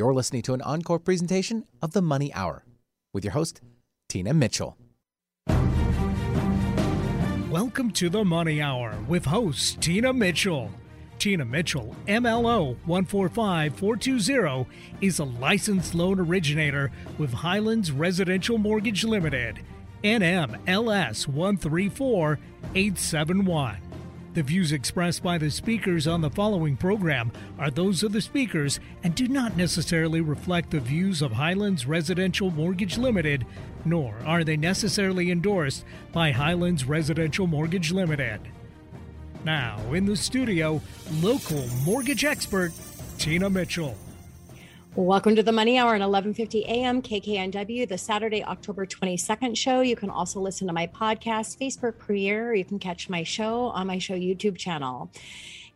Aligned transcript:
You're 0.00 0.14
listening 0.14 0.40
to 0.44 0.54
an 0.54 0.62
encore 0.62 0.98
presentation 0.98 1.66
of 1.82 1.92
The 1.92 2.00
Money 2.00 2.32
Hour 2.32 2.64
with 3.12 3.22
your 3.22 3.34
host, 3.34 3.60
Tina 4.08 4.32
Mitchell. 4.32 4.78
Welcome 7.50 7.90
to 7.90 8.08
The 8.08 8.24
Money 8.24 8.62
Hour 8.62 8.94
with 9.06 9.26
host 9.26 9.82
Tina 9.82 10.14
Mitchell. 10.14 10.70
Tina 11.18 11.44
Mitchell, 11.44 11.94
MLO 12.08 12.78
145420, 12.86 14.66
is 15.02 15.18
a 15.18 15.24
licensed 15.24 15.94
loan 15.94 16.18
originator 16.18 16.90
with 17.18 17.34
Highlands 17.34 17.92
Residential 17.92 18.56
Mortgage 18.56 19.04
Limited, 19.04 19.60
NMLS 20.02 21.28
134871. 21.28 23.76
The 24.32 24.44
views 24.44 24.70
expressed 24.70 25.24
by 25.24 25.38
the 25.38 25.50
speakers 25.50 26.06
on 26.06 26.20
the 26.20 26.30
following 26.30 26.76
program 26.76 27.32
are 27.58 27.68
those 27.68 28.04
of 28.04 28.12
the 28.12 28.20
speakers 28.20 28.78
and 29.02 29.12
do 29.12 29.26
not 29.26 29.56
necessarily 29.56 30.20
reflect 30.20 30.70
the 30.70 30.78
views 30.78 31.20
of 31.20 31.32
Highlands 31.32 31.84
Residential 31.84 32.52
Mortgage 32.52 32.96
Limited, 32.96 33.44
nor 33.84 34.14
are 34.24 34.44
they 34.44 34.56
necessarily 34.56 35.32
endorsed 35.32 35.84
by 36.12 36.30
Highlands 36.30 36.84
Residential 36.84 37.48
Mortgage 37.48 37.90
Limited. 37.90 38.40
Now, 39.44 39.80
in 39.92 40.06
the 40.06 40.16
studio, 40.16 40.80
local 41.20 41.66
mortgage 41.84 42.24
expert 42.24 42.72
Tina 43.18 43.50
Mitchell. 43.50 43.96
Welcome 44.96 45.36
to 45.36 45.42
the 45.44 45.52
Money 45.52 45.78
Hour 45.78 45.94
at 45.94 46.00
11:50 46.00 46.64
a.m. 46.64 47.00
KKNW, 47.00 47.88
the 47.88 47.96
Saturday, 47.96 48.42
October 48.42 48.84
22nd 48.84 49.56
show. 49.56 49.82
You 49.82 49.94
can 49.94 50.10
also 50.10 50.40
listen 50.40 50.66
to 50.66 50.72
my 50.72 50.88
podcast, 50.88 51.60
Facebook 51.60 51.96
premiere. 51.96 52.54
You 52.54 52.64
can 52.64 52.80
catch 52.80 53.08
my 53.08 53.22
show 53.22 53.66
on 53.66 53.86
my 53.86 53.98
show 53.98 54.14
YouTube 54.14 54.58
channel 54.58 55.08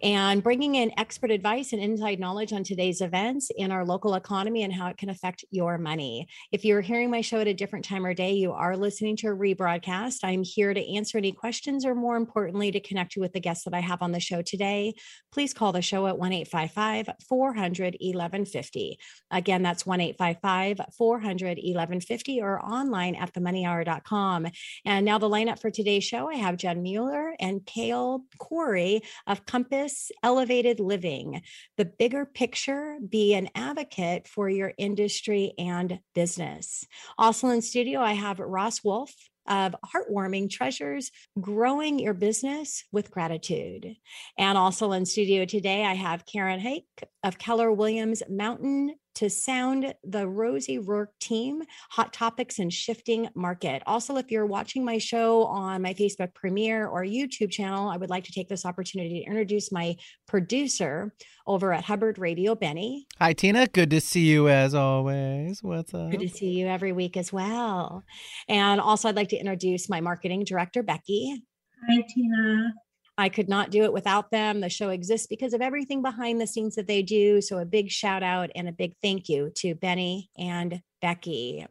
and 0.04 0.42
bringing 0.42 0.74
in 0.74 0.92
expert 0.98 1.30
advice 1.30 1.72
and 1.72 1.80
inside 1.80 2.20
knowledge 2.20 2.52
on 2.52 2.62
today's 2.62 3.00
events 3.00 3.50
in 3.56 3.72
our 3.72 3.86
local 3.86 4.16
economy 4.16 4.62
and 4.62 4.70
how 4.70 4.86
it 4.88 4.98
can 4.98 5.08
affect 5.08 5.46
your 5.50 5.78
money. 5.78 6.28
If 6.52 6.62
you're 6.62 6.82
hearing 6.82 7.10
my 7.10 7.22
show 7.22 7.40
at 7.40 7.46
a 7.46 7.54
different 7.54 7.86
time 7.86 8.04
or 8.04 8.12
day, 8.12 8.34
you 8.34 8.52
are 8.52 8.76
listening 8.76 9.16
to 9.16 9.28
a 9.28 9.34
rebroadcast. 9.34 10.18
I'm 10.22 10.42
here 10.44 10.74
to 10.74 10.94
answer 10.94 11.16
any 11.16 11.32
questions 11.32 11.86
or, 11.86 11.94
more 11.94 12.18
importantly, 12.18 12.70
to 12.72 12.80
connect 12.80 13.16
you 13.16 13.22
with 13.22 13.32
the 13.32 13.40
guests 13.40 13.64
that 13.64 13.72
I 13.72 13.80
have 13.80 14.02
on 14.02 14.12
the 14.12 14.20
show 14.20 14.42
today. 14.42 14.92
Please 15.32 15.54
call 15.54 15.72
the 15.72 15.80
show 15.80 16.06
at 16.06 16.18
1 16.18 16.32
855 16.34 17.08
400 17.26 17.96
1150. 17.98 18.98
Again, 19.30 19.62
that's 19.62 19.86
1 19.86 20.00
855 20.02 20.80
400 20.98 21.56
1150 21.56 22.42
or 22.42 22.62
online 22.62 23.14
at 23.14 23.32
themoneyhour.com. 23.32 24.48
And 24.84 25.06
now 25.06 25.16
the 25.16 25.30
lineup 25.30 25.60
for 25.60 25.70
today's 25.70 26.04
show 26.04 26.28
I 26.28 26.34
have 26.34 26.58
Jenn 26.58 26.82
Mueller 26.82 27.34
and 27.40 27.64
Kale 27.64 28.24
Corey 28.38 29.00
of 29.26 29.46
Compass 29.46 29.93
elevated 30.22 30.80
living, 30.80 31.42
the 31.76 31.84
bigger 31.84 32.24
picture, 32.24 32.98
be 33.06 33.34
an 33.34 33.48
advocate 33.54 34.28
for 34.28 34.48
your 34.48 34.72
industry 34.78 35.52
and 35.58 36.00
business. 36.14 36.84
Also 37.18 37.48
in 37.48 37.62
studio, 37.62 38.00
I 38.00 38.12
have 38.12 38.38
Ross 38.38 38.82
Wolf 38.84 39.12
of 39.46 39.74
Heartwarming 39.84 40.50
Treasures, 40.50 41.10
growing 41.40 41.98
your 41.98 42.14
business 42.14 42.84
with 42.92 43.10
gratitude. 43.10 43.96
And 44.38 44.56
also 44.56 44.92
in 44.92 45.04
studio 45.04 45.44
today, 45.44 45.84
I 45.84 45.94
have 45.94 46.26
Karen 46.26 46.60
Hake 46.60 46.86
of 47.22 47.38
Keller 47.38 47.70
Williams 47.70 48.22
Mountain 48.28 48.94
to 49.14 49.30
sound 49.30 49.94
the 50.04 50.26
Rosie 50.26 50.78
Rourke 50.78 51.12
team, 51.20 51.62
hot 51.90 52.12
topics 52.12 52.58
and 52.58 52.72
shifting 52.72 53.28
market. 53.34 53.82
Also, 53.86 54.16
if 54.16 54.30
you're 54.30 54.46
watching 54.46 54.84
my 54.84 54.98
show 54.98 55.44
on 55.44 55.82
my 55.82 55.94
Facebook 55.94 56.34
premiere 56.34 56.86
or 56.86 57.04
YouTube 57.04 57.50
channel, 57.50 57.88
I 57.88 57.96
would 57.96 58.10
like 58.10 58.24
to 58.24 58.32
take 58.32 58.48
this 58.48 58.64
opportunity 58.64 59.20
to 59.20 59.26
introduce 59.26 59.70
my 59.72 59.96
producer 60.26 61.14
over 61.46 61.72
at 61.72 61.84
Hubbard 61.84 62.18
Radio, 62.18 62.54
Benny. 62.54 63.06
Hi, 63.18 63.32
Tina. 63.32 63.66
Good 63.66 63.90
to 63.90 64.00
see 64.00 64.26
you 64.26 64.48
as 64.48 64.74
always. 64.74 65.62
What's 65.62 65.94
up? 65.94 66.10
Good 66.10 66.20
to 66.20 66.28
see 66.28 66.50
you 66.50 66.66
every 66.66 66.92
week 66.92 67.16
as 67.16 67.32
well. 67.32 68.02
And 68.48 68.80
also, 68.80 69.08
I'd 69.08 69.16
like 69.16 69.28
to 69.28 69.36
introduce 69.36 69.88
my 69.88 70.00
marketing 70.00 70.44
director, 70.44 70.82
Becky. 70.82 71.42
Hi, 71.88 72.02
Tina. 72.08 72.72
I 73.16 73.28
could 73.28 73.48
not 73.48 73.70
do 73.70 73.84
it 73.84 73.92
without 73.92 74.30
them. 74.30 74.60
The 74.60 74.68
show 74.68 74.88
exists 74.88 75.26
because 75.26 75.54
of 75.54 75.60
everything 75.60 76.02
behind 76.02 76.40
the 76.40 76.46
scenes 76.46 76.74
that 76.74 76.88
they 76.88 77.02
do. 77.02 77.40
So, 77.40 77.58
a 77.58 77.64
big 77.64 77.90
shout 77.90 78.22
out 78.22 78.50
and 78.54 78.68
a 78.68 78.72
big 78.72 78.94
thank 79.02 79.28
you 79.28 79.50
to 79.56 79.74
Benny 79.74 80.30
and 80.36 80.82
Becky. 81.00 81.64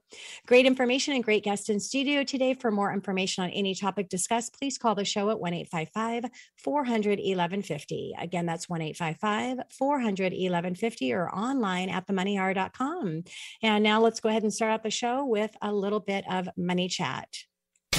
Great 0.48 0.66
information 0.66 1.16
and 1.16 1.24
great 1.24 1.44
guest 1.44 1.70
in 1.70 1.80
studio 1.80 2.24
today. 2.24 2.54
For 2.54 2.72
more 2.72 2.94
information 2.94 3.44
on 3.44 3.50
any 3.50 3.76
topic 3.76 4.08
discussed, 4.08 4.58
please 4.58 4.78
call 4.78 4.96
the 4.96 5.04
show 5.04 5.32
at 5.32 5.40
1 5.40 5.54
855 5.54 6.32
400 6.58 7.20
1150. 7.20 8.14
Again, 8.20 8.46
that's 8.46 8.70
1 8.70 8.82
855 8.82 9.66
400 9.72 10.24
1150 10.34 11.14
or 11.14 11.30
online 11.30 11.90
at 11.90 12.08
themoneyhour.com. 12.08 13.24
And 13.62 13.84
now 13.84 14.00
let's 14.00 14.20
go 14.20 14.30
ahead 14.30 14.44
and 14.44 14.54
start 14.54 14.72
out 14.72 14.84
the 14.84 14.92
show 14.92 15.26
with 15.26 15.52
a 15.62 15.74
little 15.74 16.00
bit 16.00 16.24
of 16.30 16.48
money 16.56 16.88
chat. 16.88 17.28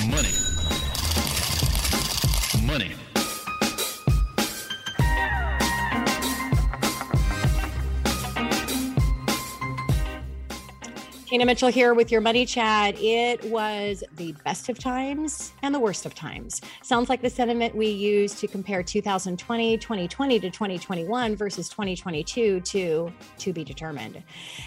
Money. 0.08 0.30
Money. 2.64 2.94
Tina 11.34 11.46
Mitchell 11.46 11.68
here 11.68 11.94
with 11.94 12.12
your 12.12 12.20
money 12.20 12.46
chat. 12.46 12.94
It 12.96 13.42
was 13.50 14.04
the 14.18 14.36
best 14.44 14.68
of 14.68 14.78
times 14.78 15.52
and 15.62 15.74
the 15.74 15.80
worst 15.80 16.06
of 16.06 16.14
times. 16.14 16.60
Sounds 16.84 17.08
like 17.08 17.22
the 17.22 17.28
sentiment 17.28 17.74
we 17.74 17.88
use 17.88 18.34
to 18.36 18.46
compare 18.46 18.84
2020, 18.84 19.76
2020 19.76 20.38
to 20.38 20.48
2021 20.48 21.34
versus 21.34 21.68
2022 21.68 22.60
to 22.60 23.12
to 23.38 23.52
be 23.52 23.64
determined. 23.64 24.22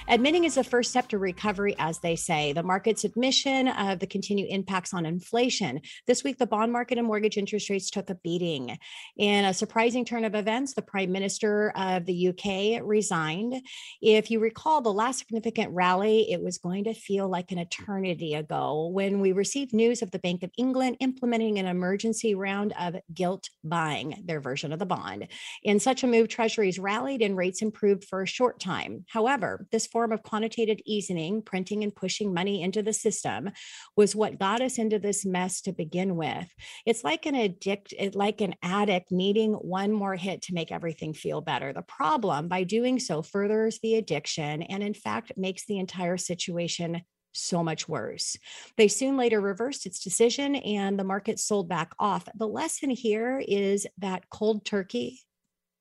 Admitting 0.10 0.44
is 0.44 0.56
the 0.56 0.64
first 0.66 0.90
step 0.90 1.08
to 1.08 1.18
recovery, 1.18 1.74
as 1.80 2.00
they 2.00 2.18
say. 2.18 2.52
The 2.52 2.64
market's 2.64 3.06
admission 3.06 3.70
of 3.70 4.00
the 4.00 4.08
continued 4.08 4.50
impacts 4.50 4.94
on 4.94 5.06
inflation. 5.06 5.80
This 6.06 6.26
week, 6.26 6.38
the 6.38 6.48
bond 6.48 6.74
market 6.74 6.98
and 6.98 7.08
mortgage 7.08 7.38
interest 7.38 7.70
rates 7.70 7.90
took 7.90 8.10
a 8.10 8.16
beating. 8.16 8.78
In 9.16 9.46
a 9.46 9.54
surprising 9.54 10.04
turn 10.04 10.26
of 10.26 10.36
events, 10.36 10.74
the 10.74 10.82
Prime 10.82 11.14
Minister 11.14 11.72
of 11.78 12.06
the 12.06 12.28
UK 12.28 12.82
resigned. 12.86 13.56
If 14.02 14.30
you 14.30 14.42
recall, 14.42 14.82
the 14.82 14.92
last 14.92 15.20
significant 15.20 15.72
rally, 15.72 16.30
it 16.30 16.42
was 16.42 16.57
going 16.58 16.84
to 16.86 16.94
feel 16.94 17.28
like 17.28 17.52
an 17.52 17.58
eternity 17.58 18.34
ago 18.34 18.88
when 18.88 19.20
we 19.20 19.32
received 19.32 19.74
news 19.74 20.02
of 20.02 20.12
the 20.12 20.20
Bank 20.20 20.44
of 20.44 20.52
England 20.58 20.98
implementing 21.00 21.60
an 21.60 21.66
emergency 21.66 22.36
round 22.36 22.74
of 22.80 22.96
gilt 23.14 23.50
buying, 23.64 24.22
their 24.26 24.40
version 24.40 24.72
of 24.74 24.80
the 24.80 24.86
bond. 24.86 25.28
In 25.64 25.80
such 25.80 26.04
a 26.04 26.08
move, 26.08 26.28
treasuries 26.28 26.80
rallied 26.80 27.22
and 27.22 27.38
rates 27.38 27.62
improved 27.62 28.06
for 28.06 28.22
a 28.22 28.28
short 28.28 28.60
time. 28.60 29.06
However, 29.10 29.68
this 29.72 29.88
form 29.88 30.12
of 30.12 30.24
quantitative 30.24 30.80
easing, 30.86 31.42
printing 31.42 31.84
and 31.84 31.96
pushing 31.96 32.34
money 32.34 32.62
into 32.62 32.82
the 32.82 32.94
system, 32.94 33.50
was 33.96 34.16
what 34.16 34.40
got 34.40 34.62
us 34.62 34.78
into 34.78 35.00
this 35.00 35.26
mess 35.26 35.62
to 35.62 35.72
begin 35.72 36.16
with. 36.16 36.48
It's 36.86 37.04
like 37.04 37.26
an 37.26 37.36
addict, 37.36 37.94
like 38.14 38.42
an 38.42 38.56
addict 38.64 39.12
needing 39.12 39.54
one 39.54 39.92
more 39.92 40.16
hit 40.16 40.42
to 40.44 40.54
make 40.54 40.72
everything 40.72 41.14
feel 41.14 41.42
better. 41.42 41.74
The 41.74 41.82
problem, 41.82 42.48
by 42.48 42.64
doing 42.64 43.00
so, 43.00 43.22
furthers 43.22 43.80
the 43.82 43.96
addiction 43.96 44.64
and, 44.64 44.84
in 44.84 44.94
fact, 44.94 45.32
makes 45.38 45.66
the 45.66 45.80
entire 45.80 46.18
situation 46.18 46.47
situation 46.48 47.02
so 47.34 47.64
much 47.64 47.88
worse. 47.88 48.36
They 48.78 48.88
soon 48.88 49.16
later 49.18 49.40
reversed 49.40 49.86
its 49.86 50.00
decision 50.00 50.56
and 50.56 50.98
the 50.98 51.04
market 51.04 51.40
sold 51.40 51.70
back 51.70 51.94
off. 52.00 52.28
The 52.36 52.48
lesson 52.48 52.90
here 52.90 53.44
is 53.46 53.86
that 54.00 54.30
cold 54.30 54.66
turkey 54.66 55.20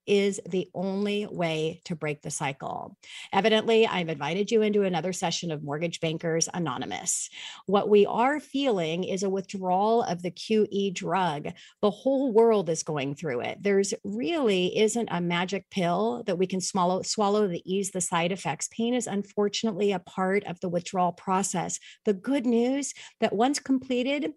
is 0.07 0.41
the 0.49 0.69
only 0.75 1.27
way 1.27 1.81
to 1.85 1.97
break 1.97 2.23
the 2.23 2.31
cycle. 2.31 2.97
Evidently, 3.33 3.87
I've 3.87 4.09
invited 4.09 4.51
you 4.51 4.63
into 4.63 4.83
another 4.83 5.13
session 5.13 5.51
of 5.51 5.63
Mortgage 5.63 6.01
Bankers 6.01 6.49
Anonymous. 6.53 7.29
What 7.67 7.89
we 7.89 8.07
are 8.07 8.41
feeling 8.41 9.05
is 9.05 9.23
a 9.23 9.31
withdrawal 9.31 10.03
of 10.03 10.23
the 10.23 10.31
QE 10.31 10.95
drug. 10.95 11.49
The 11.83 11.91
whole 11.91 12.33
world 12.33 12.69
is 12.69 12.83
going 12.83 13.15
through 13.15 13.41
it. 13.41 13.63
There's 13.63 13.95
really 14.05 14.79
isn't 14.79 15.09
a 15.11 15.21
magic 15.21 15.69
pill 15.71 16.23
that 16.27 16.39
we 16.39 16.47
can 16.47 16.61
swallow, 16.61 17.03
swallow 17.03 17.51
ease 17.65 17.91
the 17.91 18.01
side 18.01 18.33
effects. 18.33 18.69
Pain 18.69 18.95
is 18.95 19.07
unfortunately 19.07 19.93
a 19.93 19.99
part 19.99 20.45
of 20.45 20.61
the 20.61 20.69
withdrawal 20.69 21.13
process. 21.13 21.79
The 22.05 22.15
good 22.15 22.47
news 22.47 22.95
that 23.21 23.35
once 23.35 23.59
completed, 23.59 24.33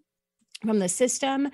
from 0.64 0.78
the 0.78 0.88
system, 0.88 1.48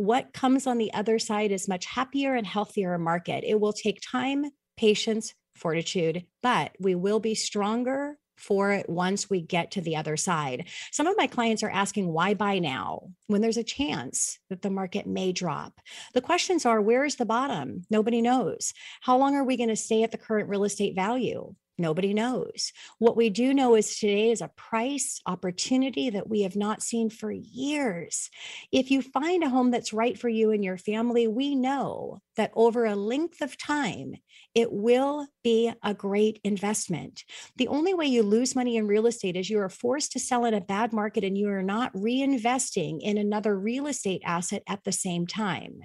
what 0.00 0.32
comes 0.32 0.66
on 0.66 0.78
the 0.78 0.94
other 0.94 1.18
side 1.18 1.52
is 1.52 1.68
much 1.68 1.84
happier 1.84 2.34
and 2.34 2.46
healthier 2.46 2.96
market. 2.96 3.44
It 3.46 3.60
will 3.60 3.74
take 3.74 4.00
time, 4.00 4.46
patience, 4.78 5.34
fortitude, 5.54 6.24
but 6.42 6.72
we 6.80 6.94
will 6.94 7.20
be 7.20 7.34
stronger 7.34 8.16
for 8.38 8.72
it 8.72 8.88
once 8.88 9.28
we 9.28 9.42
get 9.42 9.72
to 9.72 9.82
the 9.82 9.96
other 9.96 10.16
side. 10.16 10.66
Some 10.90 11.06
of 11.06 11.18
my 11.18 11.26
clients 11.26 11.62
are 11.62 11.68
asking 11.68 12.10
why 12.10 12.32
buy 12.32 12.58
now 12.58 13.10
when 13.26 13.42
there's 13.42 13.58
a 13.58 13.62
chance 13.62 14.38
that 14.48 14.62
the 14.62 14.70
market 14.70 15.06
may 15.06 15.32
drop. 15.32 15.78
The 16.14 16.22
questions 16.22 16.64
are 16.64 16.80
where 16.80 17.04
is 17.04 17.16
the 17.16 17.26
bottom? 17.26 17.82
Nobody 17.90 18.22
knows. 18.22 18.72
How 19.02 19.18
long 19.18 19.34
are 19.34 19.44
we 19.44 19.58
going 19.58 19.68
to 19.68 19.76
stay 19.76 20.02
at 20.02 20.12
the 20.12 20.18
current 20.18 20.48
real 20.48 20.64
estate 20.64 20.94
value? 20.94 21.54
Nobody 21.80 22.12
knows. 22.12 22.72
What 22.98 23.16
we 23.16 23.30
do 23.30 23.54
know 23.54 23.74
is 23.74 23.98
today 23.98 24.30
is 24.30 24.42
a 24.42 24.50
price 24.54 25.20
opportunity 25.24 26.10
that 26.10 26.28
we 26.28 26.42
have 26.42 26.54
not 26.54 26.82
seen 26.82 27.08
for 27.08 27.32
years. 27.32 28.28
If 28.70 28.90
you 28.90 29.00
find 29.00 29.42
a 29.42 29.48
home 29.48 29.70
that's 29.70 29.94
right 29.94 30.18
for 30.18 30.28
you 30.28 30.50
and 30.50 30.62
your 30.62 30.76
family, 30.76 31.26
we 31.26 31.54
know 31.54 32.20
that 32.36 32.52
over 32.54 32.84
a 32.84 32.94
length 32.94 33.40
of 33.40 33.56
time, 33.56 34.14
it 34.54 34.70
will 34.70 35.26
be 35.42 35.72
a 35.82 35.94
great 35.94 36.38
investment. 36.44 37.24
The 37.56 37.68
only 37.68 37.94
way 37.94 38.06
you 38.06 38.22
lose 38.22 38.54
money 38.54 38.76
in 38.76 38.86
real 38.86 39.06
estate 39.06 39.36
is 39.36 39.48
you 39.48 39.60
are 39.60 39.70
forced 39.70 40.12
to 40.12 40.18
sell 40.18 40.44
in 40.44 40.52
a 40.52 40.60
bad 40.60 40.92
market 40.92 41.24
and 41.24 41.36
you 41.36 41.48
are 41.48 41.62
not 41.62 41.94
reinvesting 41.94 42.98
in 43.00 43.16
another 43.16 43.58
real 43.58 43.86
estate 43.86 44.20
asset 44.24 44.62
at 44.68 44.84
the 44.84 44.92
same 44.92 45.26
time. 45.26 45.80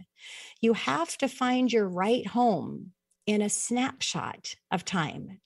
You 0.59 0.73
have 0.73 1.17
to 1.19 1.29
find 1.29 1.71
your 1.71 1.87
right 1.87 2.27
home 2.27 2.91
in 3.25 3.41
a 3.41 3.49
snapshot 3.49 4.55
of 4.71 4.85
time. 4.85 5.39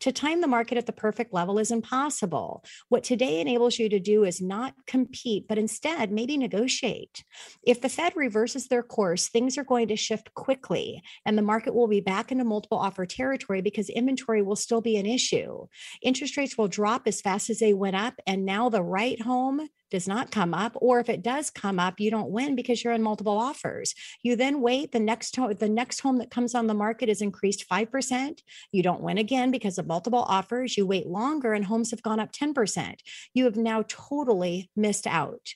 To 0.00 0.12
time 0.12 0.40
the 0.40 0.46
market 0.46 0.78
at 0.78 0.86
the 0.86 0.92
perfect 0.92 1.32
level 1.32 1.58
is 1.58 1.70
impossible. 1.70 2.64
What 2.88 3.04
today 3.04 3.40
enables 3.40 3.78
you 3.78 3.88
to 3.88 4.00
do 4.00 4.24
is 4.24 4.40
not 4.40 4.74
compete, 4.86 5.46
but 5.48 5.58
instead 5.58 6.12
maybe 6.12 6.36
negotiate. 6.36 7.24
If 7.62 7.80
the 7.80 7.88
Fed 7.88 8.14
reverses 8.16 8.68
their 8.68 8.82
course, 8.82 9.28
things 9.28 9.58
are 9.58 9.64
going 9.64 9.88
to 9.88 9.96
shift 9.96 10.34
quickly 10.34 11.02
and 11.24 11.36
the 11.36 11.42
market 11.42 11.74
will 11.74 11.88
be 11.88 12.00
back 12.00 12.32
into 12.32 12.44
multiple 12.44 12.78
offer 12.78 13.06
territory 13.06 13.60
because 13.60 13.88
inventory 13.88 14.42
will 14.42 14.56
still 14.56 14.80
be 14.80 14.96
an 14.96 15.06
issue. 15.06 15.66
Interest 16.02 16.36
rates 16.36 16.56
will 16.56 16.68
drop 16.68 17.02
as 17.06 17.20
fast 17.20 17.50
as 17.50 17.58
they 17.58 17.74
went 17.74 17.96
up, 17.96 18.14
and 18.26 18.44
now 18.44 18.68
the 18.68 18.82
right 18.82 19.20
home 19.20 19.68
does 19.90 20.06
not 20.06 20.30
come 20.30 20.54
up 20.54 20.76
or 20.76 21.00
if 21.00 21.08
it 21.08 21.22
does 21.22 21.50
come 21.50 21.78
up 21.78 21.98
you 21.98 22.10
don't 22.10 22.30
win 22.30 22.54
because 22.54 22.82
you're 22.82 22.92
in 22.92 23.02
multiple 23.02 23.36
offers. 23.36 23.94
You 24.22 24.36
then 24.36 24.60
wait 24.60 24.92
the 24.92 25.00
next 25.00 25.34
home 25.36 25.54
the 25.58 25.68
next 25.68 26.00
home 26.00 26.18
that 26.18 26.30
comes 26.30 26.54
on 26.54 26.66
the 26.66 26.74
market 26.74 27.08
is 27.08 27.20
increased 27.20 27.68
5% 27.68 28.40
you 28.72 28.82
don't 28.82 29.02
win 29.02 29.18
again 29.18 29.50
because 29.50 29.78
of 29.78 29.86
multiple 29.86 30.24
offers. 30.28 30.76
You 30.76 30.86
wait 30.86 31.06
longer 31.06 31.52
and 31.52 31.64
homes 31.64 31.90
have 31.90 32.02
gone 32.02 32.20
up 32.20 32.32
10% 32.32 32.94
you 33.34 33.44
have 33.44 33.56
now 33.56 33.84
totally 33.88 34.70
missed 34.76 35.06
out. 35.06 35.48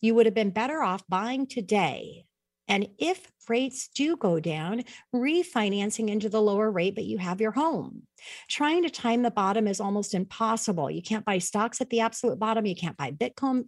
You 0.00 0.14
would 0.14 0.26
have 0.26 0.34
been 0.34 0.50
better 0.50 0.82
off 0.82 1.06
buying 1.08 1.46
today 1.46 2.25
and 2.68 2.88
if 2.98 3.30
rates 3.48 3.88
do 3.94 4.16
go 4.16 4.40
down, 4.40 4.82
refinancing 5.14 6.08
into 6.08 6.28
the 6.28 6.42
lower 6.42 6.70
rate, 6.70 6.94
but 6.94 7.04
you 7.04 7.18
have 7.18 7.40
your 7.40 7.52
home. 7.52 8.02
Trying 8.48 8.82
to 8.82 8.90
time 8.90 9.22
the 9.22 9.30
bottom 9.30 9.68
is 9.68 9.80
almost 9.80 10.14
impossible. 10.14 10.90
You 10.90 11.02
can't 11.02 11.24
buy 11.24 11.38
stocks 11.38 11.80
at 11.80 11.90
the 11.90 12.00
absolute 12.00 12.38
bottom. 12.38 12.66
You 12.66 12.74
can't 12.74 12.96
buy 12.96 13.12
Bitcoin, 13.12 13.66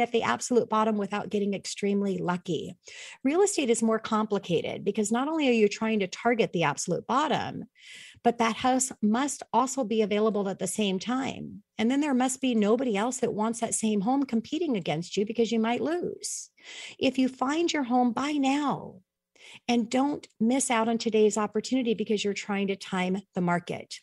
at 0.00 0.12
the 0.12 0.22
absolute 0.22 0.68
bottom 0.68 0.96
without 0.96 1.30
getting 1.30 1.54
extremely 1.54 2.18
lucky. 2.18 2.76
Real 3.22 3.42
estate 3.42 3.70
is 3.70 3.82
more 3.82 3.98
complicated 3.98 4.84
because 4.84 5.12
not 5.12 5.28
only 5.28 5.48
are 5.48 5.52
you 5.52 5.68
trying 5.68 6.00
to 6.00 6.08
target 6.08 6.52
the 6.52 6.64
absolute 6.64 7.06
bottom, 7.06 7.64
but 8.22 8.38
that 8.38 8.56
house 8.56 8.92
must 9.02 9.42
also 9.52 9.84
be 9.84 10.02
available 10.02 10.48
at 10.48 10.58
the 10.58 10.66
same 10.66 10.98
time. 10.98 11.62
And 11.78 11.90
then 11.90 12.00
there 12.00 12.14
must 12.14 12.40
be 12.40 12.54
nobody 12.54 12.96
else 12.96 13.18
that 13.18 13.32
wants 13.32 13.60
that 13.60 13.74
same 13.74 14.02
home 14.02 14.24
competing 14.24 14.76
against 14.76 15.16
you 15.16 15.24
because 15.24 15.50
you 15.50 15.58
might 15.58 15.80
lose. 15.80 16.50
If 16.98 17.18
you 17.18 17.28
find 17.28 17.72
your 17.72 17.84
home, 17.84 18.12
buy 18.12 18.32
now. 18.32 18.96
And 19.66 19.88
don't 19.88 20.26
miss 20.38 20.70
out 20.70 20.88
on 20.88 20.98
today's 20.98 21.38
opportunity 21.38 21.94
because 21.94 22.22
you're 22.22 22.34
trying 22.34 22.68
to 22.68 22.76
time 22.76 23.22
the 23.34 23.40
market. 23.40 24.00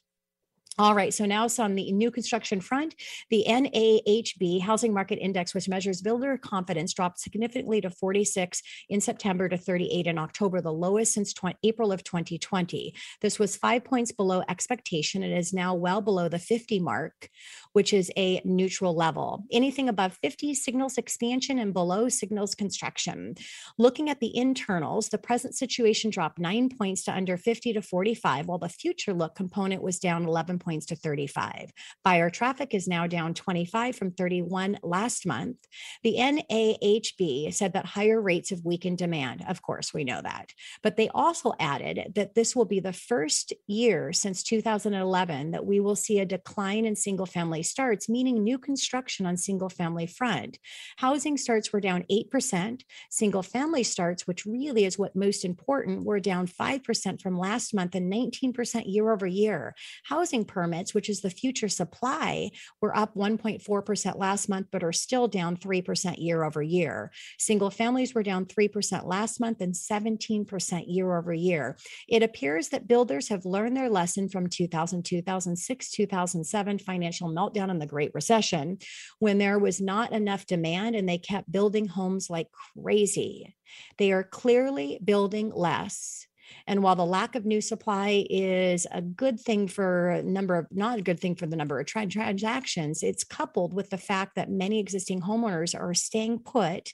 All 0.80 0.94
right, 0.94 1.12
so 1.12 1.26
now 1.26 1.46
it's 1.46 1.58
on 1.58 1.74
the 1.74 1.92
new 1.92 2.12
construction 2.12 2.62
front. 2.62 2.94
The 3.32 3.46
NAHB 3.48 4.62
Housing 4.62 4.94
Market 4.94 5.18
Index, 5.18 5.56
which 5.56 5.68
measures 5.68 6.04
builder 6.04 6.38
confidence, 6.38 6.94
dropped 6.94 7.20
significantly 7.20 7.82
to 7.82 7.90
46 7.90 8.62
in 8.88 9.02
September 9.02 9.50
to 9.50 9.58
38 9.58 10.06
in 10.06 10.20
October, 10.20 10.62
the 10.62 10.72
lowest 10.72 11.14
since 11.14 11.34
20, 11.34 11.58
April 11.64 11.92
of 11.92 12.04
2020. 12.04 12.94
This 13.22 13.40
was 13.40 13.56
five 13.56 13.86
points 13.86 14.12
below 14.12 14.44
expectation 14.48 15.24
and 15.24 15.36
is 15.36 15.52
now 15.52 15.74
well 15.74 16.00
below 16.00 16.30
the 16.30 16.38
50 16.38 16.80
mark, 16.80 17.28
which 17.74 17.92
is 17.92 18.12
a 18.16 18.40
neutral 18.46 18.94
level. 18.94 19.46
Anything 19.52 19.90
above 19.90 20.14
50 20.22 20.54
signals 20.54 21.00
expansion 21.00 21.58
and 21.58 21.74
below 21.74 22.08
signals 22.08 22.54
construction. 22.54 23.34
Looking 23.80 24.12
at 24.12 24.20
the 24.20 24.38
internals, 24.38 25.10
the 25.10 25.18
present 25.18 25.56
situation 25.56 26.12
dropped 26.12 26.38
nine 26.38 26.70
points 26.70 27.04
to 27.06 27.16
under 27.16 27.36
50 27.36 27.74
to 27.74 27.82
45, 27.82 28.46
while 28.46 28.60
the 28.60 28.70
future 28.70 29.14
look 29.14 29.34
component 29.34 29.82
was 29.82 29.98
down 29.98 30.28
11 30.28 30.60
points 30.68 30.88
to 30.88 30.98
35. 30.98 31.72
Buyer 32.04 32.30
traffic 32.30 32.74
is 32.74 32.90
now 32.90 33.08
down 33.08 33.34
25 33.34 33.96
from 33.96 34.12
31 34.12 34.78
last 34.84 35.26
month. 35.26 35.56
The 36.04 36.16
NAHB 36.18 37.54
said 37.54 37.72
that 37.72 37.86
higher 37.86 38.20
rates 38.20 38.50
have 38.50 38.66
weakened 38.66 38.98
demand. 38.98 39.46
Of 39.48 39.62
course, 39.62 39.94
we 39.94 40.04
know 40.04 40.22
that. 40.22 40.52
But 40.84 40.98
they 40.98 41.08
also 41.10 41.54
added 41.58 42.12
that 42.16 42.36
this 42.36 42.54
will 42.54 42.66
be 42.66 42.82
the 42.82 42.92
first 42.92 43.54
year 43.66 44.12
since 44.12 44.44
2011 44.44 45.52
that 45.52 45.66
we 45.66 45.80
will 45.80 45.96
see 45.96 46.20
a 46.20 46.26
decline 46.26 46.84
in 46.84 46.98
single 46.98 47.26
family 47.26 47.64
starts, 47.64 48.10
meaning 48.10 48.44
new 48.44 48.58
construction 48.58 49.26
on 49.26 49.38
single 49.38 49.70
family 49.70 50.06
front. 50.06 50.60
Housing 50.98 51.38
starts 51.38 51.72
were 51.72 51.80
down 51.80 52.04
8%. 52.12 52.82
Single 53.10 53.44
family 53.44 53.84
starts, 53.84 54.28
which 54.28 54.46
really 54.46 54.84
is 54.84 55.00
what 55.00 55.16
most 55.16 55.46
important, 55.46 56.04
were 56.04 56.20
down 56.20 56.46
5% 56.46 57.22
from 57.22 57.40
last 57.40 57.74
month 57.74 57.96
and 57.96 58.12
19% 58.12 58.84
year 58.86 59.14
over 59.14 59.28
year. 59.28 59.76
Housing 60.04 60.44
permits, 60.58 60.96
which 60.96 61.08
is 61.08 61.22
the 61.22 61.30
future 61.30 61.70
supply, 61.70 62.50
were 62.82 62.98
up 62.98 63.14
1.4% 63.14 64.18
last 64.18 64.50
month, 64.50 64.66
but 64.72 64.84
are 64.84 64.92
still 64.92 65.28
down 65.28 65.56
3% 65.56 66.16
year 66.18 66.44
over 66.44 66.64
year. 66.64 67.12
Single 67.38 67.70
families 67.70 68.16
were 68.16 68.24
down 68.24 68.48
3% 68.48 69.06
last 69.06 69.40
month 69.40 69.62
and 69.62 69.76
17% 69.76 70.84
year 70.88 71.16
over 71.16 71.32
year. 71.32 71.78
It 72.10 72.24
appears 72.24 72.70
that 72.70 72.88
builders 72.88 73.30
have 73.30 73.46
learned 73.46 73.78
their 73.78 73.88
lesson 73.88 74.30
from 74.30 74.48
2000, 74.48 75.06
2006, 75.06 75.92
2007 75.92 76.80
financial 76.80 77.30
meltdown 77.30 77.70
and 77.70 77.80
the 77.80 77.86
Great 77.86 78.16
Recession 78.16 78.80
when 79.20 79.38
there 79.38 79.60
was 79.60 79.80
not 79.80 80.12
enough 80.12 80.48
demand 80.48 80.96
and 80.96 81.08
they 81.08 81.20
kept 81.20 81.52
building 81.52 81.88
homes 81.88 82.32
like 82.32 82.48
crazy. 82.82 83.56
They 84.00 84.12
are 84.12 84.24
clearly 84.24 84.98
building 85.04 85.52
less 85.54 86.27
and 86.66 86.84
while 86.84 86.96
the 86.96 87.06
lack 87.06 87.36
of 87.36 87.46
new 87.46 87.62
supply 87.62 88.26
is 88.30 88.86
a 88.92 89.02
good 89.02 89.40
thing 89.40 89.68
for 89.68 90.10
a 90.10 90.24
number 90.24 90.56
of, 90.56 90.68
not 90.72 91.00
a 91.00 91.04
good 91.04 91.20
thing 91.20 91.36
for 91.36 91.48
the 91.48 91.56
number 91.56 91.80
of 91.80 91.86
tra- 91.86 92.08
transactions, 92.08 93.04
it's 93.04 93.24
coupled 93.24 93.74
with 93.74 93.90
the 93.90 93.98
fact 93.98 94.36
that 94.36 94.50
many 94.50 94.80
existing 94.80 95.22
homeowners 95.22 95.80
are 95.80 95.94
staying 95.94 96.40
put 96.40 96.94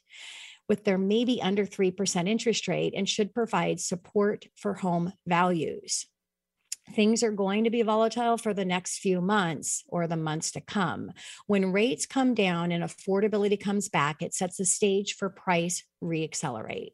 with 0.69 0.85
their 0.85 0.97
maybe 0.97 1.41
under 1.41 1.65
3% 1.65 2.27
interest 2.27 2.67
rate 2.67 2.93
and 2.95 3.07
should 3.07 3.33
provide 3.33 3.79
support 3.79 4.45
for 4.55 4.75
home 4.75 5.13
values 5.27 6.05
things 6.91 7.23
are 7.23 7.31
going 7.31 7.63
to 7.63 7.69
be 7.69 7.81
volatile 7.81 8.37
for 8.37 8.53
the 8.53 8.65
next 8.65 8.99
few 8.99 9.21
months 9.21 9.83
or 9.87 10.07
the 10.07 10.17
months 10.17 10.51
to 10.51 10.61
come. 10.61 11.11
When 11.47 11.71
rates 11.71 12.05
come 12.05 12.33
down 12.33 12.71
and 12.71 12.83
affordability 12.83 13.59
comes 13.59 13.89
back, 13.89 14.21
it 14.21 14.33
sets 14.33 14.57
the 14.57 14.65
stage 14.65 15.15
for 15.15 15.29
price 15.29 15.83
reaccelerate. 16.03 16.91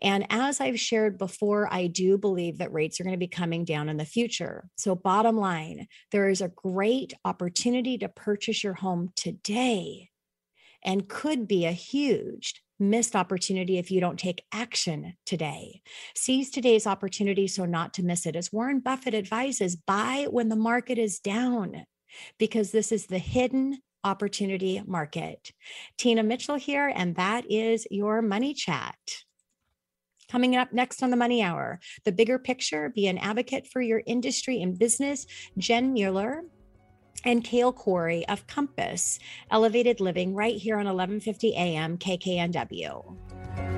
And 0.00 0.26
as 0.30 0.60
I've 0.60 0.80
shared 0.80 1.18
before, 1.18 1.72
I 1.72 1.86
do 1.86 2.16
believe 2.16 2.58
that 2.58 2.72
rates 2.72 3.00
are 3.00 3.04
going 3.04 3.14
to 3.14 3.18
be 3.18 3.28
coming 3.28 3.64
down 3.64 3.88
in 3.88 3.96
the 3.96 4.04
future. 4.04 4.68
So, 4.76 4.94
bottom 4.94 5.36
line, 5.36 5.86
there 6.10 6.28
is 6.28 6.40
a 6.40 6.48
great 6.48 7.12
opportunity 7.24 7.98
to 7.98 8.08
purchase 8.08 8.64
your 8.64 8.74
home 8.74 9.12
today 9.14 10.10
and 10.82 11.08
could 11.08 11.46
be 11.46 11.66
a 11.66 11.72
huge 11.72 12.62
missed 12.78 13.16
opportunity 13.16 13.78
if 13.78 13.90
you 13.90 14.00
don't 14.00 14.18
take 14.18 14.44
action 14.52 15.14
today. 15.26 15.82
Seize 16.14 16.50
today's 16.50 16.86
opportunity 16.86 17.46
so 17.46 17.64
not 17.64 17.94
to 17.94 18.02
miss 18.02 18.26
it. 18.26 18.36
As 18.36 18.52
Warren 18.52 18.80
Buffett 18.80 19.14
advises, 19.14 19.76
buy 19.76 20.26
when 20.30 20.48
the 20.48 20.56
market 20.56 20.98
is 20.98 21.18
down 21.18 21.84
because 22.38 22.70
this 22.70 22.92
is 22.92 23.06
the 23.06 23.18
hidden 23.18 23.78
opportunity 24.04 24.82
market. 24.86 25.50
Tina 25.96 26.22
Mitchell 26.22 26.56
here, 26.56 26.92
and 26.94 27.16
that 27.16 27.50
is 27.50 27.86
your 27.90 28.22
money 28.22 28.54
chat. 28.54 28.96
Coming 30.30 30.56
up 30.56 30.72
next 30.72 31.02
on 31.02 31.10
the 31.10 31.16
Money 31.16 31.42
Hour, 31.42 31.80
the 32.04 32.12
bigger 32.12 32.38
picture, 32.38 32.90
be 32.94 33.06
an 33.06 33.16
advocate 33.18 33.66
for 33.66 33.80
your 33.80 34.02
industry 34.06 34.60
and 34.60 34.78
business. 34.78 35.26
Jenn 35.56 35.94
Mueller 35.94 36.42
and 37.24 37.44
Kale 37.44 37.72
Corey 37.72 38.26
of 38.28 38.46
Compass 38.46 39.18
Elevated 39.50 40.00
Living 40.00 40.34
right 40.34 40.56
here 40.56 40.74
on 40.74 40.86
1150 40.86 41.54
AM 41.56 41.98
KKNW. 41.98 43.77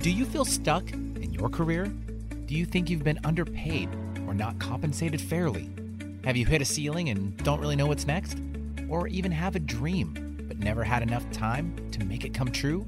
Do 0.00 0.12
you 0.12 0.24
feel 0.24 0.44
stuck 0.44 0.92
in 0.92 1.32
your 1.32 1.48
career? 1.48 1.86
Do 2.44 2.54
you 2.54 2.64
think 2.64 2.88
you've 2.88 3.02
been 3.02 3.18
underpaid 3.24 3.88
or 4.28 4.34
not 4.34 4.58
compensated 4.60 5.20
fairly? 5.20 5.68
Have 6.24 6.36
you 6.36 6.46
hit 6.46 6.62
a 6.62 6.64
ceiling 6.64 7.08
and 7.08 7.36
don't 7.38 7.60
really 7.60 7.74
know 7.74 7.86
what's 7.86 8.06
next? 8.06 8.38
Or 8.88 9.08
even 9.08 9.32
have 9.32 9.56
a 9.56 9.58
dream 9.58 10.44
but 10.46 10.58
never 10.58 10.84
had 10.84 11.02
enough 11.02 11.28
time 11.32 11.74
to 11.90 12.04
make 12.04 12.24
it 12.24 12.34
come 12.34 12.52
true? 12.52 12.86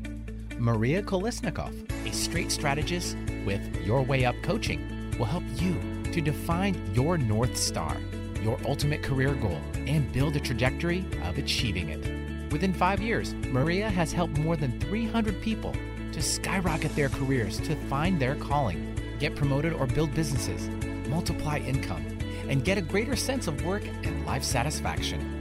Maria 0.59 1.03
Kolesnikov, 1.03 1.91
a 2.07 2.13
straight 2.13 2.53
strategist 2.53 3.17
with 3.45 3.85
Your 3.85 4.03
Way 4.03 4.25
Up 4.25 4.37
Coaching, 4.43 5.11
will 5.19 5.27
help 5.27 5.45
you 5.57 5.77
to 6.13 6.21
define 6.21 6.81
your 6.95 7.19
North 7.19 7.57
Star, 7.57 7.97
your 8.43 8.59
ultimate 8.65 9.03
career 9.03 9.35
goal, 9.35 9.59
and 9.87 10.13
build 10.13 10.37
a 10.37 10.41
trajectory 10.41 11.05
of 11.25 11.39
achieving 11.39 11.89
it. 11.89 12.53
Within 12.53 12.73
five 12.73 13.01
years, 13.01 13.35
Maria 13.51 13.91
has 13.91 14.13
helped 14.13 14.39
more 14.39 14.57
than 14.57 14.79
300 14.79 15.43
people 15.43 15.75
to 16.13 16.23
skyrocket 16.23 16.95
their 16.95 17.09
careers 17.09 17.59
to 17.61 17.77
find 17.87 18.21
their 18.21 18.35
calling, 18.37 18.95
get 19.19 19.37
promoted 19.37 19.73
or 19.73 19.87
build 19.87 20.15
businesses, 20.15 20.69
multiply 21.09 21.59
income, 21.59 22.05
and 22.49 22.65
get 22.65 22.79
a 22.79 22.83
greater 22.83 23.17
sense 23.17 23.47
of 23.47 23.65
work 23.65 23.83
and 24.05 24.27
life 24.27 24.43
satisfaction. 24.43 25.35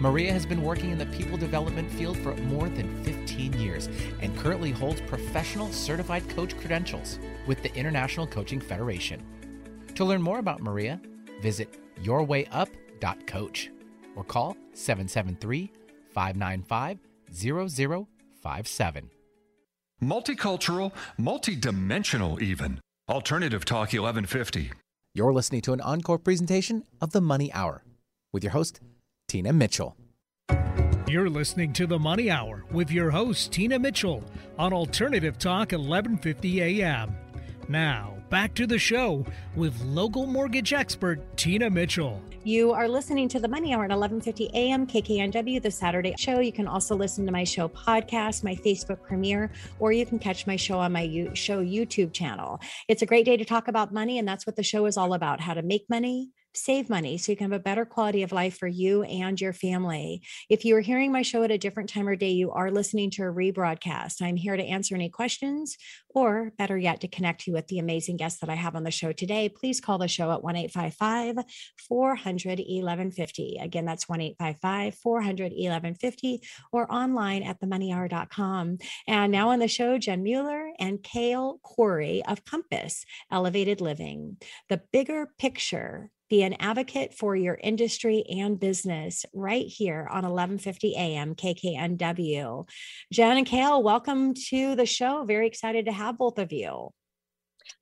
Maria 0.00 0.32
has 0.32 0.44
been 0.44 0.62
working 0.62 0.90
in 0.90 0.98
the 0.98 1.06
people 1.06 1.36
development 1.36 1.90
field 1.92 2.18
for 2.18 2.34
more 2.36 2.68
than 2.68 3.04
15 3.04 3.52
years 3.54 3.88
and 4.20 4.36
currently 4.36 4.70
holds 4.70 5.00
professional 5.02 5.70
certified 5.72 6.28
coach 6.30 6.56
credentials 6.58 7.18
with 7.46 7.62
the 7.62 7.74
International 7.74 8.26
Coaching 8.26 8.60
Federation. 8.60 9.24
To 9.94 10.04
learn 10.04 10.22
more 10.22 10.38
about 10.38 10.62
Maria, 10.62 11.00
visit 11.40 11.78
yourwayup.coach 12.02 13.70
or 14.16 14.24
call 14.24 14.56
773 14.72 15.70
595 16.12 16.98
0057. 17.32 19.10
Multicultural, 20.02 20.92
multidimensional, 21.18 22.40
even. 22.42 22.80
Alternative 23.08 23.64
Talk 23.64 23.92
1150. 23.92 24.72
You're 25.14 25.32
listening 25.32 25.60
to 25.62 25.72
an 25.72 25.80
encore 25.80 26.18
presentation 26.18 26.82
of 27.00 27.12
The 27.12 27.20
Money 27.20 27.52
Hour 27.52 27.84
with 28.32 28.42
your 28.42 28.52
host, 28.52 28.80
Tina 29.28 29.52
Mitchell. 29.52 29.96
You're 31.06 31.30
listening 31.30 31.72
to 31.74 31.86
the 31.86 31.98
Money 31.98 32.30
Hour 32.30 32.64
with 32.72 32.90
your 32.90 33.10
host, 33.10 33.52
Tina 33.52 33.78
Mitchell, 33.78 34.24
on 34.58 34.72
Alternative 34.72 35.38
Talk 35.38 35.70
1150 35.70 36.82
AM. 36.82 37.14
Now, 37.68 38.16
back 38.28 38.54
to 38.54 38.66
the 38.66 38.78
show 38.78 39.24
with 39.56 39.80
local 39.82 40.26
mortgage 40.26 40.72
expert 40.72 41.36
Tina 41.36 41.70
Mitchell. 41.70 42.20
You 42.44 42.72
are 42.72 42.88
listening 42.88 43.28
to 43.28 43.38
the 43.38 43.46
Money 43.46 43.72
Hour 43.72 43.84
at 43.84 43.90
11:50 43.90 44.50
a.m. 44.52 44.84
KKNW, 44.84 45.62
the 45.62 45.70
Saturday 45.70 46.12
show. 46.18 46.40
You 46.40 46.52
can 46.52 46.66
also 46.66 46.96
listen 46.96 47.24
to 47.26 47.30
my 47.30 47.44
show 47.44 47.68
podcast, 47.68 48.42
my 48.42 48.56
Facebook 48.56 49.00
premiere, 49.02 49.52
or 49.78 49.92
you 49.92 50.04
can 50.04 50.18
catch 50.18 50.44
my 50.44 50.56
show 50.56 50.78
on 50.78 50.92
my 50.92 51.30
show 51.34 51.64
YouTube 51.64 52.12
channel. 52.12 52.60
It's 52.88 53.02
a 53.02 53.06
great 53.06 53.24
day 53.24 53.36
to 53.36 53.44
talk 53.44 53.68
about 53.68 53.92
money, 53.92 54.18
and 54.18 54.26
that's 54.26 54.44
what 54.44 54.56
the 54.56 54.64
show 54.64 54.86
is 54.86 54.96
all 54.96 55.14
about: 55.14 55.40
how 55.40 55.54
to 55.54 55.62
make 55.62 55.88
money, 55.88 56.32
save 56.54 56.90
money 56.90 57.18
so 57.18 57.32
you 57.32 57.36
can 57.36 57.50
have 57.50 57.60
a 57.60 57.62
better 57.62 57.84
quality 57.84 58.22
of 58.22 58.32
life 58.32 58.56
for 58.56 58.66
you 58.66 59.02
and 59.04 59.40
your 59.40 59.52
family. 59.52 60.22
If 60.48 60.64
you 60.64 60.76
are 60.76 60.80
hearing 60.80 61.12
my 61.12 61.22
show 61.22 61.42
at 61.42 61.50
a 61.50 61.58
different 61.58 61.88
time 61.88 62.08
or 62.08 62.16
day, 62.16 62.30
you 62.30 62.50
are 62.50 62.70
listening 62.70 63.10
to 63.10 63.22
a 63.22 63.32
rebroadcast. 63.32 64.22
I'm 64.22 64.36
here 64.36 64.56
to 64.56 64.62
answer 64.62 64.94
any 64.94 65.08
questions 65.08 65.76
or 66.14 66.52
better 66.58 66.76
yet, 66.76 67.00
to 67.00 67.08
connect 67.08 67.46
you 67.46 67.52
with 67.52 67.66
the 67.68 67.78
amazing 67.78 68.16
guests 68.16 68.40
that 68.40 68.50
I 68.50 68.54
have 68.54 68.76
on 68.76 68.84
the 68.84 68.90
show 68.90 69.12
today. 69.12 69.48
Please 69.48 69.80
call 69.80 69.98
the 69.98 70.08
show 70.08 70.30
at 70.30 70.42
1 70.42 70.56
855 70.56 71.44
400 71.88 72.58
1150. 72.58 73.58
Again, 73.60 73.84
that's 73.84 74.08
1 74.08 74.20
855 74.20 74.94
400 74.94 75.52
1150 75.52 76.42
or 76.72 76.92
online 76.92 77.42
at 77.42 77.60
themoneyhour.com. 77.60 78.78
And 79.06 79.32
now 79.32 79.50
on 79.50 79.58
the 79.58 79.68
show, 79.68 79.98
Jenn 79.98 80.22
Mueller 80.22 80.70
and 80.78 81.02
Kale 81.02 81.58
Corey 81.62 82.22
of 82.26 82.44
Compass 82.44 83.04
Elevated 83.30 83.80
Living. 83.80 84.36
The 84.68 84.82
bigger 84.92 85.28
picture 85.38 86.10
be 86.32 86.42
an 86.42 86.56
advocate 86.60 87.12
for 87.12 87.36
your 87.36 87.58
industry 87.62 88.24
and 88.26 88.58
business 88.58 89.26
right 89.34 89.66
here 89.66 90.08
on 90.10 90.22
1150 90.22 90.96
AM 90.96 91.34
KKNW. 91.34 92.66
Jenn 93.12 93.36
and 93.36 93.46
Kale, 93.46 93.82
welcome 93.82 94.32
to 94.48 94.74
the 94.74 94.86
show. 94.86 95.24
Very 95.26 95.46
excited 95.46 95.84
to 95.84 95.92
have 95.92 96.16
both 96.16 96.38
of 96.38 96.50
you. 96.50 96.88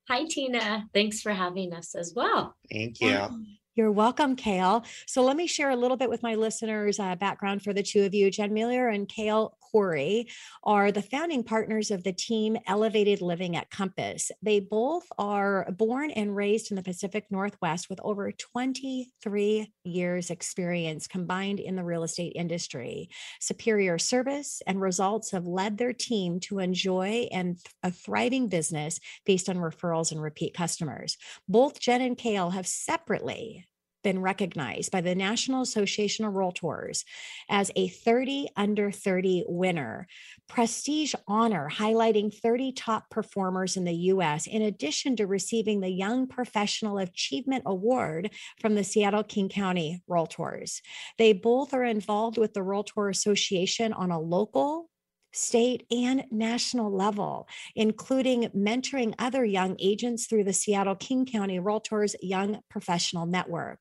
Hi, 0.08 0.24
Tina. 0.24 0.88
Thanks 0.92 1.20
for 1.20 1.30
having 1.30 1.72
us 1.72 1.94
as 1.94 2.12
well. 2.16 2.56
Thank 2.72 3.00
you. 3.00 3.28
You're 3.76 3.92
welcome, 3.92 4.34
Kale. 4.34 4.84
So 5.06 5.22
let 5.22 5.36
me 5.36 5.46
share 5.46 5.70
a 5.70 5.76
little 5.76 5.96
bit 5.96 6.10
with 6.10 6.24
my 6.24 6.34
listeners' 6.34 6.98
uh, 6.98 7.14
background 7.14 7.62
for 7.62 7.72
the 7.72 7.84
two 7.84 8.02
of 8.02 8.14
you. 8.14 8.32
Jenn 8.32 8.52
Miller 8.52 8.88
and 8.88 9.08
Kale 9.08 9.56
Corey 9.70 10.28
are 10.62 10.92
the 10.92 11.02
founding 11.02 11.44
partners 11.44 11.90
of 11.90 12.04
the 12.04 12.12
team 12.12 12.56
Elevated 12.66 13.20
Living 13.20 13.56
at 13.56 13.70
Compass. 13.70 14.30
They 14.42 14.60
both 14.60 15.06
are 15.18 15.70
born 15.72 16.10
and 16.10 16.34
raised 16.34 16.70
in 16.70 16.76
the 16.76 16.82
Pacific 16.82 17.26
Northwest 17.30 17.88
with 17.88 18.00
over 18.02 18.32
23 18.32 19.72
years 19.84 20.30
experience 20.30 21.06
combined 21.06 21.60
in 21.60 21.76
the 21.76 21.84
real 21.84 22.02
estate 22.02 22.32
industry. 22.34 23.08
Superior 23.40 23.98
service 23.98 24.62
and 24.66 24.80
results 24.80 25.30
have 25.30 25.46
led 25.46 25.78
their 25.78 25.92
team 25.92 26.40
to 26.40 26.58
enjoy 26.58 27.28
and 27.32 27.58
a 27.82 27.90
thriving 27.90 28.48
business 28.48 28.98
based 29.24 29.48
on 29.48 29.56
referrals 29.56 30.12
and 30.12 30.22
repeat 30.22 30.54
customers. 30.54 31.16
Both 31.48 31.80
Jenn 31.80 32.00
and 32.00 32.16
Kale 32.16 32.50
have 32.50 32.66
separately 32.66 33.66
been 34.02 34.20
recognized 34.20 34.90
by 34.90 35.00
the 35.00 35.14
National 35.14 35.62
Association 35.62 36.24
of 36.24 36.34
Realtors 36.34 37.04
as 37.48 37.70
a 37.76 37.88
30 37.88 38.48
under 38.56 38.90
30 38.90 39.44
winner, 39.48 40.06
prestige 40.48 41.14
honor 41.26 41.68
highlighting 41.72 42.34
30 42.34 42.72
top 42.72 43.08
performers 43.10 43.76
in 43.76 43.84
the 43.84 43.94
US, 43.94 44.46
in 44.46 44.62
addition 44.62 45.16
to 45.16 45.26
receiving 45.26 45.80
the 45.80 45.88
Young 45.88 46.26
Professional 46.26 46.98
Achievement 46.98 47.64
Award 47.66 48.30
from 48.60 48.74
the 48.74 48.84
Seattle 48.84 49.24
King 49.24 49.48
County 49.48 50.02
Realtors. 50.08 50.80
They 51.18 51.32
both 51.32 51.72
are 51.72 51.84
involved 51.84 52.38
with 52.38 52.52
the 52.52 52.62
Realtor 52.62 53.08
Association 53.08 53.92
on 53.92 54.10
a 54.10 54.20
local, 54.20 54.89
state, 55.32 55.86
and 55.90 56.24
national 56.30 56.90
level, 56.90 57.48
including 57.76 58.48
mentoring 58.56 59.14
other 59.18 59.44
young 59.44 59.76
agents 59.78 60.26
through 60.26 60.44
the 60.44 60.52
Seattle 60.52 60.96
King 60.96 61.26
County 61.26 61.58
Realtors 61.58 62.14
Young 62.20 62.60
Professional 62.68 63.26
Network. 63.26 63.78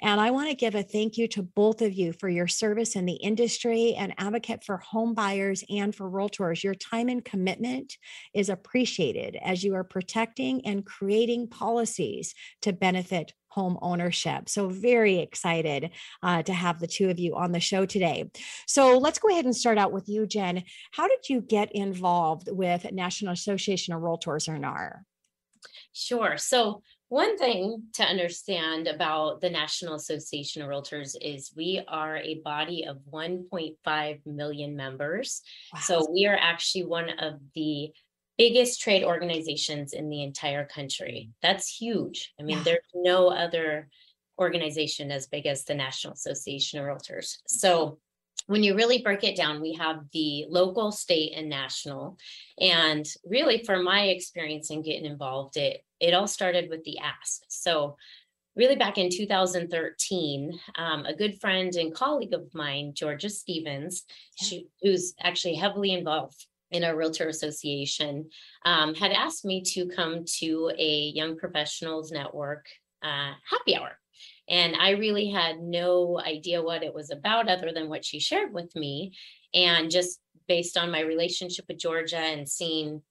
And 0.00 0.20
I 0.20 0.30
want 0.30 0.48
to 0.48 0.54
give 0.56 0.74
a 0.74 0.82
thank 0.82 1.16
you 1.16 1.28
to 1.28 1.42
both 1.42 1.82
of 1.82 1.92
you 1.92 2.12
for 2.12 2.28
your 2.28 2.48
service 2.48 2.96
in 2.96 3.06
the 3.06 3.14
industry 3.14 3.94
and 3.94 4.14
advocate 4.18 4.64
for 4.64 4.78
home 4.78 5.14
buyers 5.14 5.64
and 5.68 5.94
for 5.94 6.10
realtors. 6.10 6.62
Your 6.62 6.74
time 6.74 7.08
and 7.08 7.24
commitment 7.24 7.96
is 8.34 8.48
appreciated 8.48 9.36
as 9.42 9.64
you 9.64 9.74
are 9.74 9.84
protecting 9.84 10.64
and 10.66 10.84
creating 10.84 11.48
policies 11.48 12.34
to 12.62 12.72
benefit 12.72 13.32
home 13.52 13.78
ownership. 13.82 14.48
So, 14.48 14.68
very 14.68 15.18
excited 15.18 15.90
uh, 16.22 16.42
to 16.42 16.52
have 16.52 16.80
the 16.80 16.86
two 16.86 17.10
of 17.10 17.18
you 17.18 17.36
on 17.36 17.52
the 17.52 17.60
show 17.60 17.84
today. 17.84 18.30
So, 18.66 18.98
let's 18.98 19.18
go 19.18 19.28
ahead 19.28 19.44
and 19.44 19.54
start 19.54 19.78
out 19.78 19.92
with 19.92 20.08
you, 20.08 20.26
Jenn. 20.26 20.64
How 20.92 21.06
did 21.08 21.28
you 21.28 21.40
get 21.40 21.70
involved 21.72 22.48
with 22.50 22.90
National 22.92 23.32
Association 23.32 23.94
of 23.94 24.00
Realtors 24.00 24.48
or 24.48 24.58
NAR? 24.58 25.04
Sure. 25.92 26.38
So, 26.38 26.82
one 27.12 27.36
thing 27.36 27.82
to 27.92 28.04
understand 28.04 28.88
about 28.88 29.42
the 29.42 29.50
National 29.50 29.96
Association 29.96 30.62
of 30.62 30.68
Realtors 30.70 31.14
is 31.20 31.52
we 31.54 31.82
are 31.86 32.16
a 32.16 32.36
body 32.36 32.86
of 32.86 33.00
1.5 33.12 34.20
million 34.24 34.74
members. 34.74 35.42
Wow. 35.74 35.80
So 35.80 36.06
we 36.10 36.24
are 36.24 36.38
actually 36.40 36.86
one 36.86 37.10
of 37.18 37.34
the 37.54 37.92
biggest 38.38 38.80
trade 38.80 39.04
organizations 39.04 39.92
in 39.92 40.08
the 40.08 40.22
entire 40.22 40.64
country. 40.64 41.30
That's 41.42 41.68
huge. 41.68 42.32
I 42.40 42.42
mean, 42.42 42.58
yeah. 42.58 42.64
there's 42.64 42.80
no 42.94 43.28
other 43.28 43.88
organization 44.38 45.10
as 45.10 45.26
big 45.26 45.46
as 45.46 45.64
the 45.64 45.74
National 45.74 46.14
Association 46.14 46.80
of 46.80 46.86
Realtors. 46.86 47.38
So 47.46 47.98
when 48.46 48.62
you 48.62 48.74
really 48.74 49.02
break 49.02 49.22
it 49.22 49.36
down, 49.36 49.60
we 49.60 49.74
have 49.74 50.04
the 50.12 50.46
local, 50.48 50.90
state, 50.90 51.32
and 51.36 51.48
national. 51.48 52.18
And 52.58 53.06
really, 53.24 53.62
for 53.64 53.82
my 53.82 54.04
experience 54.04 54.70
in 54.70 54.82
getting 54.82 55.04
involved, 55.04 55.56
it 55.56 55.84
it 56.00 56.14
all 56.14 56.26
started 56.26 56.68
with 56.68 56.82
the 56.82 56.98
ask. 56.98 57.42
So 57.48 57.96
really 58.56 58.76
back 58.76 58.98
in 58.98 59.08
2013 59.10 60.58
um, 60.76 61.06
a 61.06 61.14
good 61.14 61.40
friend 61.40 61.74
and 61.74 61.94
colleague 61.94 62.34
of 62.34 62.54
mine 62.54 62.92
georgia 62.94 63.30
stevens 63.30 64.04
she, 64.34 64.66
who's 64.82 65.14
actually 65.22 65.54
heavily 65.54 65.92
involved 65.92 66.46
in 66.72 66.84
a 66.84 66.94
realtor 66.96 67.28
association 67.28 68.28
um, 68.64 68.94
had 68.94 69.12
asked 69.12 69.44
me 69.44 69.62
to 69.62 69.86
come 69.86 70.24
to 70.38 70.70
a 70.78 71.12
young 71.14 71.36
professionals 71.36 72.10
network 72.10 72.66
uh, 73.02 73.32
happy 73.48 73.76
hour. 73.76 73.98
And 74.48 74.74
i 74.76 74.90
really 74.90 75.30
had 75.30 75.60
no 75.60 76.20
idea 76.20 76.62
what 76.62 76.82
it 76.82 76.94
was 76.94 77.10
about 77.10 77.48
other 77.48 77.72
than 77.72 77.88
what 77.88 78.04
she 78.04 78.20
shared 78.20 78.52
with 78.52 78.74
me. 78.74 79.12
And 79.54 79.90
just 79.90 80.20
based 80.48 80.76
on 80.76 80.90
my 80.90 81.00
relationship 81.00 81.64
with 81.68 81.78
georgia 81.78 82.18
and 82.18 82.48
seeing 82.48 83.02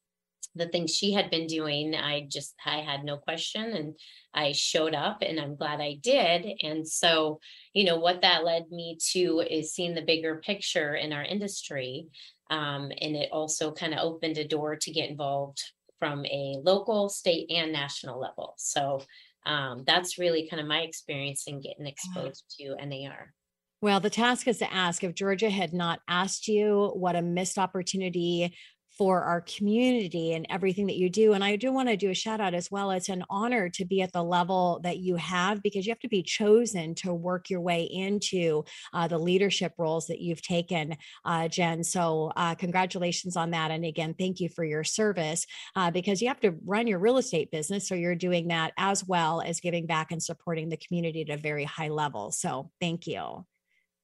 the 0.56 0.68
things 0.68 0.94
she 0.94 1.14
had 1.14 1.30
been 1.30 1.48
doing 1.48 1.96
i 1.96 2.28
just 2.30 2.56
i 2.66 2.80
had 2.80 3.06
no 3.06 3.16
question 3.16 3.64
and 3.72 3.96
i 4.34 4.52
showed 4.52 4.94
up 4.94 5.20
and 5.22 5.40
i'm 5.40 5.56
glad 5.56 5.80
i 5.80 5.98
did. 6.02 6.46
And 6.62 6.88
so 6.88 7.40
you 7.74 7.86
know 7.86 7.98
what 7.98 8.22
that 8.22 8.44
led 8.44 8.70
me 8.70 8.98
to 9.12 9.44
is 9.50 9.74
seeing 9.74 9.96
the 9.96 10.02
bigger 10.02 10.42
picture 10.44 10.96
in 10.96 11.14
our 11.14 11.24
industry 11.24 12.08
um, 12.52 12.92
and 13.02 13.16
it 13.16 13.30
also 13.32 13.72
kind 13.72 13.94
of 13.94 14.00
opened 14.02 14.38
a 14.38 14.48
door 14.48 14.76
to 14.76 14.92
get 14.92 15.10
involved 15.10 15.64
from 15.98 16.26
a 16.26 16.58
local, 16.64 17.10
state, 17.10 17.50
and 17.50 17.72
national 17.72 18.20
level. 18.20 18.54
So 18.58 19.02
um, 19.46 19.84
that's 19.88 20.20
really 20.20 20.48
kind 20.48 20.60
of 20.60 20.68
my 20.68 20.82
experience 20.82 21.46
in 21.48 21.62
getting 21.62 21.88
exposed 21.88 22.44
to 22.60 22.76
NAR. 22.86 23.34
Well, 23.82 24.00
the 24.00 24.12
task 24.12 24.48
is 24.48 24.60
to 24.60 24.72
ask 24.72 25.04
if 25.04 25.16
Georgia 25.16 25.50
had 25.50 25.74
not 25.74 26.02
asked 26.08 26.48
you, 26.48 26.92
what 26.94 27.16
a 27.16 27.22
missed 27.22 27.58
opportunity 27.58 28.56
for 28.98 29.24
our 29.24 29.42
community 29.42 30.34
and 30.34 30.46
everything 30.50 30.88
that 30.88 30.98
you 30.98 31.10
do. 31.10 31.34
And 31.34 31.44
I 31.44 31.56
do 31.56 31.72
want 31.72 31.90
to 31.90 31.98
do 31.98 32.10
a 32.10 32.14
shout 32.14 32.42
out 32.42 32.54
as 32.54 32.70
well. 32.70 32.92
It's 32.92 33.10
an 33.10 33.24
honor 33.30 33.70
to 33.70 33.86
be 33.86 34.02
at 34.02 34.12
the 34.12 34.24
level 34.24 34.82
that 34.84 34.98
you 34.98 35.16
have 35.16 35.64
because 35.64 35.86
you 35.86 35.92
have 35.92 36.00
to 36.00 36.10
be 36.10 36.24
chosen 36.24 36.94
to 36.96 37.14
work 37.14 37.50
your 37.50 37.62
way 37.62 37.84
into 37.84 38.66
uh, 38.94 39.08
the 39.08 39.18
leadership 39.18 39.74
roles 39.78 40.08
that 40.08 40.20
you've 40.20 40.42
taken, 40.42 40.98
uh, 41.26 41.48
Jenn. 41.48 41.84
So, 41.84 42.32
uh, 42.36 42.56
congratulations 42.56 43.38
on 43.38 43.52
that. 43.52 43.72
And 43.72 43.86
again, 43.86 44.14
thank 44.18 44.40
you 44.40 44.50
for 44.50 44.66
your 44.66 44.84
service 44.84 45.46
uh, 45.76 45.92
because 45.92 46.22
you 46.22 46.28
have 46.28 46.42
to 46.42 46.56
run 46.66 46.88
your 46.88 47.00
real 47.00 47.18
estate 47.18 47.50
business. 47.52 47.88
So, 47.88 47.96
you're 47.96 48.16
doing 48.16 48.50
that 48.50 48.74
as 48.78 49.06
well 49.06 49.42
as 49.42 49.62
giving 49.62 49.86
back 49.86 50.12
and 50.12 50.22
supporting 50.22 50.70
the 50.70 50.78
community 50.78 51.22
at 51.22 51.30
a 51.30 51.42
very 51.42 51.64
high 51.64 51.90
level. 51.90 52.32
So, 52.32 52.72
thank 52.80 53.08
you. 53.08 53.46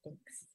Thanks. 0.04 0.46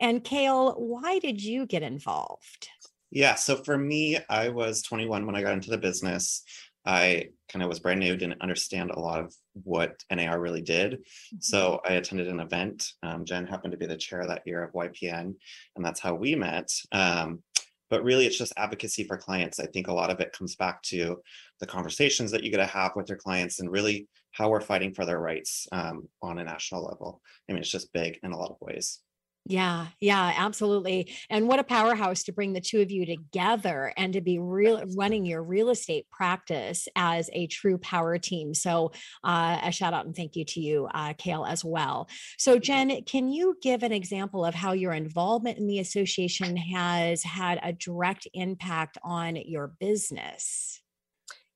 And 0.00 0.24
Kale, 0.24 0.72
why 0.72 1.18
did 1.18 1.42
you 1.42 1.66
get 1.66 1.82
involved? 1.82 2.68
Yeah, 3.10 3.34
so 3.34 3.56
for 3.56 3.76
me, 3.76 4.18
I 4.28 4.48
was 4.50 4.82
21 4.82 5.26
when 5.26 5.34
I 5.34 5.42
got 5.42 5.54
into 5.54 5.70
the 5.70 5.78
business. 5.78 6.42
I 6.86 7.28
kind 7.52 7.62
of 7.62 7.68
was 7.68 7.80
brand 7.80 8.00
new, 8.00 8.16
didn't 8.16 8.40
understand 8.40 8.90
a 8.90 9.00
lot 9.00 9.20
of 9.20 9.34
what 9.52 10.02
NAR 10.10 10.40
really 10.40 10.62
did. 10.62 10.92
Mm-hmm. 10.92 11.36
So 11.40 11.80
I 11.84 11.94
attended 11.94 12.28
an 12.28 12.40
event. 12.40 12.86
Um, 13.02 13.24
Jenn 13.24 13.46
happened 13.46 13.72
to 13.72 13.78
be 13.78 13.86
the 13.86 13.96
chair 13.96 14.26
that 14.26 14.46
year 14.46 14.62
of 14.62 14.72
YPN, 14.72 15.34
and 15.76 15.84
that's 15.84 16.00
how 16.00 16.14
we 16.14 16.34
met. 16.34 16.70
Um, 16.92 17.42
but 17.90 18.04
really, 18.04 18.24
it's 18.24 18.38
just 18.38 18.52
advocacy 18.56 19.04
for 19.04 19.18
clients. 19.18 19.58
I 19.58 19.66
think 19.66 19.88
a 19.88 19.92
lot 19.92 20.10
of 20.10 20.20
it 20.20 20.32
comes 20.32 20.54
back 20.54 20.80
to 20.84 21.20
the 21.58 21.66
conversations 21.66 22.30
that 22.30 22.44
you 22.44 22.50
get 22.50 22.58
to 22.58 22.66
have 22.66 22.92
with 22.94 23.08
your 23.08 23.18
clients 23.18 23.58
and 23.58 23.70
really 23.70 24.08
how 24.30 24.48
we're 24.48 24.60
fighting 24.60 24.94
for 24.94 25.04
their 25.04 25.18
rights 25.18 25.66
um, 25.72 26.08
on 26.22 26.38
a 26.38 26.44
national 26.44 26.84
level. 26.84 27.20
I 27.48 27.52
mean, 27.52 27.62
it's 27.62 27.70
just 27.70 27.92
big 27.92 28.20
in 28.22 28.30
a 28.30 28.38
lot 28.38 28.52
of 28.52 28.58
ways. 28.60 29.00
Yeah, 29.46 29.86
yeah, 30.00 30.34
absolutely. 30.36 31.12
And 31.30 31.48
what 31.48 31.58
a 31.58 31.64
powerhouse 31.64 32.24
to 32.24 32.32
bring 32.32 32.52
the 32.52 32.60
two 32.60 32.82
of 32.82 32.90
you 32.90 33.06
together 33.06 33.92
and 33.96 34.12
to 34.12 34.20
be 34.20 34.38
real 34.38 34.82
running 34.96 35.24
your 35.24 35.42
real 35.42 35.70
estate 35.70 36.06
practice 36.10 36.86
as 36.94 37.30
a 37.32 37.46
true 37.46 37.78
power 37.78 38.18
team. 38.18 38.52
So, 38.54 38.92
uh, 39.24 39.58
a 39.62 39.72
shout 39.72 39.94
out 39.94 40.04
and 40.04 40.14
thank 40.14 40.36
you 40.36 40.44
to 40.44 40.60
you, 40.60 40.88
uh, 40.92 41.14
Kale, 41.16 41.46
as 41.46 41.64
well. 41.64 42.08
So, 42.38 42.58
Jenn, 42.58 43.02
can 43.04 43.28
you 43.28 43.56
give 43.62 43.82
an 43.82 43.92
example 43.92 44.44
of 44.44 44.54
how 44.54 44.72
your 44.72 44.92
involvement 44.92 45.58
in 45.58 45.66
the 45.66 45.80
association 45.80 46.56
has 46.56 47.22
had 47.22 47.58
a 47.62 47.72
direct 47.72 48.28
impact 48.34 48.98
on 49.02 49.36
your 49.36 49.72
business? 49.80 50.82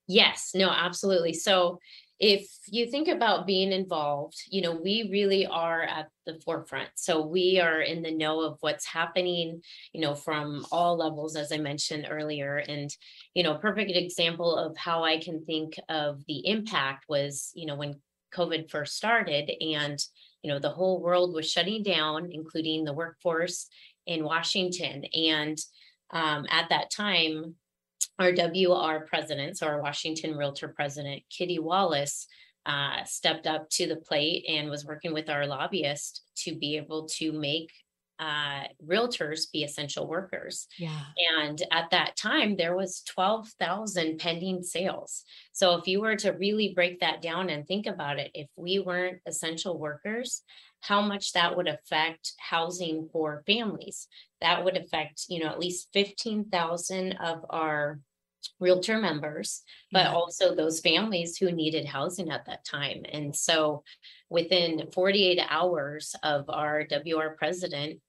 Yes, 0.06 0.50
no, 0.54 0.70
absolutely. 0.70 1.32
So, 1.34 1.78
if 2.20 2.46
you 2.68 2.86
think 2.86 3.08
about 3.08 3.46
being 3.46 3.72
involved, 3.72 4.36
you 4.48 4.62
know, 4.62 4.72
we 4.72 5.08
really 5.10 5.46
are 5.46 5.82
at 5.82 6.08
the 6.26 6.40
forefront. 6.44 6.90
So 6.94 7.26
we 7.26 7.60
are 7.60 7.80
in 7.80 8.02
the 8.02 8.14
know 8.14 8.40
of 8.40 8.58
what's 8.60 8.86
happening, 8.86 9.60
you 9.92 10.00
know, 10.00 10.14
from 10.14 10.64
all 10.70 10.96
levels, 10.96 11.34
as 11.34 11.50
I 11.50 11.58
mentioned 11.58 12.06
earlier. 12.08 12.58
And, 12.58 12.88
you 13.34 13.42
know, 13.42 13.56
perfect 13.56 13.90
example 13.90 14.56
of 14.56 14.76
how 14.76 15.02
I 15.02 15.18
can 15.18 15.44
think 15.44 15.74
of 15.88 16.24
the 16.26 16.46
impact 16.46 17.06
was, 17.08 17.50
you 17.54 17.66
know, 17.66 17.74
when 17.74 18.00
COVID 18.32 18.70
first 18.70 18.96
started 18.96 19.50
and, 19.60 19.98
you 20.42 20.50
know, 20.50 20.58
the 20.58 20.70
whole 20.70 21.02
world 21.02 21.34
was 21.34 21.50
shutting 21.50 21.82
down, 21.82 22.28
including 22.30 22.84
the 22.84 22.92
workforce 22.92 23.66
in 24.06 24.24
Washington. 24.24 25.04
And 25.14 25.58
um, 26.10 26.46
at 26.48 26.68
that 26.68 26.90
time, 26.90 27.56
our 28.18 28.32
WR 28.32 29.04
president, 29.06 29.58
so 29.58 29.66
our 29.66 29.82
Washington 29.82 30.36
Realtor 30.36 30.68
president, 30.68 31.22
Kitty 31.30 31.58
Wallace, 31.58 32.26
uh, 32.66 33.04
stepped 33.04 33.46
up 33.46 33.68
to 33.70 33.86
the 33.86 33.96
plate 33.96 34.44
and 34.48 34.70
was 34.70 34.84
working 34.84 35.12
with 35.12 35.28
our 35.28 35.46
lobbyist 35.46 36.22
to 36.36 36.54
be 36.54 36.76
able 36.76 37.06
to 37.06 37.32
make 37.32 37.70
uh, 38.20 38.64
realtors 38.86 39.50
be 39.52 39.64
essential 39.64 40.06
workers. 40.06 40.68
Yeah. 40.78 41.00
And 41.36 41.60
at 41.72 41.90
that 41.90 42.16
time, 42.16 42.56
there 42.56 42.76
was 42.76 43.02
12,000 43.08 44.18
pending 44.18 44.62
sales. 44.62 45.24
So 45.52 45.76
if 45.76 45.88
you 45.88 46.00
were 46.00 46.16
to 46.16 46.30
really 46.30 46.72
break 46.74 47.00
that 47.00 47.22
down 47.22 47.50
and 47.50 47.66
think 47.66 47.86
about 47.86 48.18
it, 48.18 48.30
if 48.34 48.48
we 48.56 48.78
weren't 48.78 49.20
essential 49.26 49.78
workers, 49.78 50.42
how 50.86 51.00
much 51.00 51.32
that 51.32 51.56
would 51.56 51.66
affect 51.66 52.32
housing 52.38 53.08
for 53.10 53.42
families. 53.46 54.06
That 54.42 54.64
would 54.64 54.76
affect, 54.76 55.24
you 55.28 55.42
know, 55.42 55.48
at 55.48 55.58
least 55.58 55.88
15,000 55.94 57.12
of 57.12 57.46
our 57.48 58.00
realtor 58.60 58.98
members, 58.98 59.62
but 59.90 60.04
yeah. 60.04 60.12
also 60.12 60.54
those 60.54 60.80
families 60.80 61.38
who 61.38 61.50
needed 61.50 61.86
housing 61.86 62.30
at 62.30 62.44
that 62.44 62.66
time. 62.66 63.04
And 63.10 63.34
so 63.34 63.82
within 64.28 64.90
48 64.92 65.40
hours 65.48 66.14
of 66.22 66.50
our 66.50 66.86
WR 66.90 67.34
president, 67.38 68.00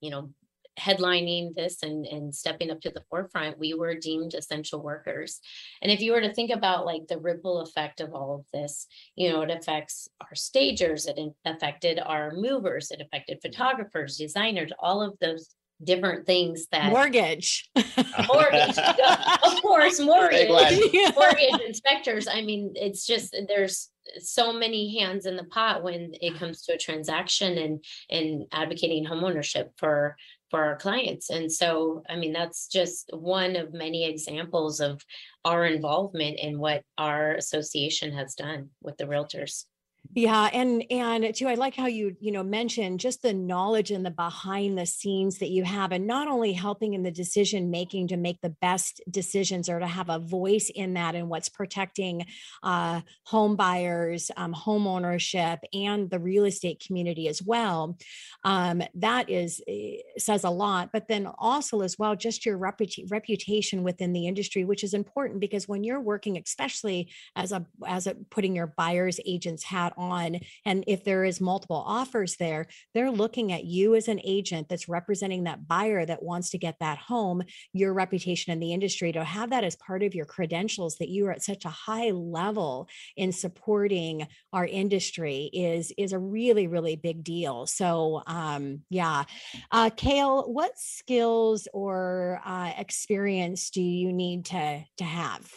you 0.00 0.10
know, 0.10 0.28
headlining 0.78 1.54
this 1.54 1.82
and, 1.82 2.06
and 2.06 2.34
stepping 2.34 2.70
up 2.70 2.80
to 2.80 2.90
the 2.90 3.02
forefront, 3.08 3.58
we 3.58 3.74
were 3.74 3.94
deemed 3.94 4.34
essential 4.34 4.82
workers. 4.82 5.40
And 5.82 5.90
if 5.90 6.00
you 6.00 6.12
were 6.12 6.20
to 6.20 6.32
think 6.32 6.50
about 6.50 6.86
like 6.86 7.06
the 7.08 7.18
ripple 7.18 7.60
effect 7.60 8.00
of 8.00 8.14
all 8.14 8.34
of 8.34 8.46
this, 8.52 8.86
you 9.14 9.30
know, 9.30 9.42
it 9.42 9.50
affects 9.50 10.08
our 10.20 10.34
stagers, 10.34 11.06
it 11.06 11.18
affected 11.44 12.00
our 12.04 12.32
movers, 12.32 12.90
it 12.90 13.00
affected 13.00 13.40
photographers, 13.42 14.16
designers, 14.16 14.72
all 14.78 15.02
of 15.02 15.18
those 15.20 15.54
different 15.82 16.26
things 16.26 16.66
that 16.70 16.90
mortgage. 16.90 17.68
Mortgage 17.76 18.78
of 18.78 19.62
course 19.62 20.00
mortgage 20.00 20.48
mortgage 20.48 21.60
inspectors. 21.66 22.28
I 22.28 22.42
mean 22.42 22.72
it's 22.76 23.06
just 23.06 23.36
there's 23.48 23.90
so 24.18 24.52
many 24.52 24.98
hands 24.98 25.26
in 25.26 25.36
the 25.36 25.44
pot 25.44 25.82
when 25.82 26.12
it 26.20 26.36
comes 26.36 26.62
to 26.62 26.74
a 26.74 26.78
transaction 26.78 27.58
and 27.58 27.84
and 28.10 28.44
advocating 28.52 29.04
homeownership 29.04 29.70
for 29.76 30.16
for 30.54 30.62
our 30.62 30.76
clients. 30.76 31.30
And 31.30 31.50
so 31.50 32.04
i 32.08 32.14
mean 32.14 32.32
that's 32.32 32.68
just 32.68 33.10
one 33.12 33.56
of 33.56 33.74
many 33.74 34.08
examples 34.08 34.78
of 34.78 35.02
our 35.44 35.66
involvement 35.66 36.38
in 36.38 36.60
what 36.60 36.84
our 36.96 37.34
association 37.34 38.12
has 38.12 38.36
done 38.36 38.70
with 38.80 38.96
the 38.96 39.04
realtors 39.04 39.64
yeah, 40.12 40.50
and 40.52 40.84
and 40.90 41.34
too, 41.34 41.48
I 41.48 41.54
like 41.54 41.74
how 41.74 41.86
you 41.86 42.16
you 42.20 42.30
know 42.30 42.42
mentioned 42.42 43.00
just 43.00 43.22
the 43.22 43.32
knowledge 43.32 43.90
and 43.90 44.04
the 44.04 44.10
behind 44.10 44.76
the 44.76 44.86
scenes 44.86 45.38
that 45.38 45.48
you 45.48 45.64
have, 45.64 45.92
and 45.92 46.06
not 46.06 46.28
only 46.28 46.52
helping 46.52 46.92
in 46.92 47.02
the 47.02 47.10
decision 47.10 47.70
making 47.70 48.08
to 48.08 48.16
make 48.16 48.40
the 48.40 48.50
best 48.50 49.00
decisions 49.10 49.68
or 49.68 49.78
to 49.78 49.86
have 49.86 50.10
a 50.10 50.18
voice 50.18 50.70
in 50.74 50.94
that 50.94 51.14
and 51.14 51.28
what's 51.28 51.48
protecting 51.48 52.26
uh, 52.62 53.00
home 53.24 53.56
buyers, 53.56 54.30
um, 54.36 54.52
home 54.52 54.86
ownership, 54.86 55.60
and 55.72 56.10
the 56.10 56.20
real 56.20 56.44
estate 56.44 56.84
community 56.86 57.26
as 57.26 57.42
well. 57.42 57.96
Um, 58.44 58.82
that 58.94 59.30
is 59.30 59.62
eh, 59.66 59.96
says 60.18 60.44
a 60.44 60.50
lot, 60.50 60.90
but 60.92 61.08
then 61.08 61.26
also 61.38 61.80
as 61.80 61.98
well 61.98 62.14
just 62.14 62.44
your 62.44 62.58
reputa- 62.58 63.10
reputation 63.10 63.82
within 63.82 64.12
the 64.12 64.26
industry, 64.26 64.64
which 64.64 64.84
is 64.84 64.92
important 64.92 65.40
because 65.40 65.66
when 65.66 65.82
you're 65.82 66.00
working, 66.00 66.36
especially 66.36 67.08
as 67.34 67.52
a 67.52 67.64
as 67.86 68.06
a 68.06 68.14
putting 68.30 68.54
your 68.54 68.66
buyer's 68.66 69.18
agent's 69.24 69.64
hat 69.64 69.93
on 69.96 70.38
and 70.64 70.84
if 70.86 71.04
there 71.04 71.24
is 71.24 71.40
multiple 71.40 71.82
offers 71.86 72.36
there 72.36 72.66
they're 72.94 73.10
looking 73.10 73.52
at 73.52 73.64
you 73.64 73.94
as 73.94 74.08
an 74.08 74.20
agent 74.24 74.68
that's 74.68 74.88
representing 74.88 75.44
that 75.44 75.66
buyer 75.66 76.04
that 76.04 76.22
wants 76.22 76.50
to 76.50 76.58
get 76.58 76.76
that 76.80 76.98
home 76.98 77.42
your 77.72 77.92
reputation 77.92 78.52
in 78.52 78.60
the 78.60 78.72
industry 78.72 79.12
to 79.12 79.24
have 79.24 79.50
that 79.50 79.64
as 79.64 79.76
part 79.76 80.02
of 80.02 80.14
your 80.14 80.26
credentials 80.26 80.96
that 80.96 81.08
you 81.08 81.26
are 81.26 81.32
at 81.32 81.42
such 81.42 81.64
a 81.64 81.70
high 81.70 82.10
level 82.10 82.88
in 83.16 83.32
supporting 83.32 84.26
our 84.52 84.66
industry 84.66 85.50
is 85.52 85.92
is 85.96 86.12
a 86.12 86.18
really 86.18 86.66
really 86.66 86.96
big 86.96 87.24
deal. 87.24 87.66
So 87.66 88.22
um 88.26 88.82
yeah. 88.90 89.24
Uh 89.70 89.90
kale 89.94 90.52
what 90.52 90.78
skills 90.78 91.68
or 91.72 92.40
uh, 92.44 92.72
experience 92.78 93.70
do 93.70 93.82
you 93.82 94.12
need 94.12 94.46
to 94.46 94.84
to 94.98 95.04
have? 95.04 95.50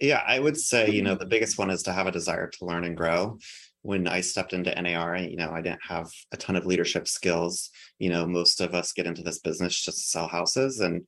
Yeah, 0.00 0.22
I 0.26 0.38
would 0.38 0.56
say, 0.56 0.90
you 0.90 1.02
know, 1.02 1.14
the 1.14 1.26
biggest 1.26 1.58
one 1.58 1.68
is 1.70 1.82
to 1.82 1.92
have 1.92 2.06
a 2.06 2.12
desire 2.12 2.48
to 2.48 2.64
learn 2.64 2.84
and 2.84 2.96
grow 2.96 3.38
when 3.82 4.06
I 4.06 4.20
stepped 4.20 4.52
into 4.52 4.74
NAR, 4.80 5.16
you 5.16 5.36
know, 5.36 5.50
I 5.50 5.62
didn't 5.62 5.82
have 5.88 6.10
a 6.32 6.36
ton 6.36 6.56
of 6.56 6.66
leadership 6.66 7.08
skills. 7.08 7.70
You 7.98 8.10
know, 8.10 8.26
most 8.26 8.60
of 8.60 8.74
us 8.74 8.92
get 8.92 9.06
into 9.06 9.22
this 9.22 9.38
business 9.38 9.80
just 9.80 9.98
to 9.98 10.04
sell 10.04 10.28
houses. 10.28 10.80
And 10.80 11.02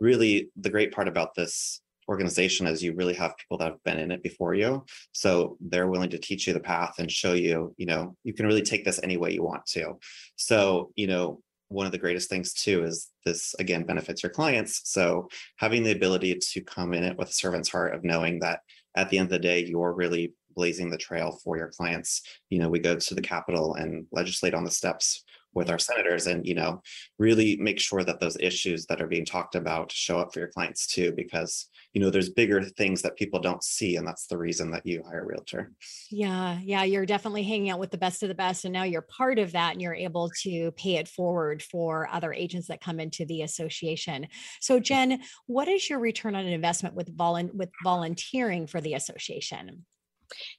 really, 0.00 0.50
the 0.56 0.70
great 0.70 0.92
part 0.92 1.08
about 1.08 1.34
this 1.34 1.80
organization 2.08 2.66
is 2.66 2.82
you 2.82 2.94
really 2.94 3.14
have 3.14 3.36
people 3.36 3.58
that 3.58 3.70
have 3.70 3.84
been 3.84 3.98
in 3.98 4.10
it 4.10 4.22
before 4.22 4.54
you. 4.54 4.84
So 5.12 5.56
they're 5.60 5.88
willing 5.88 6.10
to 6.10 6.18
teach 6.18 6.46
you 6.46 6.54
the 6.54 6.60
path 6.60 6.94
and 6.98 7.10
show 7.10 7.34
you, 7.34 7.74
you 7.76 7.86
know, 7.86 8.16
you 8.24 8.32
can 8.32 8.46
really 8.46 8.62
take 8.62 8.84
this 8.84 9.00
any 9.02 9.16
way 9.16 9.32
you 9.32 9.42
want 9.42 9.66
to. 9.66 9.98
So, 10.36 10.90
you 10.96 11.06
know, 11.06 11.42
one 11.68 11.84
of 11.84 11.92
the 11.92 11.98
greatest 11.98 12.30
things 12.30 12.54
too 12.54 12.82
is 12.82 13.08
this 13.26 13.54
again 13.58 13.84
benefits 13.84 14.22
your 14.22 14.30
clients. 14.30 14.80
So 14.84 15.28
having 15.56 15.82
the 15.82 15.92
ability 15.92 16.38
to 16.52 16.60
come 16.62 16.94
in 16.94 17.04
it 17.04 17.18
with 17.18 17.28
a 17.28 17.32
servant's 17.32 17.68
heart 17.68 17.94
of 17.94 18.04
knowing 18.04 18.40
that 18.40 18.60
at 18.96 19.10
the 19.10 19.18
end 19.18 19.26
of 19.26 19.32
the 19.32 19.38
day, 19.38 19.64
you're 19.64 19.92
really 19.92 20.32
blazing 20.58 20.90
the 20.90 20.98
trail 20.98 21.38
for 21.44 21.56
your 21.56 21.68
clients. 21.68 22.22
You 22.50 22.58
know, 22.58 22.68
we 22.68 22.80
go 22.80 22.96
to 22.96 23.14
the 23.14 23.22
Capitol 23.22 23.76
and 23.76 24.06
legislate 24.10 24.54
on 24.54 24.64
the 24.64 24.70
steps 24.72 25.24
with 25.54 25.70
our 25.70 25.78
senators 25.78 26.26
and 26.26 26.46
you 26.46 26.54
know 26.54 26.80
really 27.18 27.56
make 27.56 27.80
sure 27.80 28.04
that 28.04 28.20
those 28.20 28.36
issues 28.40 28.86
that 28.86 29.00
are 29.00 29.06
being 29.06 29.24
talked 29.24 29.54
about 29.54 29.90
show 29.90 30.18
up 30.18 30.32
for 30.32 30.40
your 30.40 30.48
clients 30.48 30.86
too 30.86 31.12
because 31.12 31.66
you 31.92 32.00
know 32.00 32.10
there's 32.10 32.28
bigger 32.28 32.62
things 32.62 33.02
that 33.02 33.16
people 33.16 33.40
don't 33.40 33.64
see 33.64 33.96
and 33.96 34.06
that's 34.06 34.26
the 34.26 34.36
reason 34.36 34.70
that 34.70 34.86
you 34.86 35.02
hire 35.02 35.22
a 35.22 35.26
realtor. 35.26 35.72
Yeah 36.10 36.58
yeah 36.62 36.84
you're 36.84 37.06
definitely 37.06 37.42
hanging 37.42 37.70
out 37.70 37.80
with 37.80 37.90
the 37.90 37.98
best 37.98 38.22
of 38.22 38.28
the 38.28 38.34
best 38.34 38.64
and 38.64 38.72
now 38.72 38.84
you're 38.84 39.02
part 39.02 39.38
of 39.38 39.52
that 39.52 39.72
and 39.72 39.82
you're 39.82 39.94
able 39.94 40.30
to 40.42 40.70
pay 40.72 40.96
it 40.96 41.08
forward 41.08 41.62
for 41.62 42.08
other 42.12 42.32
agents 42.32 42.68
that 42.68 42.80
come 42.80 43.00
into 43.00 43.24
the 43.24 43.42
association. 43.42 44.28
So 44.60 44.78
jen 44.78 45.20
what 45.46 45.68
is 45.68 45.88
your 45.88 45.98
return 45.98 46.34
on 46.34 46.46
investment 46.46 46.94
with 46.94 47.16
volun 47.16 47.52
with 47.54 47.70
volunteering 47.82 48.66
for 48.66 48.80
the 48.80 48.94
association 48.94 49.84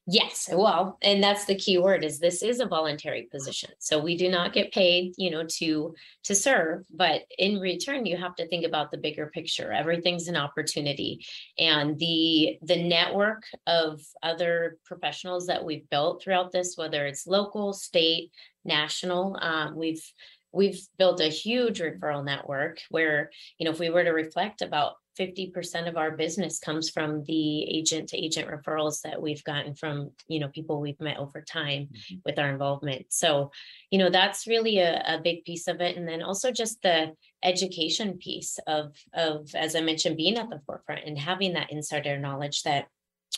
Yes, 0.08 0.50
well, 0.52 0.98
and 1.02 1.22
that's 1.24 1.46
the 1.46 1.56
key 1.56 1.78
word 1.78 2.04
is 2.04 2.20
this 2.20 2.42
is 2.42 2.60
a 2.60 2.66
voluntary 2.66 3.28
position. 3.32 3.70
So 3.80 4.00
we 4.00 4.18
do 4.18 4.30
not 4.30 4.54
get 4.54 4.74
paid, 4.74 5.14
you 5.18 5.30
know, 5.30 5.44
to 5.58 5.94
to 6.24 6.36
serve, 6.36 6.86
but 6.94 7.22
in 7.38 7.60
return 7.60 8.06
you 8.06 8.18
have 8.18 8.36
to 8.36 8.48
think 8.48 8.66
about 8.66 8.92
the 8.92 8.98
bigger 8.98 9.28
picture. 9.28 9.72
Everything's 9.72 10.28
an 10.28 10.38
opportunity. 10.38 11.26
And 11.58 11.98
the 12.00 12.58
the 12.62 12.84
network 12.84 13.44
of 13.68 14.02
other 14.24 14.78
professionals 14.86 15.48
that 15.48 15.64
we've 15.64 15.90
built 15.90 16.24
throughout 16.24 16.52
this 16.52 16.76
whether 16.76 17.06
it's 17.06 17.28
local, 17.28 17.74
state, 17.74 18.32
national, 18.66 19.38
um, 19.42 19.76
we've 19.76 20.04
we've 20.52 20.82
built 20.98 21.20
a 21.20 21.30
huge 21.30 21.80
referral 21.80 22.26
network 22.26 22.80
where 22.90 23.30
you 23.58 23.66
know 23.66 23.72
if 23.72 23.80
we 23.80 23.90
were 23.90 24.04
to 24.04 24.12
reflect 24.12 24.62
about 24.62 24.94
50% 25.20 25.90
of 25.90 25.98
our 25.98 26.12
business 26.12 26.60
comes 26.60 26.90
from 26.90 27.24
the 27.26 27.64
agent 27.64 28.10
to 28.10 28.18
agent 28.18 28.48
referrals 28.48 29.02
that 29.02 29.22
we've 29.22 29.44
gotten 29.44 29.76
from 29.76 30.12
you 30.28 30.40
know 30.40 30.48
people 30.48 30.80
we've 30.80 31.00
met 31.00 31.18
over 31.18 31.42
time 31.42 31.90
mm-hmm. 31.92 32.16
with 32.26 32.40
our 32.40 32.50
involvement. 32.50 33.08
So 33.10 33.52
you 33.92 34.00
know 34.00 34.10
that's 34.10 34.48
really 34.48 34.80
a, 34.80 35.04
a 35.06 35.22
big 35.22 35.44
piece 35.44 35.68
of 35.68 35.82
it. 35.82 35.98
And 35.98 36.08
then 36.08 36.22
also 36.22 36.52
just 36.52 36.82
the 36.82 37.14
education 37.44 38.18
piece 38.18 38.60
of 38.68 38.94
of 39.14 39.50
as 39.56 39.74
i 39.74 39.80
mentioned 39.80 40.18
being 40.18 40.38
at 40.38 40.50
the 40.50 40.60
forefront 40.66 41.06
and 41.06 41.18
having 41.18 41.54
that 41.54 41.72
insider 41.72 42.18
knowledge 42.20 42.64
that 42.64 42.88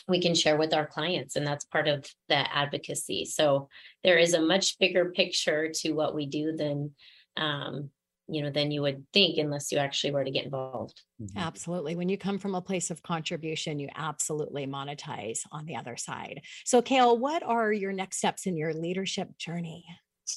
we 0.08 0.20
can 0.20 0.34
share 0.34 0.56
with 0.56 0.74
our 0.74 0.86
clients. 0.86 1.36
And 1.36 1.46
that's 1.46 1.64
part 1.64 1.88
of 1.88 2.06
the 2.28 2.56
advocacy. 2.56 3.24
So 3.24 3.68
there 4.02 4.18
is 4.18 4.34
a 4.34 4.40
much 4.40 4.78
bigger 4.78 5.10
picture 5.10 5.70
to 5.76 5.92
what 5.92 6.14
we 6.14 6.26
do 6.26 6.56
than 6.56 6.92
um, 7.36 7.90
you 8.32 8.42
know 8.42 8.50
than 8.50 8.70
you 8.70 8.82
would 8.82 9.04
think 9.12 9.38
unless 9.38 9.70
you 9.72 9.78
actually 9.78 10.12
were 10.12 10.24
to 10.24 10.30
get 10.30 10.44
involved. 10.44 11.02
Mm-hmm. 11.20 11.38
absolutely. 11.38 11.94
When 11.94 12.08
you 12.08 12.18
come 12.18 12.38
from 12.38 12.54
a 12.54 12.62
place 12.62 12.90
of 12.90 13.02
contribution 13.02 13.78
you 13.78 13.88
absolutely 13.94 14.66
monetize 14.66 15.40
on 15.52 15.66
the 15.66 15.76
other 15.76 15.96
side. 15.96 16.42
So 16.64 16.82
kale 16.82 17.18
what 17.18 17.42
are 17.42 17.72
your 17.72 17.92
next 17.92 18.18
steps 18.18 18.46
in 18.46 18.56
your 18.56 18.74
leadership 18.74 19.36
journey? 19.38 19.84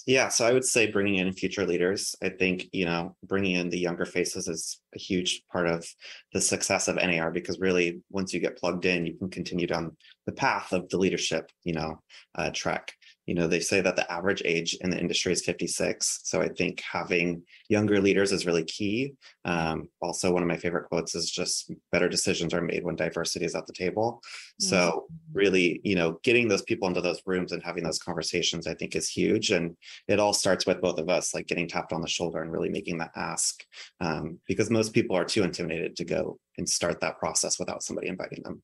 Yeah 0.05 0.29
so 0.29 0.45
i 0.45 0.51
would 0.51 0.65
say 0.65 0.91
bringing 0.91 1.15
in 1.15 1.31
future 1.31 1.65
leaders. 1.65 2.15
I 2.21 2.29
think 2.29 2.65
you 2.71 2.85
know 2.85 3.15
bringing 3.23 3.55
in 3.55 3.69
the 3.69 3.79
younger 3.79 4.05
faces 4.05 4.47
is 4.47 4.79
a 4.95 4.99
huge 4.99 5.43
part 5.51 5.67
of 5.67 5.87
the 6.33 6.41
success 6.41 6.87
of 6.87 6.95
nar 6.95 7.31
because 7.31 7.59
really 7.59 8.01
once 8.09 8.33
you 8.33 8.39
get 8.39 8.57
plugged 8.57 8.85
in 8.85 9.05
you 9.05 9.15
can 9.17 9.29
continue 9.29 9.67
down 9.67 9.95
the 10.25 10.31
path 10.31 10.73
of 10.73 10.89
the 10.89 10.97
leadership 10.97 11.49
you 11.63 11.73
know 11.73 11.99
uh, 12.35 12.49
trek 12.53 12.91
you 13.25 13.35
know 13.35 13.47
they 13.47 13.59
say 13.59 13.81
that 13.81 13.95
the 13.95 14.11
average 14.11 14.41
age 14.45 14.75
in 14.81 14.89
the 14.89 14.99
industry 14.99 15.31
is 15.31 15.43
56 15.43 16.21
so 16.23 16.41
i 16.41 16.47
think 16.47 16.81
having 16.81 17.43
younger 17.69 17.99
leaders 17.99 18.31
is 18.31 18.45
really 18.45 18.63
key. 18.63 19.13
Um, 19.43 19.89
also 20.01 20.31
one 20.31 20.43
of 20.43 20.47
my 20.47 20.57
favorite 20.57 20.87
quotes 20.87 21.15
is 21.15 21.29
just 21.29 21.71
better 21.91 22.07
decisions 22.07 22.53
are 22.53 22.61
made 22.61 22.83
when 22.83 22.95
diversity 22.95 23.45
is 23.45 23.55
at 23.55 23.65
the 23.65 23.73
table. 23.73 24.21
So 24.59 25.05
really 25.33 25.81
you 25.83 25.95
know 25.95 26.19
getting 26.23 26.47
those 26.47 26.61
people 26.61 26.87
into 26.87 27.01
those 27.01 27.21
rooms 27.25 27.51
and 27.51 27.61
having 27.63 27.83
those 27.83 27.99
conversations 27.99 28.67
i 28.67 28.73
think 28.73 28.95
is 28.95 29.09
huge 29.09 29.51
and 29.51 29.75
it 30.07 30.19
all 30.19 30.33
starts 30.33 30.65
with 30.65 30.81
both 30.81 30.97
of 30.97 31.09
us 31.09 31.33
like 31.33 31.47
getting 31.47 31.67
tapped 31.67 31.91
on 31.91 32.01
the 32.01 32.07
shoulder 32.07 32.41
and 32.41 32.51
really 32.51 32.69
making 32.69 32.97
that 32.97 33.11
ask 33.15 33.63
um, 33.99 34.39
because 34.47 34.69
most 34.69 34.93
people 34.93 35.15
are 35.15 35.25
too 35.25 35.43
intimidated 35.43 35.95
to 35.95 36.05
go 36.05 36.39
and 36.57 36.69
start 36.69 37.01
that 37.01 37.19
process 37.19 37.59
without 37.59 37.83
somebody 37.83 38.07
inviting 38.07 38.41
them. 38.43 38.61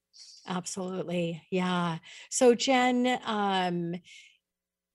Absolutely 0.47 1.41
yeah. 1.52 1.97
So 2.30 2.56
jen 2.56 3.19
um, 3.26 3.95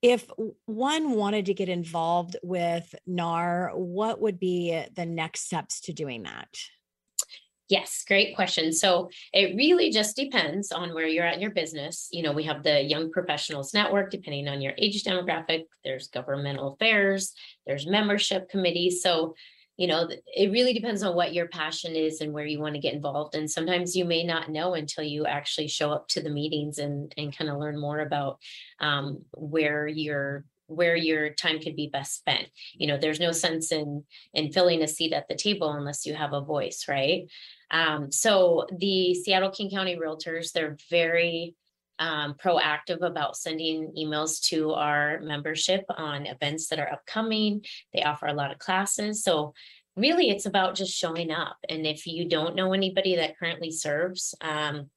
if 0.01 0.29
one 0.65 1.11
wanted 1.11 1.47
to 1.47 1.53
get 1.53 1.69
involved 1.69 2.35
with 2.43 2.93
NAR, 3.05 3.71
what 3.73 4.21
would 4.21 4.39
be 4.39 4.75
uh, 4.75 4.89
the 4.95 5.05
next 5.05 5.45
steps 5.45 5.81
to 5.81 5.93
doing 5.93 6.23
that? 6.23 6.49
Yes, 7.69 8.05
great 8.07 8.33
question. 8.33 8.71
So 8.71 9.09
it 9.33 9.57
really 9.57 9.89
just 9.91 10.15
depends 10.15 10.71
on 10.71 10.93
where 10.93 11.07
you're 11.07 11.25
at 11.25 11.35
in 11.35 11.41
your 11.41 11.51
business. 11.51 12.07
You 12.11 12.23
know, 12.23 12.31
we 12.31 12.43
have 12.43 12.63
the 12.63 12.81
Young 12.81 13.11
Professionals 13.11 13.73
Network, 13.73 14.09
depending 14.09 14.47
on 14.47 14.61
your 14.61 14.73
age 14.77 15.03
demographic, 15.03 15.63
there's 15.83 16.07
governmental 16.07 16.73
affairs, 16.73 17.33
there's 17.65 17.85
membership 17.85 18.49
committees. 18.49 19.01
So 19.01 19.35
you 19.77 19.87
know 19.87 20.09
it 20.35 20.51
really 20.51 20.73
depends 20.73 21.03
on 21.03 21.15
what 21.15 21.33
your 21.33 21.47
passion 21.47 21.95
is 21.95 22.21
and 22.21 22.33
where 22.33 22.45
you 22.45 22.59
want 22.59 22.75
to 22.75 22.81
get 22.81 22.93
involved 22.93 23.35
and 23.35 23.49
sometimes 23.49 23.95
you 23.95 24.03
may 24.03 24.23
not 24.23 24.49
know 24.49 24.73
until 24.73 25.03
you 25.03 25.25
actually 25.25 25.67
show 25.67 25.91
up 25.91 26.07
to 26.07 26.21
the 26.21 26.29
meetings 26.29 26.79
and 26.79 27.13
and 27.17 27.37
kind 27.37 27.49
of 27.49 27.57
learn 27.57 27.79
more 27.79 27.99
about 27.99 28.39
um, 28.79 29.23
where 29.33 29.87
your 29.87 30.43
where 30.67 30.97
your 30.97 31.29
time 31.29 31.59
could 31.59 31.75
be 31.75 31.87
best 31.87 32.15
spent. 32.15 32.47
You 32.73 32.87
know 32.87 32.97
there's 32.97 33.19
no 33.19 33.31
sense 33.31 33.71
in 33.71 34.03
in 34.33 34.51
filling 34.51 34.83
a 34.83 34.87
seat 34.87 35.13
at 35.13 35.27
the 35.27 35.35
table 35.35 35.71
unless 35.71 36.05
you 36.05 36.13
have 36.13 36.33
a 36.33 36.41
voice 36.41 36.85
right? 36.87 37.27
Um, 37.71 38.11
so 38.11 38.65
the 38.77 39.13
seattle 39.13 39.51
king 39.51 39.69
county 39.69 39.97
realtors 39.97 40.51
they're 40.51 40.77
very 40.89 41.55
um, 41.99 42.35
proactive 42.35 43.01
about 43.01 43.37
sending 43.37 43.93
emails 43.97 44.41
to 44.49 44.71
our 44.73 45.19
membership 45.21 45.83
on 45.89 46.25
events 46.25 46.67
that 46.67 46.79
are 46.79 46.91
upcoming. 46.91 47.65
They 47.93 48.03
offer 48.03 48.27
a 48.27 48.33
lot 48.33 48.51
of 48.51 48.59
classes. 48.59 49.23
So 49.23 49.53
really 49.95 50.29
it's 50.29 50.45
about 50.45 50.75
just 50.75 50.93
showing 50.93 51.31
up. 51.31 51.57
And 51.69 51.85
if 51.85 52.05
you 52.05 52.29
don't 52.29 52.55
know 52.55 52.73
anybody 52.73 53.15
that 53.15 53.37
currently 53.37 53.71
serves, 53.71 54.35
um, 54.41 54.89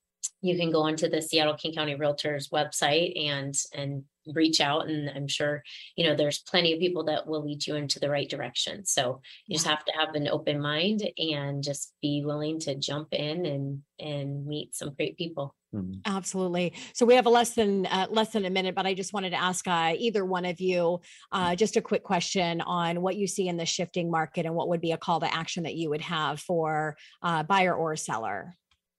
you 0.43 0.57
can 0.57 0.71
go 0.71 0.83
onto 0.83 1.09
the 1.09 1.23
Seattle 1.23 1.55
King 1.55 1.75
County 1.75 1.97
Realtors 1.97 2.51
website 2.51 3.19
and 3.19 3.55
and 3.75 4.05
reach 4.35 4.61
out 4.61 4.89
and 4.89 5.11
i'm 5.11 5.29
sure 5.29 5.63
you 5.97 6.07
know 6.07 6.15
there's 6.15 6.39
plenty 6.41 6.73
of 6.73 6.79
people 6.79 7.05
that 7.05 7.27
will 7.27 7.45
lead 7.45 7.67
you 7.67 7.75
into 7.75 7.99
the 7.99 8.11
right 8.11 8.29
direction 8.29 8.85
so 8.85 9.21
you 9.47 9.55
just 9.55 9.67
have 9.67 9.85
to 9.85 9.93
have 9.93 10.15
an 10.15 10.29
open 10.29 10.61
mind 10.61 11.09
and 11.19 11.63
just 11.63 11.93
be 12.03 12.23
willing 12.25 12.59
to 12.59 12.75
jump 12.75 13.09
in 13.13 13.47
and 13.47 13.83
and 13.99 14.47
meet 14.47 14.75
some 14.75 14.93
great 14.95 15.17
people 15.17 15.55
mm-hmm. 15.75 16.01
Absolutely. 16.07 16.73
So 16.95 17.07
we 17.07 17.15
have 17.15 17.27
a 17.27 17.31
less 17.31 17.51
than 17.51 17.87
uh, 17.87 18.07
less 18.11 18.33
than 18.33 18.45
a 18.45 18.51
minute, 18.51 18.75
but 18.75 18.87
I 18.87 18.95
just 18.95 19.13
wanted 19.13 19.31
to 19.31 19.41
ask 19.41 19.69
uh, 19.69 19.95
either 19.97 20.25
one 20.25 20.45
of 20.45 20.61
you 20.61 21.01
uh, 21.33 21.55
just 21.55 21.77
a 21.77 21.83
quick 21.83 22.03
question 22.03 22.61
on 22.63 23.03
what 23.03 23.17
you 23.17 23.27
see 23.27 23.47
in 23.47 23.57
the 23.57 23.67
shifting 23.67 24.11
market 24.11 24.47
and 24.47 24.55
what 24.55 24.69
would 24.69 24.81
be 24.81 24.93
a 24.93 24.99
call 24.99 25.21
to 25.21 25.33
action 25.33 25.65
that 25.65 25.75
you 25.75 25.91
would 25.91 26.01
have 26.01 26.41
for 26.41 26.97
uh, 27.23 27.43
buyer 27.43 27.75
or 27.75 27.95
seller. 27.95 28.57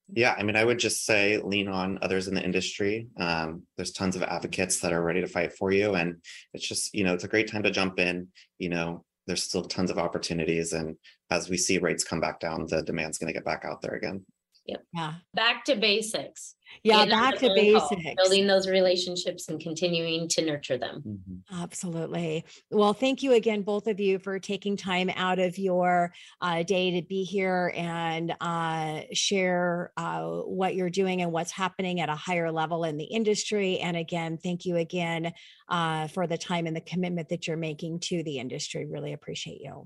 Yeah, 0.08 0.34
I 0.36 0.42
mean, 0.42 0.56
I 0.56 0.64
would 0.64 0.78
just 0.78 1.06
say 1.06 1.38
lean 1.38 1.68
on 1.68 1.98
others 2.02 2.28
in 2.28 2.34
the 2.34 2.44
industry. 2.44 3.06
Um, 3.18 3.62
there's 3.76 3.92
tons 3.92 4.16
of 4.16 4.22
advocates 4.22 4.80
that 4.80 4.92
are 4.92 5.02
ready 5.02 5.20
to 5.20 5.26
fight 5.26 5.54
for 5.54 5.72
you. 5.72 5.94
And 5.94 6.22
it's 6.52 6.66
just, 6.66 6.94
you 6.94 7.04
know, 7.04 7.14
it's 7.14 7.24
a 7.24 7.28
great 7.28 7.50
time 7.50 7.62
to 7.62 7.70
jump 7.70 7.98
in. 7.98 8.28
You 8.58 8.68
know, 8.68 9.04
there's 9.26 9.42
still 9.42 9.62
tons 9.62 9.90
of 9.90 9.98
opportunities. 9.98 10.72
And 10.72 10.96
as 11.30 11.48
we 11.48 11.56
see 11.56 11.78
rates 11.78 12.04
come 12.04 12.20
back 12.20 12.40
down, 12.40 12.66
the 12.66 12.82
demand's 12.82 13.18
going 13.18 13.28
to 13.28 13.38
get 13.38 13.44
back 13.44 13.64
out 13.64 13.80
there 13.80 13.94
again. 13.94 14.24
Yep. 14.66 14.84
Yeah. 14.94 15.14
Back 15.34 15.64
to 15.64 15.74
basics. 15.74 16.54
Yeah, 16.84 17.04
back 17.04 17.36
to 17.38 17.48
basics. 17.54 17.88
Call, 17.88 18.14
building 18.16 18.46
those 18.46 18.68
relationships 18.68 19.48
and 19.48 19.60
continuing 19.60 20.28
to 20.28 20.44
nurture 20.44 20.78
them. 20.78 21.02
Mm-hmm. 21.06 21.62
Absolutely. 21.62 22.44
Well, 22.70 22.92
thank 22.92 23.22
you 23.22 23.32
again, 23.32 23.62
both 23.62 23.88
of 23.88 24.00
you, 24.00 24.18
for 24.18 24.38
taking 24.38 24.76
time 24.76 25.10
out 25.16 25.38
of 25.38 25.58
your 25.58 26.12
uh, 26.40 26.62
day 26.62 27.00
to 27.00 27.06
be 27.06 27.24
here 27.24 27.72
and 27.76 28.34
uh, 28.40 29.02
share 29.12 29.92
uh, 29.96 30.22
what 30.22 30.74
you're 30.74 30.90
doing 30.90 31.22
and 31.22 31.32
what's 31.32 31.52
happening 31.52 32.00
at 32.00 32.08
a 32.08 32.14
higher 32.14 32.50
level 32.50 32.84
in 32.84 32.96
the 32.96 33.04
industry. 33.04 33.78
And 33.78 33.96
again, 33.96 34.38
thank 34.38 34.64
you 34.64 34.76
again 34.76 35.32
uh, 35.68 36.06
for 36.08 36.26
the 36.26 36.38
time 36.38 36.66
and 36.66 36.76
the 36.76 36.80
commitment 36.80 37.28
that 37.30 37.46
you're 37.46 37.56
making 37.56 38.00
to 38.00 38.22
the 38.22 38.38
industry. 38.38 38.86
Really 38.86 39.12
appreciate 39.12 39.60
you. 39.60 39.84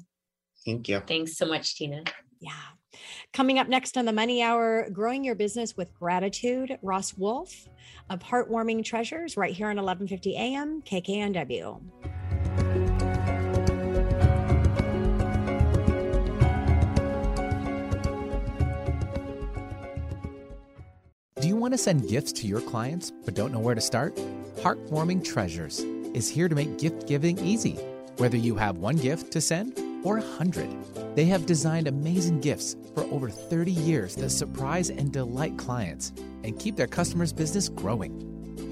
Thank 0.65 0.89
you. 0.89 1.01
Thanks 1.01 1.37
so 1.37 1.47
much, 1.47 1.77
Tina. 1.77 2.05
Yeah. 2.41 2.53
Coming 3.33 3.59
up 3.59 3.69
next 3.69 3.97
on 3.97 4.05
the 4.05 4.13
Money 4.13 4.43
Hour, 4.43 4.89
growing 4.91 5.25
your 5.25 5.35
business 5.35 5.77
with 5.77 5.93
gratitude, 5.95 6.79
Ross 6.83 7.15
Wolf 7.15 7.69
of 8.09 8.21
Heartwarming 8.21 8.85
Treasures, 8.85 9.37
right 9.37 9.55
here 9.55 9.67
on 9.67 9.77
1150 9.77 10.37
AM 10.37 10.83
KKNW. 10.83 11.81
Do 21.39 21.49
you 21.49 21.57
want 21.57 21.75
to 21.75 21.79
send 21.79 22.09
gifts 22.09 22.33
to 22.33 22.47
your 22.47 22.61
clients 22.61 23.13
but 23.25 23.35
don't 23.35 23.53
know 23.53 23.61
where 23.61 23.75
to 23.75 23.81
start? 23.81 24.17
Heartwarming 24.57 25.23
Treasures 25.25 25.81
is 26.15 26.29
here 26.29 26.49
to 26.49 26.55
make 26.55 26.79
gift 26.79 27.07
giving 27.07 27.39
easy. 27.39 27.79
Whether 28.17 28.39
you 28.39 28.55
have 28.57 28.79
one 28.79 28.97
gift 28.97 29.31
to 29.33 29.41
send 29.41 29.77
or 30.07 30.19
100. 30.19 31.17
They 31.17 31.25
have 31.25 31.47
designed 31.47 31.89
amazing 31.89 32.41
gifts 32.41 32.77
for 32.95 33.03
over 33.05 33.29
30 33.29 33.73
years 33.73 34.15
that 34.17 34.31
surprise 34.31 34.89
and 34.89 35.13
delight 35.13 35.59
clients 35.59 36.13
and 36.45 36.59
keep 36.59 36.77
their 36.77 36.87
customers' 36.87 37.33
business 37.33 37.69
growing. 37.69 38.13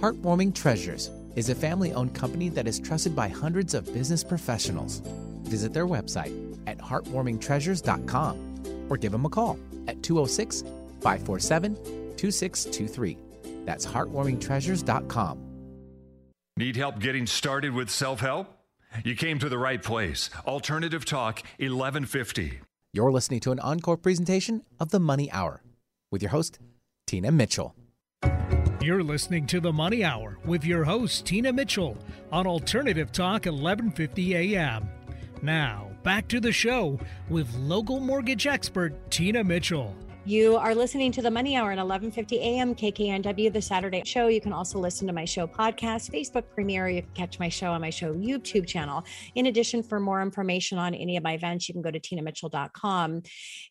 Heartwarming 0.00 0.54
Treasures 0.54 1.10
is 1.34 1.48
a 1.48 1.54
family 1.54 1.92
owned 1.92 2.14
company 2.14 2.48
that 2.50 2.68
is 2.68 2.78
trusted 2.78 3.16
by 3.16 3.28
hundreds 3.28 3.74
of 3.74 3.92
business 3.92 4.22
professionals. 4.22 5.02
Visit 5.42 5.72
their 5.72 5.86
website 5.86 6.56
at 6.68 6.78
heartwarmingtreasures.com 6.78 8.86
or 8.88 8.96
give 8.96 9.10
them 9.10 9.26
a 9.26 9.28
call 9.28 9.58
at 9.88 10.02
206 10.04 10.62
547 11.00 11.74
2623. 12.16 13.18
That's 13.64 13.84
heartwarmingtreasures.com. 13.84 15.40
Need 16.56 16.76
help 16.76 17.00
getting 17.00 17.26
started 17.26 17.74
with 17.74 17.90
self 17.90 18.20
help? 18.20 18.53
You 19.02 19.16
came 19.16 19.38
to 19.40 19.48
the 19.48 19.58
right 19.58 19.82
place. 19.82 20.30
Alternative 20.46 21.04
Talk 21.04 21.42
1150. 21.58 22.60
You're 22.92 23.10
listening 23.10 23.40
to 23.40 23.50
an 23.50 23.58
encore 23.58 23.96
presentation 23.96 24.62
of 24.78 24.90
The 24.90 25.00
Money 25.00 25.30
Hour 25.32 25.62
with 26.12 26.22
your 26.22 26.30
host, 26.30 26.60
Tina 27.06 27.32
Mitchell. 27.32 27.74
You're 28.80 29.02
listening 29.02 29.46
to 29.48 29.60
the 29.60 29.72
Money 29.72 30.04
Hour 30.04 30.38
with 30.44 30.64
your 30.64 30.84
host, 30.84 31.26
Tina 31.26 31.52
Mitchell, 31.52 31.98
on 32.30 32.46
Alternative 32.46 33.10
Talk 33.10 33.46
1150 33.46 34.56
AM. 34.56 34.88
Now, 35.42 35.90
back 36.04 36.28
to 36.28 36.38
the 36.38 36.52
show 36.52 37.00
with 37.28 37.52
local 37.56 37.98
mortgage 37.98 38.46
expert, 38.46 39.10
Tina 39.10 39.42
Mitchell. 39.42 39.96
You 40.26 40.56
are 40.56 40.74
listening 40.74 41.12
to 41.12 41.20
the 41.20 41.30
Money 41.30 41.54
Hour 41.54 41.72
at 41.72 41.78
11:50 41.78 42.38
a.m. 42.38 42.74
KKNW, 42.74 43.52
the 43.52 43.60
Saturday 43.60 44.02
show. 44.06 44.28
You 44.28 44.40
can 44.40 44.54
also 44.54 44.78
listen 44.78 45.06
to 45.06 45.12
my 45.12 45.26
show 45.26 45.46
podcast, 45.46 46.10
Facebook 46.10 46.44
premiere. 46.54 46.88
You 46.88 47.02
can 47.02 47.10
catch 47.12 47.38
my 47.38 47.50
show 47.50 47.72
on 47.72 47.82
my 47.82 47.90
show 47.90 48.14
YouTube 48.14 48.66
channel. 48.66 49.04
In 49.34 49.48
addition, 49.48 49.82
for 49.82 50.00
more 50.00 50.22
information 50.22 50.78
on 50.78 50.94
any 50.94 51.18
of 51.18 51.22
my 51.22 51.34
events, 51.34 51.68
you 51.68 51.74
can 51.74 51.82
go 51.82 51.90
to 51.90 52.00
tinamitchell.com. 52.00 53.20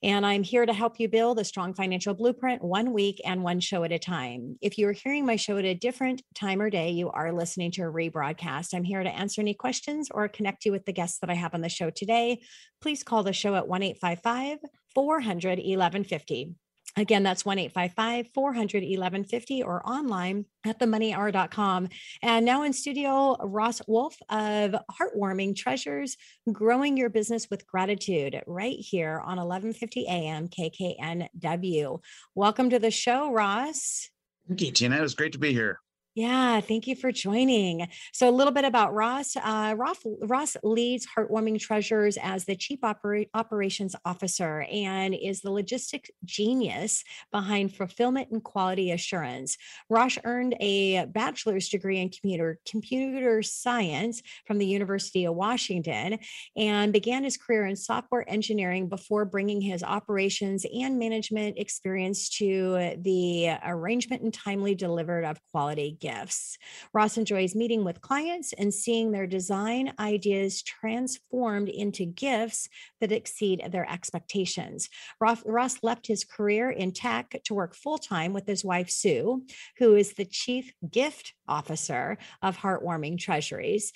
And 0.03 0.25
I'm 0.27 0.43
here 0.43 0.67
to 0.67 0.73
help 0.73 0.99
you 0.99 1.09
build 1.09 1.39
a 1.39 1.43
strong 1.43 1.73
financial 1.73 2.13
blueprint, 2.13 2.63
one 2.63 2.93
week 2.93 3.19
and 3.25 3.41
one 3.41 3.59
show 3.59 3.83
at 3.83 3.91
a 3.91 3.97
time. 3.97 4.59
If 4.61 4.77
you 4.77 4.87
are 4.89 4.93
hearing 4.93 5.25
my 5.25 5.37
show 5.37 5.57
at 5.57 5.65
a 5.65 5.73
different 5.73 6.21
time 6.35 6.61
or 6.61 6.69
day, 6.69 6.91
you 6.91 7.09
are 7.09 7.33
listening 7.33 7.71
to 7.71 7.81
a 7.81 7.91
rebroadcast. 7.91 8.75
I'm 8.75 8.83
here 8.83 9.01
to 9.01 9.09
answer 9.09 9.41
any 9.41 9.55
questions 9.55 10.07
or 10.11 10.27
connect 10.27 10.65
you 10.65 10.71
with 10.71 10.85
the 10.85 10.93
guests 10.93 11.17
that 11.21 11.31
I 11.31 11.33
have 11.33 11.55
on 11.55 11.61
the 11.61 11.69
show 11.69 11.89
today. 11.89 12.41
Please 12.79 13.01
call 13.01 13.23
the 13.23 13.33
show 13.33 13.55
at 13.55 13.67
1 13.67 13.81
855 13.81 14.59
400 14.95 15.59
1150. 15.59 16.55
Again, 16.95 17.23
that's 17.23 17.43
1 17.43 17.57
855 17.57 18.29
400 18.33 18.83
1150 18.83 19.63
or 19.63 19.87
online 19.87 20.45
at 20.63 20.79
themoneyhour.com. 20.79 21.89
And 22.21 22.45
now 22.45 22.63
in 22.63 22.73
studio, 22.73 23.35
Ross 23.41 23.81
Wolf 23.87 24.15
of 24.29 24.75
Heartwarming 24.91 25.55
Treasures, 25.55 26.17
growing 26.51 26.95
your 26.95 27.09
business 27.09 27.49
with 27.49 27.65
gratitude, 27.65 28.43
right 28.45 28.77
here 28.77 29.19
on 29.19 29.37
1150 29.37 30.05
AM 30.07 30.47
KKNW. 30.49 31.99
Welcome 32.35 32.69
to 32.69 32.77
the 32.77 32.91
show, 32.91 33.31
Ross. 33.31 34.09
Thank 34.47 34.61
you, 34.61 34.71
Tina. 34.71 34.97
It 34.97 35.01
was 35.01 35.15
great 35.15 35.31
to 35.33 35.39
be 35.39 35.51
here. 35.51 35.79
Yeah, 36.15 36.61
thank 36.61 36.85
you 36.85 36.95
for 36.95 37.11
joining. 37.11 37.87
So, 38.11 38.29
a 38.29 38.31
little 38.31 38.53
bit 38.53 38.65
about 38.65 38.93
Ross. 38.93 39.35
Uh, 39.35 39.73
Ross, 39.75 39.97
Ross 40.21 40.55
leads 40.61 41.07
Heartwarming 41.07 41.59
Treasures 41.59 42.19
as 42.21 42.45
the 42.45 42.55
Chief 42.55 42.81
Oper- 42.81 43.27
Operations 43.33 43.95
Officer 44.05 44.61
and 44.71 45.15
is 45.15 45.41
the 45.41 45.49
logistics 45.49 46.11
genius 46.23 47.03
behind 47.31 47.75
fulfillment 47.75 48.29
and 48.29 48.43
quality 48.43 48.91
assurance. 48.91 49.57
Ross 49.89 50.19
earned 50.23 50.55
a 50.59 51.05
bachelor's 51.07 51.67
degree 51.69 51.99
in 51.99 52.09
computer 52.09 52.59
computer 52.69 53.41
science 53.41 54.21
from 54.45 54.59
the 54.59 54.67
University 54.67 55.25
of 55.25 55.33
Washington 55.33 56.19
and 56.55 56.93
began 56.93 57.23
his 57.23 57.37
career 57.37 57.65
in 57.65 57.75
software 57.75 58.29
engineering 58.29 58.87
before 58.87 59.25
bringing 59.25 59.61
his 59.61 59.81
operations 59.81 60.63
and 60.79 60.99
management 60.99 61.57
experience 61.57 62.29
to 62.37 62.93
the 62.99 63.49
arrangement 63.65 64.21
and 64.21 64.31
timely 64.31 64.75
delivered 64.75 65.25
of 65.25 65.39
quality 65.49 65.97
gifts. 66.03 66.57
Ross 66.93 67.17
enjoys 67.17 67.55
meeting 67.55 67.85
with 67.85 68.01
clients 68.01 68.51
and 68.51 68.73
seeing 68.73 69.11
their 69.11 69.25
design 69.25 69.93
ideas 69.97 70.61
transformed 70.61 71.69
into 71.69 72.05
gifts 72.05 72.67
that 72.99 73.13
exceed 73.13 73.63
their 73.71 73.89
expectations. 73.89 74.89
Ross 75.21 75.77
left 75.81 76.07
his 76.07 76.25
career 76.25 76.69
in 76.69 76.91
tech 76.91 77.39
to 77.45 77.53
work 77.53 77.73
full 77.73 77.97
time 77.97 78.33
with 78.33 78.45
his 78.45 78.65
wife, 78.65 78.89
Sue, 78.89 79.45
who 79.77 79.95
is 79.95 80.13
the 80.13 80.25
chief 80.25 80.73
gift 80.91 81.33
officer 81.47 82.17
of 82.41 82.57
Heartwarming 82.57 83.17
Treasures. 83.17 83.93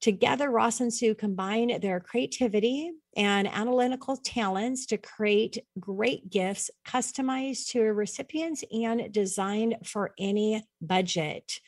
Together, 0.00 0.48
Ross 0.50 0.80
and 0.80 0.94
Sue 0.94 1.14
combine 1.14 1.80
their 1.80 1.98
creativity 1.98 2.92
and 3.16 3.48
analytical 3.48 4.16
talents 4.16 4.86
to 4.86 4.96
create 4.96 5.58
great 5.80 6.30
gifts 6.30 6.70
customized 6.86 7.70
to 7.70 7.80
recipients 7.82 8.62
and 8.70 9.12
designed 9.12 9.76
for 9.84 10.12
any 10.16 10.64
budget. 10.80 11.58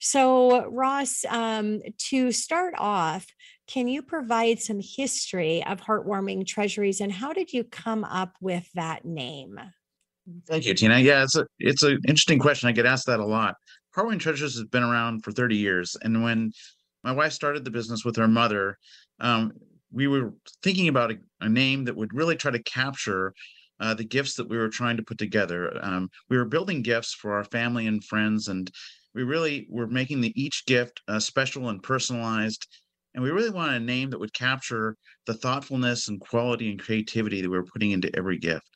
So, 0.00 0.66
Ross, 0.66 1.24
um, 1.28 1.80
to 2.08 2.32
start 2.32 2.74
off, 2.76 3.26
can 3.68 3.86
you 3.86 4.02
provide 4.02 4.60
some 4.60 4.80
history 4.80 5.64
of 5.64 5.80
Heartwarming 5.80 6.44
Treasures 6.44 7.00
and 7.00 7.12
how 7.12 7.32
did 7.32 7.52
you 7.52 7.62
come 7.62 8.02
up 8.02 8.34
with 8.40 8.68
that 8.74 9.04
name? 9.04 9.60
Thank 10.48 10.66
you, 10.66 10.74
Tina. 10.74 10.98
Yeah, 10.98 11.22
it's 11.22 11.36
a 11.36 11.46
it's 11.60 11.84
an 11.84 12.00
interesting 12.08 12.40
question. 12.40 12.68
I 12.68 12.72
get 12.72 12.84
asked 12.84 13.06
that 13.06 13.20
a 13.20 13.24
lot. 13.24 13.54
Heartwarming 13.96 14.18
Treasures 14.18 14.56
has 14.56 14.64
been 14.64 14.82
around 14.82 15.22
for 15.22 15.30
30 15.30 15.56
years, 15.56 15.96
and 16.02 16.24
when 16.24 16.50
my 17.06 17.12
wife 17.12 17.32
started 17.32 17.64
the 17.64 17.70
business 17.70 18.04
with 18.04 18.16
her 18.16 18.26
mother. 18.26 18.76
Um, 19.20 19.52
we 19.92 20.08
were 20.08 20.34
thinking 20.64 20.88
about 20.88 21.12
a, 21.12 21.18
a, 21.40 21.48
name 21.48 21.84
that 21.84 21.96
would 21.96 22.12
really 22.12 22.34
try 22.34 22.50
to 22.50 22.62
capture 22.64 23.32
uh, 23.78 23.94
the 23.94 24.02
gifts 24.02 24.34
that 24.34 24.48
we 24.48 24.58
were 24.58 24.68
trying 24.68 24.96
to 24.96 25.04
put 25.04 25.16
together. 25.16 25.72
Um, 25.82 26.10
we 26.28 26.36
were 26.36 26.44
building 26.44 26.82
gifts 26.82 27.14
for 27.14 27.34
our 27.34 27.44
family 27.44 27.86
and 27.86 28.02
friends, 28.02 28.48
and 28.48 28.68
we 29.14 29.22
really 29.22 29.68
were 29.70 29.86
making 29.86 30.20
the 30.20 30.32
each 30.34 30.66
gift 30.66 31.00
uh, 31.06 31.20
special 31.20 31.68
and 31.68 31.80
personalized. 31.80 32.66
And 33.14 33.22
we 33.22 33.30
really 33.30 33.50
wanted 33.50 33.80
a 33.80 33.84
name 33.84 34.10
that 34.10 34.18
would 34.18 34.34
capture 34.34 34.96
the 35.26 35.34
thoughtfulness 35.34 36.08
and 36.08 36.20
quality 36.20 36.72
and 36.72 36.80
creativity 36.80 37.40
that 37.40 37.48
we 37.48 37.56
were 37.56 37.64
putting 37.72 37.92
into 37.92 38.14
every 38.16 38.38
gift. 38.38 38.68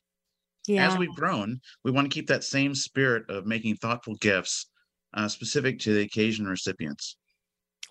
Yeah. 0.67 0.89
As 0.89 0.97
we've 0.97 1.15
grown, 1.15 1.59
we 1.83 1.91
want 1.91 2.09
to 2.09 2.13
keep 2.13 2.27
that 2.27 2.45
same 2.45 2.75
spirit 2.75 3.29
of 3.29 3.45
making 3.45 3.75
thoughtful 3.75 4.15
gifts 4.15 4.67
uh, 5.13 5.27
specific 5.27 5.79
to 5.79 5.93
the 5.93 6.03
occasion 6.03 6.45
recipients. 6.47 7.17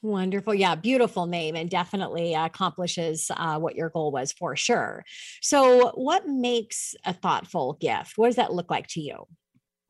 Wonderful. 0.03 0.55
Yeah, 0.55 0.77
beautiful 0.77 1.27
name 1.27 1.55
and 1.57 1.69
definitely 1.69 2.35
accomplishes 2.35 3.31
uh, 3.37 3.59
what 3.59 3.77
your 3.77 3.91
goal 3.91 4.11
was 4.11 4.33
for 4.33 4.57
sure. 4.57 5.05
So, 5.43 5.93
what 5.95 6.27
makes 6.27 6.95
a 7.05 7.13
thoughtful 7.13 7.77
gift? 7.81 8.17
What 8.17 8.29
does 8.29 8.37
that 8.37 8.53
look 8.53 8.71
like 8.71 8.87
to 8.89 9.01
you? 9.01 9.27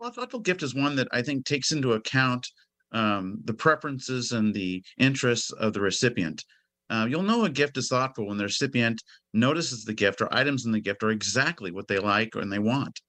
Well, 0.01 0.09
a 0.09 0.13
thoughtful 0.13 0.41
gift 0.41 0.63
is 0.65 0.75
one 0.75 0.97
that 0.97 1.09
I 1.13 1.23
think 1.23 1.45
takes 1.45 1.71
into 1.71 1.93
account 1.93 2.49
um, 2.91 3.41
the 3.45 3.55
preferences 3.55 4.33
and 4.33 4.53
the 4.53 4.83
interests 4.99 5.53
of 5.53 5.75
the 5.75 5.81
recipient. 5.81 6.45
Uh, 6.89 7.07
you'll 7.09 7.23
know 7.23 7.45
a 7.45 7.51
gift 7.51 7.77
is 7.77 7.89
thoughtful 7.89 8.27
when 8.27 8.37
the 8.37 8.45
recipient 8.45 9.01
notices 9.33 9.85
the 9.85 9.95
gift 9.95 10.21
or 10.21 10.35
items 10.35 10.67
in 10.67 10.73
the 10.73 10.81
gift 10.81 11.05
are 11.05 11.11
exactly 11.11 11.71
what 11.71 11.87
they 11.87 12.01
like 12.01 12.35
and 12.35 12.53
they 12.53 12.59
want. 12.59 13.01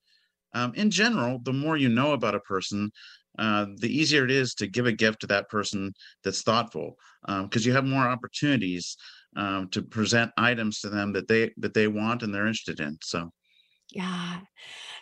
Um, 0.53 0.73
in 0.75 0.91
general, 0.91 1.39
the 1.41 1.53
more 1.53 1.77
you 1.77 1.89
know 1.89 2.11
about 2.13 2.35
a 2.35 2.39
person, 2.41 2.91
uh, 3.39 3.65
the 3.77 3.87
easier 3.87 4.25
it 4.25 4.31
is 4.31 4.53
to 4.55 4.67
give 4.67 4.85
a 4.85 4.91
gift 4.91 5.21
to 5.21 5.27
that 5.27 5.49
person 5.49 5.93
that's 6.23 6.41
thoughtful 6.41 6.97
because 7.25 7.65
um, 7.65 7.67
you 7.67 7.71
have 7.73 7.85
more 7.85 8.07
opportunities 8.07 8.97
um, 9.35 9.69
to 9.69 9.81
present 9.81 10.31
items 10.37 10.81
to 10.81 10.89
them 10.89 11.13
that 11.13 11.27
they 11.27 11.51
that 11.57 11.73
they 11.73 11.87
want 11.87 12.23
and 12.23 12.33
they're 12.33 12.47
interested 12.47 12.79
in 12.79 12.97
so. 13.01 13.31
Yeah. 13.91 14.39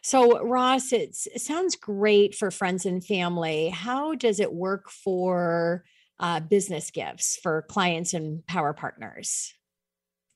So 0.01 0.43
ross 0.43 0.91
it 0.91 1.15
sounds 1.15 1.75
great 1.75 2.35
for 2.35 2.51
friends 2.51 2.85
and 2.85 3.03
family. 3.03 3.69
How 3.69 4.15
does 4.15 4.39
it 4.39 4.53
work 4.53 4.89
for 4.89 5.83
uh, 6.19 6.39
business 6.39 6.91
gifts 6.91 7.37
for 7.41 7.63
clients 7.63 8.13
and 8.13 8.45
power 8.47 8.73
partners? 8.73 9.53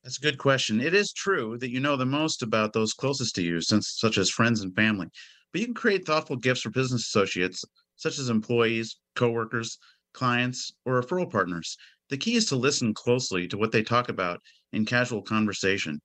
That's 0.04 0.18
a 0.18 0.22
good 0.22 0.38
question. 0.38 0.82
It 0.82 0.94
is 0.94 1.14
true 1.14 1.58
that 1.60 1.72
you 1.72 1.80
know 1.80 1.96
the 1.96 2.06
most 2.06 2.42
about 2.44 2.74
those 2.74 2.94
closest 2.94 3.36
to 3.36 3.42
you 3.42 3.62
since 3.62 3.96
such 3.98 4.18
as 4.18 4.30
friends 4.30 4.62
and 4.62 4.76
family 4.76 5.10
but 5.54 5.62
you 5.62 5.68
can 5.68 5.76
create 5.76 6.06
thoughtful 6.06 6.36
gifts 6.36 6.62
for 6.62 6.72
business 6.72 7.06
associates 7.06 7.64
such 7.96 8.20
as 8.20 8.30
employees, 8.30 8.98
coworkers, 9.16 9.78
clients, 10.14 10.74
or 10.86 11.02
referral 11.02 11.30
partners. 11.30 11.78
The 12.10 12.18
key 12.18 12.36
is 12.36 12.46
to 12.48 12.56
listen 12.56 12.94
closely 12.94 13.48
to 13.48 13.58
what 13.58 13.72
they 13.72 13.84
talk 13.84 14.10
about 14.10 14.42
in 14.72 14.86
casual 14.86 15.22
conversation. 15.22 16.00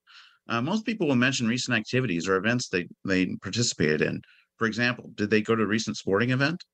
Uh, 0.49 0.63
most 0.63 0.87
people 0.87 1.07
will 1.07 1.17
mention 1.17 1.47
recent 1.47 1.77
activities 1.77 2.27
or 2.27 2.37
events 2.37 2.69
they, 2.69 2.89
they 3.05 3.37
participated 3.43 4.01
in. 4.01 4.23
For 4.57 4.67
example, 4.67 5.11
did 5.15 5.31
they 5.31 5.43
go 5.43 5.55
to 5.55 5.63
a 5.63 5.67
recent 5.67 5.97
sporting 5.97 6.31
event? 6.31 6.65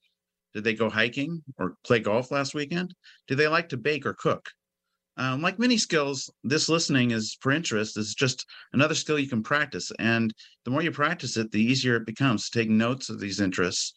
Did 0.54 0.64
they 0.64 0.74
go 0.74 0.88
hiking 0.88 1.42
or 1.58 1.74
play 1.84 1.98
golf 1.98 2.30
last 2.30 2.54
weekend? 2.54 2.94
Do 3.26 3.34
they 3.34 3.48
like 3.48 3.68
to 3.70 3.76
bake 3.76 4.06
or 4.06 4.14
cook? 4.14 4.48
Um, 5.16 5.42
like 5.42 5.58
many 5.58 5.78
skills, 5.78 6.30
this 6.42 6.68
listening 6.68 7.12
is 7.12 7.36
for 7.40 7.52
interest 7.52 7.96
is 7.96 8.14
just 8.14 8.46
another 8.72 8.94
skill 8.94 9.18
you 9.18 9.28
can 9.28 9.42
practice. 9.42 9.90
And 9.98 10.32
the 10.64 10.70
more 10.70 10.82
you 10.82 10.90
practice 10.90 11.36
it, 11.36 11.50
the 11.50 11.62
easier 11.62 11.96
it 11.96 12.06
becomes 12.06 12.48
to 12.48 12.58
take 12.58 12.68
notes 12.68 13.10
of 13.10 13.20
these 13.20 13.40
interests 13.40 13.94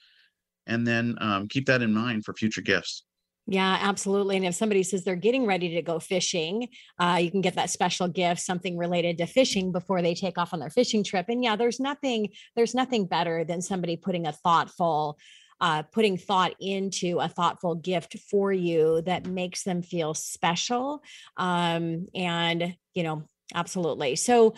and 0.67 0.85
then 0.85 1.15
um, 1.19 1.47
keep 1.47 1.65
that 1.65 1.81
in 1.81 1.93
mind 1.93 2.25
for 2.25 2.33
future 2.33 2.61
gifts. 2.61 3.03
Yeah, 3.49 3.79
absolutely. 3.81 4.35
And 4.35 4.45
if 4.45 4.55
somebody 4.55 4.83
says 4.83 5.05
they're 5.05 5.15
getting 5.15 5.45
ready 5.45 5.75
to 5.75 5.81
go 5.81 5.99
fishing, 5.99 6.67
uh, 6.99 7.17
you 7.21 7.31
can 7.31 7.39
get 7.39 7.55
that 7.55 7.69
special 7.69 8.09
gift, 8.09 8.41
something 8.41 8.77
related 8.77 9.17
to 9.19 9.25
fishing 9.25 9.71
before 9.71 10.01
they 10.01 10.13
take 10.13 10.37
off 10.37 10.53
on 10.53 10.59
their 10.59 10.69
fishing 10.69 11.01
trip. 11.01 11.27
And 11.29 11.41
yeah, 11.41 11.55
there's 11.55 11.79
nothing, 11.79 12.29
there's 12.57 12.75
nothing 12.75 13.05
better 13.05 13.45
than 13.45 13.61
somebody 13.61 13.95
putting 13.95 14.27
a 14.27 14.33
thoughtful 14.33 15.17
uh, 15.59 15.83
putting 15.83 16.17
thought 16.17 16.53
into 16.59 17.19
a 17.19 17.27
thoughtful 17.27 17.75
gift 17.75 18.15
for 18.29 18.51
you 18.53 19.01
that 19.03 19.25
makes 19.25 19.63
them 19.63 19.81
feel 19.81 20.13
special. 20.13 21.01
Um, 21.35 22.07
and, 22.13 22.75
you 22.93 23.03
know, 23.03 23.23
absolutely. 23.55 24.15
So, 24.17 24.53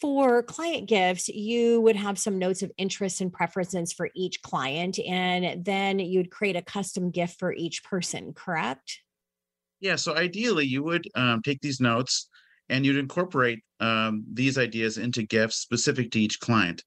for 0.00 0.42
client 0.42 0.88
gifts, 0.88 1.28
you 1.28 1.80
would 1.80 1.96
have 1.96 2.18
some 2.18 2.38
notes 2.38 2.62
of 2.62 2.72
interest 2.76 3.20
and 3.20 3.32
preferences 3.32 3.92
for 3.92 4.10
each 4.14 4.42
client, 4.42 4.98
and 4.98 5.64
then 5.64 5.98
you'd 5.98 6.30
create 6.30 6.56
a 6.56 6.62
custom 6.62 7.10
gift 7.10 7.38
for 7.38 7.52
each 7.52 7.84
person, 7.84 8.32
correct? 8.32 9.00
Yeah. 9.80 9.96
So 9.96 10.16
ideally, 10.16 10.66
you 10.66 10.82
would 10.82 11.06
um, 11.14 11.42
take 11.42 11.60
these 11.60 11.80
notes 11.80 12.28
and 12.68 12.86
you'd 12.86 12.96
incorporate 12.96 13.60
um, 13.80 14.24
these 14.32 14.56
ideas 14.56 14.98
into 14.98 15.22
gifts 15.22 15.56
specific 15.56 16.10
to 16.12 16.20
each 16.20 16.40
client. 16.40 16.82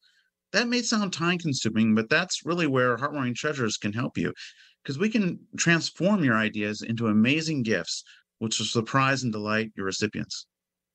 That 0.54 0.68
may 0.68 0.82
sound 0.82 1.14
time 1.14 1.38
consuming, 1.38 1.94
but 1.94 2.10
that's 2.10 2.46
really 2.46 2.68
where 2.68 2.98
Heartwarming 2.98 3.36
Treasures 3.36 3.78
can 3.78 3.94
help 3.94 4.18
you 4.18 4.34
because 4.82 4.98
we 4.98 5.10
can 5.10 5.40
transform 5.58 6.24
your 6.24 6.38
ideas 6.38 6.82
into 6.82 7.08
amazing 7.08 7.64
gifts, 7.64 8.04
which 8.40 8.58
will 8.58 8.66
surprise 8.66 9.24
and 9.24 9.32
delight 9.32 9.72
your 9.76 9.86
recipients. 9.86 10.48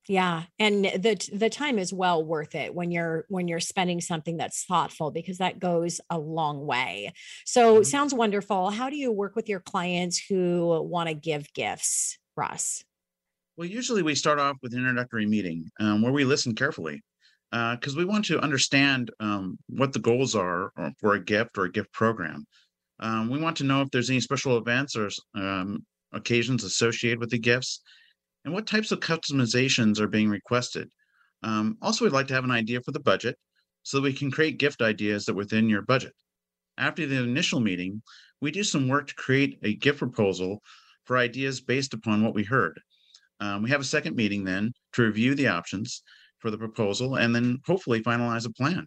Yeah, 0.08 0.44
and 0.58 0.84
the 0.84 1.30
the 1.32 1.48
time 1.48 1.78
is 1.78 1.92
well 1.92 2.24
worth 2.24 2.56
it 2.56 2.74
when 2.74 2.90
you're 2.90 3.24
when 3.28 3.46
you're 3.46 3.60
spending 3.60 4.00
something 4.00 4.36
that's 4.36 4.64
thoughtful 4.64 5.12
because 5.12 5.38
that 5.38 5.60
goes 5.60 6.00
a 6.10 6.18
long 6.18 6.66
way. 6.66 7.12
So, 7.44 7.74
mm-hmm. 7.74 7.82
sounds 7.84 8.12
wonderful. 8.12 8.70
How 8.70 8.90
do 8.90 8.96
you 8.96 9.12
work 9.12 9.36
with 9.36 9.48
your 9.48 9.60
clients 9.60 10.18
who 10.18 10.82
want 10.82 11.08
to 11.08 11.14
give 11.14 11.52
gifts, 11.52 12.18
Ross? 12.36 12.82
Well, 13.56 13.68
usually 13.68 14.02
we 14.02 14.16
start 14.16 14.40
off 14.40 14.56
with 14.60 14.72
an 14.72 14.80
introductory 14.80 15.26
meeting 15.26 15.70
um, 15.78 16.02
where 16.02 16.12
we 16.12 16.24
listen 16.24 16.54
carefully 16.54 17.02
because 17.52 17.94
uh, 17.94 17.98
we 17.98 18.04
want 18.04 18.24
to 18.24 18.40
understand 18.40 19.10
um, 19.20 19.58
what 19.68 19.92
the 19.92 19.98
goals 19.98 20.34
are 20.34 20.72
uh, 20.78 20.90
for 20.98 21.14
a 21.14 21.22
gift 21.22 21.58
or 21.58 21.64
a 21.64 21.70
gift 21.70 21.92
program. 21.92 22.46
Um, 22.98 23.28
we 23.28 23.38
want 23.38 23.56
to 23.58 23.64
know 23.64 23.82
if 23.82 23.90
there's 23.90 24.10
any 24.10 24.20
special 24.20 24.56
events 24.56 24.96
or 24.96 25.10
um, 25.34 25.84
occasions 26.12 26.64
associated 26.64 27.20
with 27.20 27.30
the 27.30 27.38
gifts 27.38 27.82
and 28.44 28.52
what 28.52 28.66
types 28.66 28.92
of 28.92 29.00
customizations 29.00 30.00
are 30.00 30.08
being 30.08 30.28
requested. 30.28 30.88
Um, 31.42 31.76
also, 31.82 32.04
we'd 32.04 32.12
like 32.12 32.28
to 32.28 32.34
have 32.34 32.44
an 32.44 32.50
idea 32.50 32.80
for 32.80 32.92
the 32.92 33.00
budget 33.00 33.36
so 33.82 33.96
that 33.96 34.04
we 34.04 34.12
can 34.12 34.30
create 34.30 34.58
gift 34.58 34.80
ideas 34.80 35.24
that 35.24 35.32
are 35.32 35.36
within 35.36 35.68
your 35.68 35.82
budget. 35.82 36.12
After 36.78 37.06
the 37.06 37.22
initial 37.22 37.60
meeting, 37.60 38.02
we 38.40 38.50
do 38.50 38.64
some 38.64 38.88
work 38.88 39.08
to 39.08 39.14
create 39.14 39.58
a 39.62 39.74
gift 39.74 39.98
proposal 39.98 40.62
for 41.04 41.18
ideas 41.18 41.60
based 41.60 41.94
upon 41.94 42.24
what 42.24 42.34
we 42.34 42.44
heard. 42.44 42.80
Um, 43.40 43.62
we 43.62 43.70
have 43.70 43.80
a 43.80 43.84
second 43.84 44.14
meeting 44.16 44.44
then 44.44 44.72
to 44.92 45.02
review 45.02 45.34
the 45.34 45.48
options 45.48 46.02
for 46.38 46.50
the 46.50 46.58
proposal 46.58 47.16
and 47.16 47.34
then 47.34 47.58
hopefully 47.66 48.02
finalize 48.02 48.46
a 48.46 48.52
plan. 48.52 48.86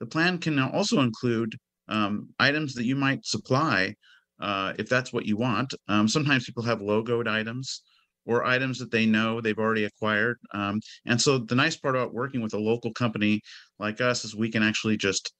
The 0.00 0.06
plan 0.06 0.38
can 0.38 0.58
also 0.58 1.00
include 1.00 1.56
um, 1.88 2.28
items 2.38 2.74
that 2.74 2.84
you 2.84 2.96
might 2.96 3.24
supply 3.24 3.94
uh, 4.40 4.74
if 4.78 4.88
that's 4.88 5.12
what 5.12 5.26
you 5.26 5.36
want. 5.36 5.74
Um, 5.88 6.06
sometimes 6.06 6.44
people 6.44 6.62
have 6.62 6.80
logoed 6.80 7.26
items 7.26 7.82
or 8.28 8.44
items 8.44 8.78
that 8.78 8.90
they 8.90 9.06
know 9.06 9.40
they've 9.40 9.58
already 9.58 9.84
acquired. 9.84 10.38
Um, 10.52 10.80
and 11.06 11.20
so 11.20 11.38
the 11.38 11.54
nice 11.54 11.76
part 11.76 11.96
about 11.96 12.12
working 12.12 12.42
with 12.42 12.52
a 12.52 12.58
local 12.58 12.92
company 12.92 13.40
like 13.78 14.00
us 14.02 14.24
is 14.24 14.36
we 14.36 14.50
can 14.50 14.62
actually 14.62 14.98
just 14.98 15.32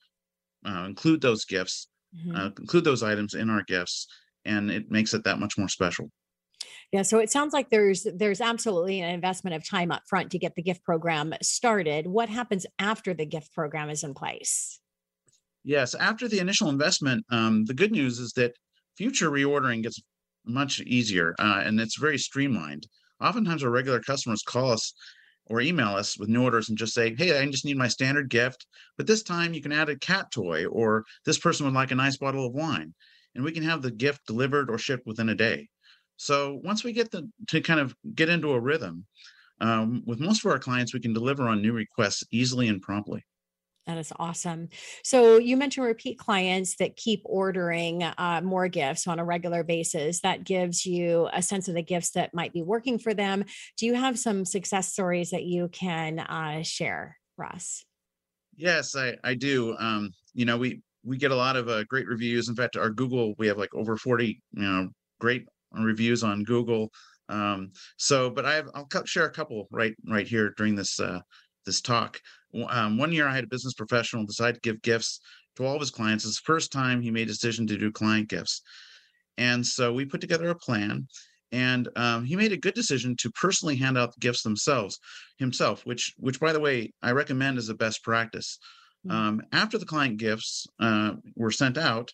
uh, 0.66 0.84
include 0.86 1.20
those 1.20 1.44
gifts, 1.44 1.88
mm-hmm. 2.16 2.34
uh, 2.34 2.50
include 2.58 2.84
those 2.84 3.02
items 3.02 3.34
in 3.34 3.50
our 3.50 3.62
gifts, 3.62 4.08
and 4.46 4.70
it 4.70 4.90
makes 4.90 5.12
it 5.12 5.22
that 5.24 5.38
much 5.38 5.58
more 5.58 5.68
special. 5.68 6.10
Yeah, 6.90 7.02
so 7.02 7.18
it 7.18 7.30
sounds 7.30 7.52
like 7.52 7.68
there's 7.68 8.06
there's 8.16 8.40
absolutely 8.40 9.00
an 9.02 9.10
investment 9.10 9.54
of 9.54 9.68
time 9.68 9.92
up 9.92 10.02
front 10.08 10.30
to 10.30 10.38
get 10.38 10.54
the 10.54 10.62
gift 10.62 10.82
program 10.82 11.34
started. 11.42 12.06
What 12.06 12.30
happens 12.30 12.64
after 12.78 13.12
the 13.12 13.26
gift 13.26 13.52
program 13.52 13.90
is 13.90 14.02
in 14.02 14.14
place? 14.14 14.80
Yes, 15.62 15.94
after 15.94 16.26
the 16.26 16.38
initial 16.38 16.70
investment, 16.70 17.26
um, 17.30 17.66
the 17.66 17.74
good 17.74 17.92
news 17.92 18.18
is 18.18 18.32
that 18.32 18.54
future 18.96 19.30
reordering 19.30 19.82
gets 19.82 20.00
much 20.48 20.80
easier 20.80 21.34
uh, 21.38 21.62
and 21.64 21.80
it's 21.80 21.98
very 21.98 22.18
streamlined. 22.18 22.86
Oftentimes, 23.20 23.64
our 23.64 23.70
regular 23.70 24.00
customers 24.00 24.42
call 24.42 24.70
us 24.72 24.92
or 25.46 25.60
email 25.60 25.88
us 25.88 26.18
with 26.18 26.28
new 26.28 26.44
orders 26.44 26.68
and 26.68 26.78
just 26.78 26.94
say, 26.94 27.14
Hey, 27.14 27.38
I 27.38 27.46
just 27.46 27.64
need 27.64 27.76
my 27.76 27.88
standard 27.88 28.28
gift, 28.28 28.66
but 28.96 29.06
this 29.06 29.22
time 29.22 29.54
you 29.54 29.62
can 29.62 29.72
add 29.72 29.88
a 29.88 29.98
cat 29.98 30.30
toy, 30.30 30.66
or 30.66 31.04
this 31.24 31.38
person 31.38 31.66
would 31.66 31.74
like 31.74 31.90
a 31.90 31.96
nice 31.96 32.16
bottle 32.16 32.46
of 32.46 32.52
wine. 32.52 32.94
And 33.34 33.44
we 33.44 33.52
can 33.52 33.62
have 33.62 33.82
the 33.82 33.90
gift 33.90 34.26
delivered 34.26 34.70
or 34.70 34.78
shipped 34.78 35.06
within 35.06 35.28
a 35.28 35.34
day. 35.34 35.68
So 36.16 36.60
once 36.64 36.82
we 36.82 36.92
get 36.92 37.10
the, 37.10 37.30
to 37.48 37.60
kind 37.60 37.80
of 37.80 37.94
get 38.14 38.28
into 38.28 38.52
a 38.52 38.60
rhythm, 38.60 39.06
um, 39.60 40.02
with 40.06 40.20
most 40.20 40.44
of 40.44 40.50
our 40.50 40.58
clients, 40.58 40.94
we 40.94 41.00
can 41.00 41.12
deliver 41.12 41.48
on 41.48 41.62
new 41.62 41.72
requests 41.72 42.24
easily 42.30 42.68
and 42.68 42.80
promptly. 42.80 43.24
That 43.88 43.96
is 43.96 44.12
awesome. 44.18 44.68
So 45.02 45.38
you 45.38 45.56
mentioned 45.56 45.86
repeat 45.86 46.18
clients 46.18 46.76
that 46.76 46.96
keep 46.96 47.22
ordering 47.24 48.02
uh, 48.02 48.42
more 48.44 48.68
gifts 48.68 49.06
on 49.06 49.18
a 49.18 49.24
regular 49.24 49.64
basis. 49.64 50.20
That 50.20 50.44
gives 50.44 50.84
you 50.84 51.30
a 51.32 51.40
sense 51.40 51.68
of 51.68 51.74
the 51.74 51.82
gifts 51.82 52.10
that 52.10 52.34
might 52.34 52.52
be 52.52 52.60
working 52.60 52.98
for 52.98 53.14
them. 53.14 53.46
Do 53.78 53.86
you 53.86 53.94
have 53.94 54.18
some 54.18 54.44
success 54.44 54.92
stories 54.92 55.30
that 55.30 55.44
you 55.44 55.68
can 55.68 56.18
uh, 56.18 56.62
share, 56.62 57.16
Ross? 57.38 57.82
Yes, 58.58 58.94
I, 58.94 59.16
I 59.24 59.32
do. 59.32 59.74
Um, 59.78 60.10
you 60.34 60.44
know, 60.44 60.58
we 60.58 60.82
we 61.02 61.16
get 61.16 61.30
a 61.30 61.36
lot 61.36 61.56
of 61.56 61.70
uh, 61.70 61.84
great 61.84 62.08
reviews. 62.08 62.50
In 62.50 62.56
fact, 62.56 62.76
our 62.76 62.90
Google, 62.90 63.34
we 63.38 63.46
have 63.46 63.56
like 63.56 63.74
over 63.74 63.96
40, 63.96 64.26
you 64.52 64.62
know, 64.62 64.90
great 65.18 65.46
reviews 65.72 66.22
on 66.22 66.44
Google. 66.44 66.90
Um, 67.30 67.72
so, 67.96 68.28
but 68.28 68.44
I 68.44 68.54
have, 68.54 68.68
I'll 68.74 68.88
share 69.06 69.24
a 69.24 69.32
couple 69.32 69.66
right 69.70 69.94
right 70.06 70.26
here 70.26 70.52
during 70.58 70.74
this 70.74 71.00
uh, 71.00 71.20
this 71.64 71.80
talk. 71.80 72.20
Um, 72.68 72.98
one 72.98 73.12
year, 73.12 73.28
I 73.28 73.34
had 73.34 73.44
a 73.44 73.48
business 73.48 73.74
professional 73.74 74.24
decide 74.24 74.54
to 74.54 74.60
give 74.60 74.82
gifts 74.82 75.20
to 75.56 75.64
all 75.64 75.74
of 75.74 75.80
his 75.80 75.90
clients. 75.90 76.24
It's 76.24 76.40
the 76.40 76.44
first 76.44 76.72
time 76.72 77.00
he 77.00 77.10
made 77.10 77.28
a 77.28 77.32
decision 77.32 77.66
to 77.66 77.76
do 77.76 77.90
client 77.90 78.28
gifts. 78.28 78.62
And 79.36 79.64
so 79.64 79.92
we 79.92 80.04
put 80.04 80.20
together 80.20 80.48
a 80.48 80.54
plan, 80.54 81.06
and 81.52 81.88
um, 81.96 82.24
he 82.24 82.36
made 82.36 82.52
a 82.52 82.56
good 82.56 82.74
decision 82.74 83.16
to 83.20 83.30
personally 83.30 83.76
hand 83.76 83.96
out 83.96 84.12
the 84.12 84.20
gifts 84.20 84.42
themselves 84.42 84.98
himself, 85.38 85.84
which, 85.84 86.14
which 86.16 86.40
by 86.40 86.52
the 86.52 86.60
way, 86.60 86.92
I 87.02 87.12
recommend 87.12 87.58
as 87.58 87.68
a 87.68 87.74
best 87.74 88.02
practice. 88.02 88.58
Mm-hmm. 89.06 89.16
Um, 89.16 89.42
after 89.52 89.78
the 89.78 89.86
client 89.86 90.18
gifts 90.18 90.66
uh, 90.80 91.12
were 91.36 91.50
sent 91.50 91.78
out, 91.78 92.12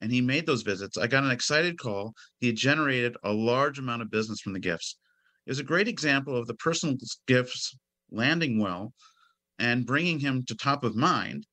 and 0.00 0.10
he 0.10 0.20
made 0.20 0.46
those 0.46 0.62
visits, 0.62 0.96
I 0.96 1.06
got 1.06 1.24
an 1.24 1.30
excited 1.30 1.78
call. 1.78 2.14
He 2.38 2.46
had 2.46 2.56
generated 2.56 3.16
a 3.22 3.32
large 3.32 3.78
amount 3.78 4.02
of 4.02 4.10
business 4.10 4.40
from 4.40 4.54
the 4.54 4.60
gifts. 4.60 4.96
It 5.46 5.50
was 5.50 5.58
a 5.58 5.64
great 5.64 5.88
example 5.88 6.36
of 6.36 6.46
the 6.46 6.54
personal 6.54 6.96
gifts 7.26 7.76
landing 8.10 8.58
well 8.58 8.94
and 9.60 9.86
bringing 9.86 10.18
him 10.18 10.42
to 10.46 10.56
top 10.56 10.82
of 10.82 10.96
mind. 10.96 11.46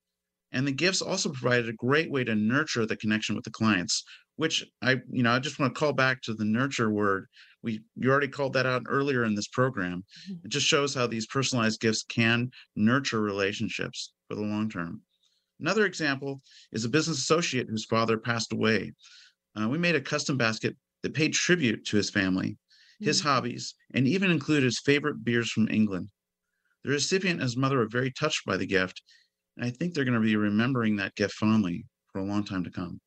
And 0.54 0.66
the 0.66 0.72
gifts 0.72 1.02
also 1.02 1.30
provided 1.30 1.68
a 1.68 1.74
great 1.74 2.10
way 2.10 2.24
to 2.24 2.34
nurture 2.34 2.86
the 2.86 2.96
connection 2.96 3.36
with 3.36 3.44
the 3.44 3.52
clients, 3.52 4.04
which 4.38 4.66
I, 4.82 5.02
you 5.12 5.22
know, 5.22 5.32
I 5.32 5.40
just 5.40 5.60
want 5.60 5.76
to 5.76 5.80
call 5.80 5.92
back 5.92 6.22
to 6.24 6.34
the 6.34 6.46
nurture 6.46 6.90
word. 6.90 7.28
We 7.62 7.82
you 7.96 8.10
already 8.10 8.30
called 8.30 8.54
that 8.54 8.66
out 8.66 8.84
earlier 8.88 9.26
in 9.26 9.36
this 9.36 9.50
program. 9.50 10.06
Mm-hmm. 10.32 10.46
It 10.46 10.50
just 10.50 10.66
shows 10.66 10.96
how 10.96 11.06
these 11.06 11.28
personalized 11.28 11.82
gifts 11.82 12.04
can 12.04 12.50
nurture 12.76 13.20
relationships 13.20 14.14
for 14.30 14.36
the 14.36 14.42
long 14.42 14.70
term. 14.70 15.02
Another 15.60 15.86
example 15.86 16.42
is 16.72 16.86
a 16.86 16.90
business 16.90 17.18
associate 17.18 17.68
whose 17.70 17.86
father 17.86 18.18
passed 18.18 18.54
away. 18.54 18.94
Uh, 19.60 19.68
we 19.68 19.78
made 19.78 19.96
a 19.96 20.02
custom 20.02 20.38
basket 20.38 20.78
that 21.04 21.14
paid 21.14 21.34
tribute 21.34 21.84
to 21.88 21.98
his 21.98 22.10
family, 22.10 22.58
his 23.02 23.20
mm-hmm. 23.20 23.28
hobbies, 23.28 23.76
and 23.94 24.08
even 24.08 24.32
included 24.32 24.64
his 24.64 24.80
favorite 24.80 25.24
beers 25.26 25.52
from 25.52 25.68
England. 25.68 26.08
The 26.84 26.92
recipient 26.92 27.40
and 27.40 27.44
his 27.44 27.58
mother 27.58 27.82
are 27.82 27.88
very 27.88 28.12
touched 28.12 28.46
by 28.46 28.58
the 28.58 28.66
gift, 28.66 29.02
and 29.56 29.66
I 29.66 29.72
think 29.72 29.94
they're 29.94 30.06
going 30.06 30.14
to 30.16 30.22
be 30.22 30.36
remembering 30.36 30.96
that 30.98 31.16
gift 31.16 31.34
fondly 31.36 31.86
for 32.12 32.20
a 32.20 32.26
long 32.26 32.44
time 32.44 32.64
to 32.64 32.72
come. 32.72 33.00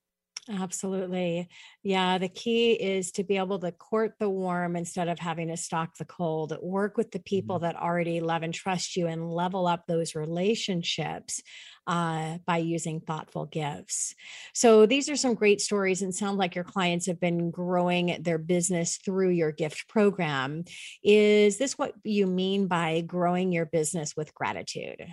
Absolutely. 0.50 1.48
Yeah. 1.84 2.18
The 2.18 2.28
key 2.28 2.72
is 2.72 3.12
to 3.12 3.24
be 3.24 3.36
able 3.36 3.60
to 3.60 3.70
court 3.70 4.14
the 4.18 4.28
warm 4.28 4.74
instead 4.74 5.06
of 5.06 5.20
having 5.20 5.48
to 5.48 5.56
stock 5.56 5.96
the 5.96 6.04
cold. 6.04 6.56
Work 6.60 6.96
with 6.96 7.12
the 7.12 7.20
people 7.20 7.56
mm-hmm. 7.56 7.66
that 7.66 7.76
already 7.76 8.20
love 8.20 8.42
and 8.42 8.52
trust 8.52 8.96
you 8.96 9.06
and 9.06 9.32
level 9.32 9.68
up 9.68 9.86
those 9.86 10.16
relationships 10.16 11.40
uh, 11.86 12.38
by 12.46 12.56
using 12.56 13.00
thoughtful 13.00 13.46
gifts. 13.46 14.14
So 14.52 14.86
these 14.86 15.08
are 15.08 15.16
some 15.16 15.34
great 15.34 15.60
stories 15.60 16.02
and 16.02 16.12
sound 16.12 16.38
like 16.38 16.56
your 16.56 16.64
clients 16.64 17.06
have 17.06 17.20
been 17.20 17.52
growing 17.52 18.20
their 18.20 18.38
business 18.38 18.96
through 18.96 19.30
your 19.30 19.52
gift 19.52 19.88
program. 19.88 20.64
Is 21.04 21.58
this 21.58 21.78
what 21.78 21.94
you 22.02 22.26
mean 22.26 22.66
by 22.66 23.02
growing 23.02 23.52
your 23.52 23.66
business 23.66 24.16
with 24.16 24.34
gratitude? 24.34 25.06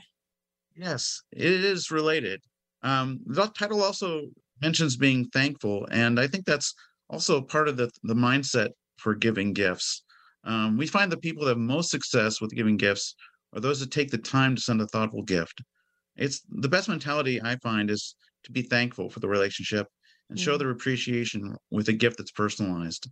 Yes, 0.75 1.21
it 1.31 1.63
is 1.63 1.91
related. 1.91 2.41
Um, 2.81 3.19
the 3.25 3.47
title 3.47 3.83
also 3.83 4.27
mentions 4.61 4.97
being 4.97 5.25
thankful, 5.29 5.87
and 5.91 6.19
I 6.19 6.27
think 6.27 6.45
that's 6.45 6.73
also 7.09 7.41
part 7.41 7.67
of 7.67 7.77
the 7.77 7.89
the 8.03 8.15
mindset 8.15 8.69
for 8.97 9.15
giving 9.15 9.53
gifts. 9.53 10.03
Um, 10.43 10.77
we 10.77 10.87
find 10.87 11.11
the 11.11 11.17
people 11.17 11.45
that 11.45 11.51
have 11.51 11.57
most 11.57 11.89
success 11.89 12.41
with 12.41 12.51
giving 12.51 12.77
gifts 12.77 13.15
are 13.53 13.59
those 13.59 13.79
that 13.79 13.91
take 13.91 14.11
the 14.11 14.17
time 14.17 14.55
to 14.55 14.61
send 14.61 14.81
a 14.81 14.87
thoughtful 14.87 15.23
gift. 15.23 15.61
It's 16.15 16.41
the 16.49 16.69
best 16.69 16.89
mentality 16.89 17.41
I 17.41 17.57
find 17.57 17.89
is 17.89 18.15
to 18.43 18.51
be 18.51 18.61
thankful 18.61 19.09
for 19.09 19.19
the 19.19 19.27
relationship 19.27 19.87
and 20.29 20.39
show 20.39 20.51
mm-hmm. 20.51 20.59
their 20.59 20.69
appreciation 20.71 21.55
with 21.71 21.89
a 21.89 21.93
gift 21.93 22.17
that's 22.17 22.31
personalized. 22.31 23.09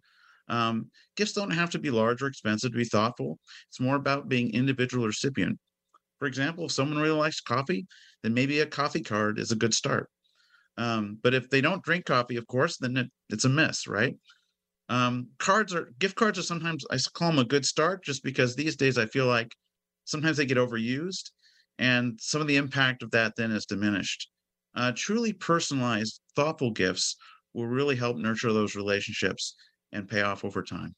Um, 0.48 0.90
gifts 1.16 1.34
don't 1.34 1.52
have 1.52 1.72
to 1.72 1.80
be 1.80 1.90
large 1.90 2.22
or 2.22 2.28
expensive 2.28 2.72
to 2.72 2.78
be 2.78 2.86
thoughtful. 2.86 3.40
It's 3.70 3.80
more 3.80 3.96
about 3.96 4.30
being 4.30 4.54
individual 4.54 5.08
recipient. 5.08 5.58
For 6.20 6.28
example, 6.28 6.66
if 6.66 6.72
someone 6.72 7.02
really 7.02 7.18
likes 7.18 7.42
coffee, 7.42 7.86
then 8.24 8.34
maybe 8.34 8.60
a 8.60 8.66
coffee 8.66 9.02
card 9.02 9.40
is 9.40 9.52
a 9.52 9.56
good 9.56 9.74
start. 9.74 10.10
Um, 10.78 11.20
but 11.24 11.34
if 11.34 11.50
they 11.50 11.62
don't 11.62 11.84
drink 11.84 12.06
coffee, 12.06 12.36
of 12.36 12.48
course, 12.48 12.78
then 12.78 12.98
it, 12.98 13.08
it's 13.30 13.46
a 13.46 13.50
miss, 13.50 13.88
right? 13.88 14.16
Um, 14.90 15.30
cards 15.40 15.74
are 15.74 15.92
gift 16.00 16.16
cards 16.16 16.38
are 16.38 16.44
sometimes 16.44 16.86
I 16.92 16.98
call 17.14 17.32
them 17.32 17.40
a 17.40 17.46
good 17.46 17.66
start 17.66 18.04
just 18.04 18.24
because 18.24 18.56
these 18.56 18.76
days 18.76 18.98
I 18.98 19.08
feel 19.08 19.26
like 19.26 19.56
sometimes 20.04 20.38
they 20.38 20.46
get 20.46 20.58
overused 20.58 21.32
and 21.80 22.20
some 22.22 22.42
of 22.42 22.48
the 22.48 22.58
impact 22.58 23.02
of 23.02 23.12
that 23.12 23.34
then 23.36 23.52
is 23.52 23.66
diminished. 23.66 24.30
Uh, 24.76 24.92
truly 24.96 25.34
personalized, 25.34 26.22
thoughtful 26.36 26.72
gifts 26.72 27.16
will 27.54 27.68
really 27.68 27.96
help 27.96 28.18
nurture 28.18 28.54
those 28.54 28.76
relationships 28.76 29.56
and 29.92 30.08
pay 30.08 30.22
off 30.22 30.46
over 30.46 30.62
time. 30.62 30.94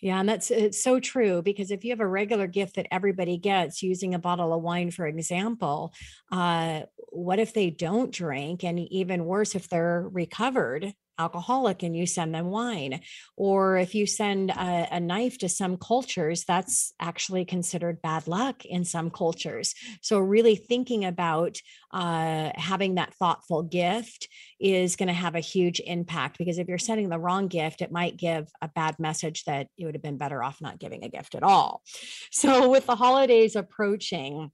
Yeah, 0.00 0.20
and 0.20 0.28
that's 0.28 0.50
it's 0.50 0.82
so 0.82 1.00
true 1.00 1.42
because 1.42 1.70
if 1.70 1.84
you 1.84 1.90
have 1.90 2.00
a 2.00 2.06
regular 2.06 2.46
gift 2.46 2.76
that 2.76 2.86
everybody 2.92 3.36
gets, 3.36 3.82
using 3.82 4.14
a 4.14 4.18
bottle 4.18 4.52
of 4.52 4.62
wine, 4.62 4.90
for 4.92 5.06
example, 5.06 5.92
uh, 6.30 6.82
what 7.10 7.40
if 7.40 7.52
they 7.52 7.70
don't 7.70 8.12
drink? 8.12 8.62
And 8.64 8.78
even 8.78 9.24
worse, 9.24 9.54
if 9.56 9.68
they're 9.68 10.08
recovered 10.12 10.92
alcoholic 11.18 11.82
and 11.82 11.96
you 11.96 12.06
send 12.06 12.34
them 12.34 12.46
wine. 12.46 13.00
Or 13.36 13.76
if 13.76 13.94
you 13.94 14.06
send 14.06 14.50
a, 14.50 14.88
a, 14.92 15.00
knife 15.00 15.38
to 15.38 15.48
some 15.48 15.76
cultures, 15.76 16.44
that's 16.44 16.92
actually 17.00 17.44
considered 17.44 18.02
bad 18.02 18.26
luck 18.26 18.64
in 18.64 18.84
some 18.84 19.10
cultures. 19.10 19.74
So, 20.02 20.18
really 20.18 20.56
thinking 20.56 21.04
about 21.04 21.58
uh, 21.92 22.50
having 22.54 22.96
that 22.96 23.14
thoughtful 23.14 23.62
gift 23.62 24.28
is 24.60 24.96
going 24.96 25.08
to 25.08 25.12
have 25.12 25.34
a 25.34 25.40
huge 25.40 25.80
impact 25.80 26.38
because 26.38 26.58
if 26.58 26.68
you're 26.68 26.78
sending 26.78 27.08
the 27.08 27.18
wrong 27.18 27.48
gift, 27.48 27.82
it 27.82 27.92
might 27.92 28.16
give 28.16 28.48
a 28.60 28.68
bad 28.68 28.98
message 28.98 29.44
that 29.44 29.68
you 29.76 29.86
would 29.86 29.94
have 29.94 30.02
been 30.02 30.18
better 30.18 30.42
off 30.42 30.60
not 30.60 30.78
giving 30.78 31.04
a 31.04 31.08
gift 31.08 31.34
at 31.34 31.42
all. 31.42 31.82
So, 32.30 32.68
with 32.68 32.86
the 32.86 32.96
holidays 32.96 33.56
approaching, 33.56 34.50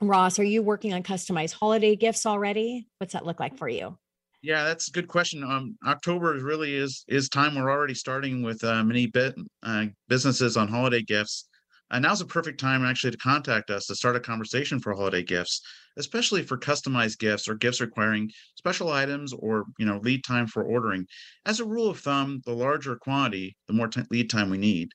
Ross, 0.00 0.38
are 0.38 0.44
you 0.44 0.62
working 0.62 0.94
on 0.94 1.02
customized 1.02 1.54
holiday 1.54 1.96
gifts 1.96 2.24
already? 2.26 2.86
What's 2.98 3.14
that 3.14 3.26
look 3.26 3.40
like 3.40 3.56
for 3.56 3.68
you? 3.68 3.98
Yeah, 4.40 4.64
that's 4.64 4.88
a 4.88 4.92
good 4.92 5.08
question. 5.08 5.42
Um, 5.42 5.76
October 5.86 6.32
really 6.34 6.74
is 6.74 7.04
is 7.08 7.28
time. 7.28 7.54
We're 7.56 7.70
already 7.70 7.94
starting 7.94 8.42
with 8.42 8.62
uh, 8.62 8.84
many 8.84 9.06
bit 9.06 9.34
uh, 9.62 9.86
businesses 10.08 10.56
on 10.56 10.68
holiday 10.68 11.02
gifts. 11.02 11.48
And 11.90 12.02
now's 12.02 12.20
a 12.20 12.26
perfect 12.26 12.60
time 12.60 12.84
actually 12.84 13.12
to 13.12 13.16
contact 13.16 13.70
us 13.70 13.86
to 13.86 13.94
start 13.94 14.14
a 14.14 14.20
conversation 14.20 14.78
for 14.78 14.94
holiday 14.94 15.22
gifts, 15.22 15.62
especially 15.96 16.42
for 16.42 16.58
customized 16.58 17.18
gifts 17.18 17.48
or 17.48 17.54
gifts 17.54 17.80
requiring 17.80 18.30
special 18.56 18.90
items 18.92 19.32
or 19.32 19.64
you 19.78 19.86
know 19.86 19.98
lead 19.98 20.22
time 20.22 20.46
for 20.46 20.62
ordering. 20.62 21.06
As 21.46 21.58
a 21.60 21.64
rule 21.64 21.88
of 21.88 21.98
thumb, 21.98 22.40
the 22.44 22.52
larger 22.52 22.94
quantity, 22.96 23.56
the 23.66 23.72
more 23.72 23.88
t- 23.88 24.02
lead 24.10 24.30
time 24.30 24.50
we 24.50 24.58
need. 24.58 24.90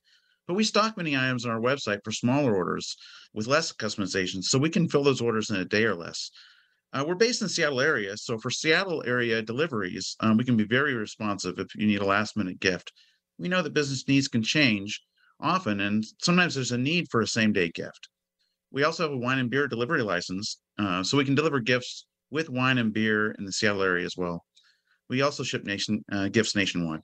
But 0.47 0.53
we 0.53 0.63
stock 0.63 0.95
many 0.95 1.17
items 1.17 1.45
on 1.45 1.51
our 1.51 1.59
website 1.59 1.99
for 2.03 2.11
smaller 2.11 2.55
orders 2.55 2.95
with 3.33 3.47
less 3.47 3.73
customization, 3.73 4.43
so 4.43 4.57
we 4.59 4.69
can 4.69 4.87
fill 4.87 5.03
those 5.03 5.21
orders 5.21 5.49
in 5.49 5.57
a 5.57 5.65
day 5.65 5.83
or 5.85 5.95
less. 5.95 6.29
Uh, 6.93 7.03
we're 7.07 7.15
based 7.15 7.41
in 7.41 7.49
Seattle 7.49 7.81
area, 7.81 8.15
so 8.15 8.37
for 8.37 8.51
Seattle 8.51 9.03
area 9.07 9.41
deliveries, 9.41 10.15
um, 10.19 10.37
we 10.37 10.43
can 10.43 10.55
be 10.55 10.63
very 10.63 10.93
responsive 10.93 11.57
if 11.57 11.73
you 11.75 11.87
need 11.87 12.01
a 12.01 12.05
last 12.05 12.37
minute 12.37 12.59
gift. 12.59 12.93
We 13.39 13.49
know 13.49 13.63
that 13.63 13.73
business 13.73 14.07
needs 14.07 14.27
can 14.27 14.43
change 14.43 15.01
often, 15.39 15.79
and 15.79 16.05
sometimes 16.21 16.53
there's 16.53 16.71
a 16.71 16.77
need 16.77 17.07
for 17.09 17.21
a 17.21 17.27
same 17.27 17.51
day 17.51 17.69
gift. 17.69 18.09
We 18.69 18.83
also 18.83 19.03
have 19.03 19.11
a 19.11 19.17
wine 19.17 19.39
and 19.39 19.49
beer 19.49 19.67
delivery 19.67 20.03
license, 20.03 20.59
uh, 20.77 21.03
so 21.03 21.17
we 21.17 21.25
can 21.25 21.33
deliver 21.33 21.59
gifts 21.59 22.05
with 22.29 22.49
wine 22.49 22.77
and 22.77 22.93
beer 22.93 23.31
in 23.39 23.45
the 23.45 23.51
Seattle 23.51 23.81
area 23.81 24.05
as 24.05 24.15
well. 24.15 24.45
We 25.09 25.23
also 25.23 25.41
ship 25.41 25.63
nation 25.63 26.05
uh, 26.11 26.27
gifts 26.27 26.55
nationwide. 26.55 27.01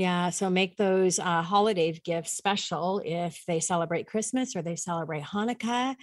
Yeah, 0.00 0.30
so 0.30 0.48
make 0.48 0.78
those 0.78 1.18
uh, 1.18 1.42
holiday 1.42 1.92
gifts 1.92 2.32
special 2.32 3.02
if 3.04 3.44
they 3.46 3.60
celebrate 3.60 4.06
Christmas 4.06 4.56
or 4.56 4.62
they 4.62 4.74
celebrate 4.74 5.22
Hanukkah, 5.22 5.94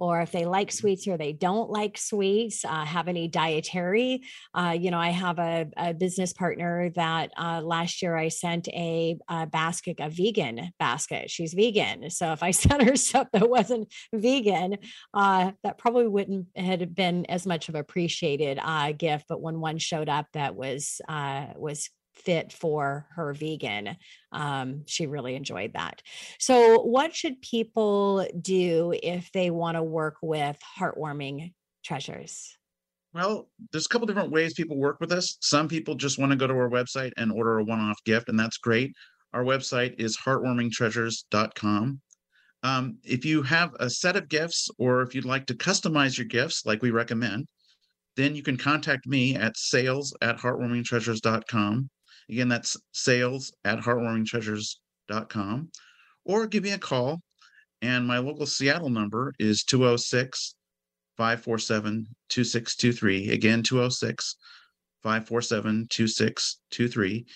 or 0.00 0.22
if 0.22 0.32
they 0.32 0.44
like 0.44 0.70
mm-hmm. 0.70 0.76
sweets 0.76 1.06
or 1.06 1.16
they 1.16 1.32
don't 1.32 1.70
like 1.70 1.96
sweets, 1.96 2.64
uh, 2.64 2.84
have 2.84 3.06
any 3.06 3.28
dietary. 3.28 4.24
Uh, 4.54 4.76
you 4.76 4.90
know, 4.90 4.98
I 4.98 5.10
have 5.10 5.38
a, 5.38 5.68
a 5.76 5.94
business 5.94 6.32
partner 6.32 6.90
that 6.96 7.30
uh, 7.36 7.60
last 7.62 8.02
year 8.02 8.16
I 8.16 8.26
sent 8.26 8.66
a, 8.70 9.18
a, 9.28 9.46
basket, 9.46 9.98
a 10.00 10.10
vegan 10.10 10.72
basket. 10.80 11.30
She's 11.30 11.54
vegan. 11.54 12.10
So 12.10 12.32
if 12.32 12.42
I 12.42 12.50
sent 12.64 12.82
her 12.82 12.96
stuff 12.96 13.28
that 13.34 13.48
wasn't 13.48 13.86
vegan, 14.12 14.78
uh, 15.14 15.52
that 15.62 15.78
probably 15.78 16.08
wouldn't 16.08 16.48
have 16.56 16.92
been 16.92 17.24
as 17.26 17.46
much 17.46 17.68
of 17.68 17.76
appreciated 17.76 18.58
uh, 18.60 18.90
gift. 18.90 19.26
But 19.28 19.40
when 19.40 19.60
one 19.60 19.78
showed 19.78 20.08
up 20.08 20.26
that 20.32 20.56
was 20.56 21.00
was 21.56 21.88
fit 22.14 22.52
for 22.52 23.06
her 23.14 23.32
vegan. 23.32 23.96
Um, 24.32 24.82
she 24.86 25.06
really 25.06 25.34
enjoyed 25.34 25.72
that. 25.74 26.02
So, 26.38 26.80
what 26.82 27.14
should 27.14 27.40
people 27.42 28.26
do 28.40 28.94
if 29.02 29.30
they 29.32 29.50
want 29.50 29.76
to 29.76 29.82
work 29.82 30.16
with 30.22 30.58
heartwarming 30.78 31.52
treasures? 31.84 32.56
Well, 33.12 33.48
there's 33.70 33.86
a 33.86 33.88
couple 33.88 34.06
different 34.06 34.32
ways 34.32 34.54
people 34.54 34.76
work 34.76 34.98
with 35.00 35.12
us. 35.12 35.38
Some 35.40 35.68
people 35.68 35.94
just 35.94 36.18
want 36.18 36.32
to 36.32 36.36
go 36.36 36.48
to 36.48 36.54
our 36.54 36.68
website 36.68 37.12
and 37.16 37.30
order 37.30 37.58
a 37.58 37.64
one 37.64 37.78
off 37.78 38.02
gift, 38.04 38.28
and 38.28 38.38
that's 38.38 38.58
great. 38.58 38.92
Our 39.32 39.44
website 39.44 39.94
is 39.98 40.16
heartwarmingtreasures.com. 40.18 42.00
Um, 42.64 42.98
if 43.04 43.24
you 43.24 43.42
have 43.42 43.72
a 43.78 43.90
set 43.90 44.16
of 44.16 44.28
gifts 44.28 44.68
or 44.78 45.02
if 45.02 45.14
you'd 45.14 45.26
like 45.26 45.46
to 45.46 45.54
customize 45.54 46.16
your 46.16 46.26
gifts, 46.26 46.64
like 46.64 46.82
we 46.82 46.90
recommend, 46.90 47.46
then 48.16 48.34
you 48.34 48.42
can 48.42 48.56
contact 48.56 49.06
me 49.06 49.36
at 49.36 49.56
sales 49.56 50.16
at 50.22 50.38
heartwarmingtreasures.com. 50.38 51.90
Again, 52.28 52.48
that's 52.48 52.76
sales 52.92 53.52
at 53.64 53.78
heartwarmingtreasures.com. 53.80 55.70
Or 56.24 56.46
give 56.46 56.62
me 56.62 56.70
a 56.70 56.78
call. 56.78 57.20
And 57.82 58.06
my 58.06 58.18
local 58.18 58.46
Seattle 58.46 58.88
number 58.88 59.34
is 59.38 59.64
206 59.64 60.54
547 61.16 62.06
2623. 62.28 63.30
Again, 63.30 63.62
206 63.62 64.36
547 65.02 65.86
2623. 65.90 67.26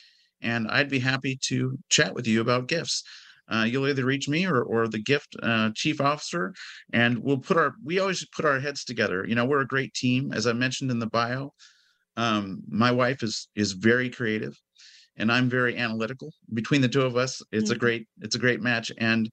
And 0.41 0.69
I'd 0.69 0.89
be 0.89 0.99
happy 0.99 1.39
to 1.45 1.79
chat 1.89 2.15
with 2.15 2.27
you 2.27 2.41
about 2.41 2.69
gifts. 2.69 3.03
Uh, 3.51 3.65
you'll 3.65 3.89
either 3.89 4.05
reach 4.05 4.29
me 4.29 4.47
or, 4.47 4.63
or 4.63 4.89
the 4.89 4.99
gift 4.99 5.37
uh, 5.43 5.71
chief 5.75 6.01
officer 6.01 6.55
and 6.93 7.19
we'll 7.19 7.39
put 7.39 7.57
our 7.57 7.75
we 7.83 7.99
always 7.99 8.27
put 8.37 8.45
our 8.45 8.61
heads 8.61 8.85
together 8.85 9.25
you 9.27 9.35
know 9.35 9.47
we're 9.47 9.63
a 9.63 9.67
great 9.67 9.95
team 9.95 10.33
as 10.35 10.47
i 10.47 10.53
mentioned 10.53 10.91
in 10.91 10.99
the 10.99 11.07
bio 11.07 11.51
um, 12.19 12.63
my 12.69 12.91
wife 12.91 13.23
is 13.23 13.49
is 13.55 13.73
very 13.73 14.11
creative 14.11 14.55
and 15.19 15.31
I'm 15.31 15.51
very 15.51 15.77
analytical. 15.77 16.33
Between 16.55 16.81
the 16.81 16.89
two 16.89 17.03
of 17.03 17.17
us, 17.17 17.43
it's 17.53 17.71
mm-hmm. 17.71 17.77
a 17.77 17.79
great 17.79 18.09
it's 18.21 18.37
a 18.37 18.39
great 18.39 18.61
match. 18.61 18.91
And 18.99 19.29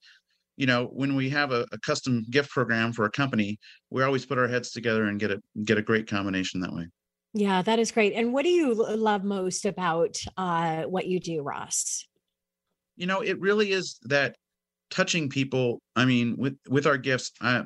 you 0.57 0.65
know, 0.65 0.85
when 0.93 1.15
we 1.15 1.29
have 1.29 1.51
a, 1.51 1.65
a, 1.73 1.79
custom 1.79 2.23
gift 2.29 2.49
program 2.49 2.93
for 2.93 3.03
a 3.03 3.11
company, 3.11 3.59
we 3.89 4.03
always 4.03 4.25
put 4.25 4.37
our 4.37 4.47
heads 4.47 4.71
together 4.71 5.05
and 5.05 5.19
get 5.19 5.31
a 5.31 5.41
get 5.63 5.77
a 5.77 5.81
great 5.81 6.07
combination 6.07 6.61
that 6.61 6.73
way. 6.73 6.87
Yeah, 7.33 7.61
that 7.63 7.79
is 7.79 7.91
great. 7.91 8.13
And 8.13 8.33
what 8.33 8.43
do 8.43 8.49
you 8.49 8.73
love 8.73 9.25
most 9.25 9.65
about 9.65 10.17
uh, 10.37 10.83
what 10.83 11.07
you 11.07 11.19
do, 11.19 11.41
Ross? 11.41 12.07
You 12.95 13.07
know, 13.07 13.19
it 13.19 13.39
really 13.41 13.71
is 13.71 13.99
that 14.03 14.35
touching 14.89 15.29
people. 15.29 15.81
I 15.95 16.05
mean, 16.05 16.35
with 16.37 16.55
with 16.69 16.87
our 16.87 16.97
gifts, 16.97 17.31
I, 17.41 17.63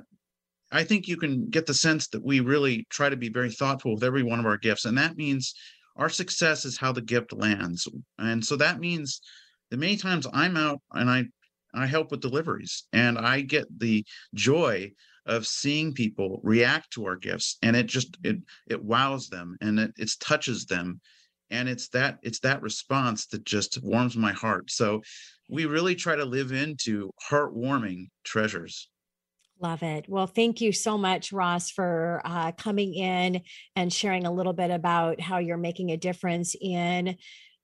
I 0.71 0.83
think 0.83 1.07
you 1.07 1.17
can 1.17 1.49
get 1.49 1.67
the 1.67 1.73
sense 1.75 2.07
that 2.09 2.23
we 2.23 2.39
really 2.39 2.87
try 2.89 3.09
to 3.09 3.17
be 3.17 3.29
very 3.29 3.51
thoughtful 3.51 3.93
with 3.93 4.03
every 4.03 4.23
one 4.23 4.39
of 4.39 4.47
our 4.47 4.57
gifts, 4.57 4.85
and 4.85 4.97
that 4.97 5.17
means 5.17 5.53
our 5.99 6.09
success 6.09 6.65
is 6.65 6.77
how 6.77 6.91
the 6.91 7.01
gift 7.01 7.33
lands. 7.33 7.87
And 8.17 8.43
so 8.43 8.55
that 8.55 8.79
means 8.79 9.21
that 9.69 9.77
many 9.77 9.97
times 9.97 10.25
i'm 10.33 10.57
out 10.57 10.81
and 10.93 11.09
i 11.09 11.23
i 11.73 11.85
help 11.85 12.11
with 12.11 12.21
deliveries 12.21 12.87
and 12.91 13.17
i 13.17 13.41
get 13.41 13.67
the 13.79 14.03
joy 14.33 14.91
of 15.25 15.45
seeing 15.45 15.93
people 15.93 16.41
react 16.43 16.91
to 16.91 17.05
our 17.05 17.15
gifts 17.15 17.57
and 17.61 17.75
it 17.75 17.85
just 17.85 18.17
it 18.23 18.37
it 18.67 18.83
wows 18.83 19.29
them 19.29 19.55
and 19.61 19.79
it, 19.79 19.91
it 19.97 20.11
touches 20.19 20.65
them. 20.65 20.99
And 21.51 21.67
it's 21.67 21.89
that 21.89 22.19
it's 22.21 22.39
that 22.41 22.61
response 22.61 23.27
that 23.27 23.43
just 23.43 23.81
warms 23.83 24.15
my 24.15 24.31
heart. 24.31 24.69
So 24.71 25.01
we 25.47 25.65
really 25.65 25.95
try 25.95 26.15
to 26.15 26.25
live 26.25 26.51
into 26.51 27.11
heartwarming 27.29 28.07
treasures 28.23 28.87
Love 29.61 29.83
it. 29.83 30.05
Well, 30.07 30.27
thank 30.27 30.61
you 30.61 30.71
so 30.71 30.97
much, 30.97 31.33
Ross, 31.33 31.69
for 31.69 32.21
uh, 32.23 32.53
coming 32.53 32.93
in 32.93 33.41
and 33.75 33.91
sharing 33.91 34.25
a 34.25 34.31
little 34.31 34.53
bit 34.53 34.71
about 34.71 35.19
how 35.19 35.39
you're 35.39 35.57
making 35.57 35.91
a 35.91 35.97
difference 35.97 36.55
in 36.59 37.17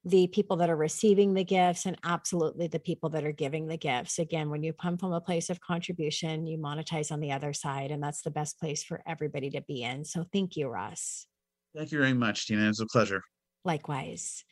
the 0.04 0.26
people 0.26 0.58
that 0.58 0.68
are 0.68 0.76
receiving 0.76 1.32
the 1.32 1.42
gifts 1.42 1.86
and 1.86 1.96
absolutely 2.04 2.68
the 2.68 2.78
people 2.78 3.08
that 3.10 3.24
are 3.24 3.32
giving 3.32 3.66
the 3.66 3.78
gifts. 3.78 4.18
Again, 4.18 4.50
when 4.50 4.62
you 4.62 4.74
come 4.74 4.98
from 4.98 5.12
a 5.12 5.22
place 5.22 5.48
of 5.48 5.60
contribution, 5.60 6.46
you 6.46 6.58
monetize 6.58 7.10
on 7.10 7.20
the 7.20 7.32
other 7.32 7.54
side, 7.54 7.90
and 7.90 8.02
that's 8.02 8.22
the 8.22 8.30
best 8.30 8.60
place 8.60 8.84
for 8.84 9.02
everybody 9.06 9.48
to 9.50 9.62
be 9.62 9.82
in. 9.82 10.04
So 10.04 10.24
thank 10.32 10.54
you, 10.54 10.68
Ross. 10.68 11.26
Thank 11.74 11.92
you 11.92 11.98
very 11.98 12.12
much, 12.12 12.46
Tina. 12.46 12.64
It 12.64 12.68
was 12.68 12.80
a 12.80 12.86
pleasure. 12.86 13.22
Likewise. 13.64 14.44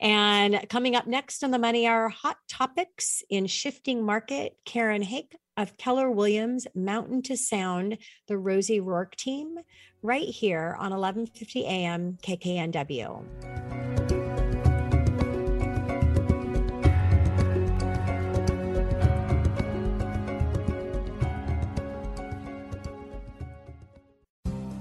And 0.00 0.64
coming 0.68 0.94
up 0.94 1.06
next 1.06 1.42
on 1.42 1.50
the 1.50 1.58
Money 1.58 1.88
Hour 1.88 2.10
Hot 2.10 2.36
Topics 2.48 3.24
in 3.28 3.46
Shifting 3.46 4.04
Market, 4.04 4.52
Karen 4.64 5.02
Hake 5.02 5.34
of 5.60 5.76
Keller 5.76 6.10
Williams 6.10 6.66
Mountain 6.74 7.20
to 7.22 7.36
Sound, 7.36 7.98
the 8.28 8.38
Rosie 8.38 8.80
Rourke 8.80 9.14
team, 9.14 9.58
right 10.02 10.26
here 10.26 10.74
on 10.78 10.90
1150 10.90 11.66
AM 11.66 12.16
KKNW. 12.22 13.24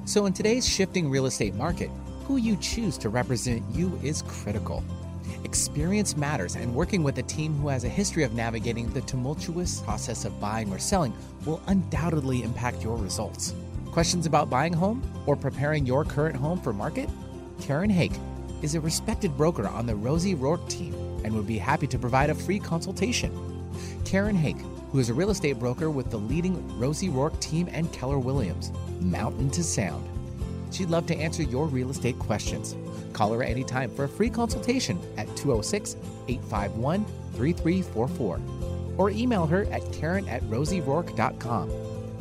So, 0.06 0.26
in 0.26 0.34
today's 0.34 0.68
shifting 0.68 1.10
real 1.10 1.26
estate 1.26 1.56
market, 1.56 1.90
who 2.24 2.38
you 2.38 2.56
choose 2.56 2.98
to 3.00 3.10
represent 3.10 3.64
you 3.76 4.00
is 4.02 4.22
critical. 4.22 4.84
Experience 5.44 6.18
matters, 6.18 6.56
and 6.56 6.74
working 6.76 7.02
with 7.02 7.18
a 7.18 7.24
team 7.24 7.56
who 7.56 7.70
has 7.70 7.84
a 7.84 7.90
history 7.90 8.24
of 8.24 8.34
navigating 8.34 8.92
the 8.92 9.02
tumultuous 9.02 9.82
process 9.82 10.26
of 10.26 10.40
buying 10.40 10.72
or 10.72 10.80
selling 10.80 11.14
will 11.46 11.62
undoubtedly 11.68 12.44
impact 12.44 12.84
your 12.84 12.98
results. 12.98 13.54
Questions 13.92 14.26
about 14.26 14.50
buying 14.50 14.74
home 14.74 15.02
or 15.26 15.36
preparing 15.36 15.86
your 15.86 16.04
current 16.04 16.36
home 16.36 16.60
for 16.60 16.74
market? 16.74 17.10
Karen 17.62 17.90
Hake 17.90 18.14
is 18.62 18.76
a 18.76 18.82
respected 18.82 19.36
broker 19.38 19.68
on 19.68 19.86
the 19.86 19.96
Rosie 19.96 20.36
Rourke 20.36 20.68
team 20.68 20.94
and 21.24 21.34
would 21.34 21.48
be 21.48 21.58
happy 21.58 21.88
to 21.88 21.98
provide 21.98 22.30
a 22.30 22.36
free 22.36 22.60
consultation. 22.60 23.32
Karen 24.06 24.36
Hake, 24.36 24.60
who 24.92 25.00
is 25.00 25.10
a 25.10 25.14
real 25.14 25.30
estate 25.30 25.58
broker 25.60 25.90
with 25.90 26.12
the 26.12 26.18
leading 26.18 26.78
Rosie 26.78 27.10
Rourke 27.10 27.40
team 27.40 27.70
and 27.72 27.92
Keller 27.94 28.20
Williams, 28.20 28.72
Mountain 29.00 29.50
to 29.52 29.64
Sound. 29.64 30.19
She'd 30.72 30.90
love 30.90 31.06
to 31.08 31.16
answer 31.16 31.44
your 31.44 31.68
real 31.68 31.90
estate 31.90 32.20
questions. 32.20 32.76
Call 33.14 33.34
her 33.34 33.44
anytime 33.44 33.90
for 33.92 34.06
a 34.06 34.10
free 34.10 34.30
consultation 34.30 35.00
at 35.18 35.28
206 35.36 35.96
851 36.28 37.06
3344 37.34 38.40
or 38.98 39.10
email 39.12 39.46
her 39.46 39.66
at 39.72 39.82
karen 39.94 40.28
at 40.28 40.42
rosierourke.com. 40.44 41.72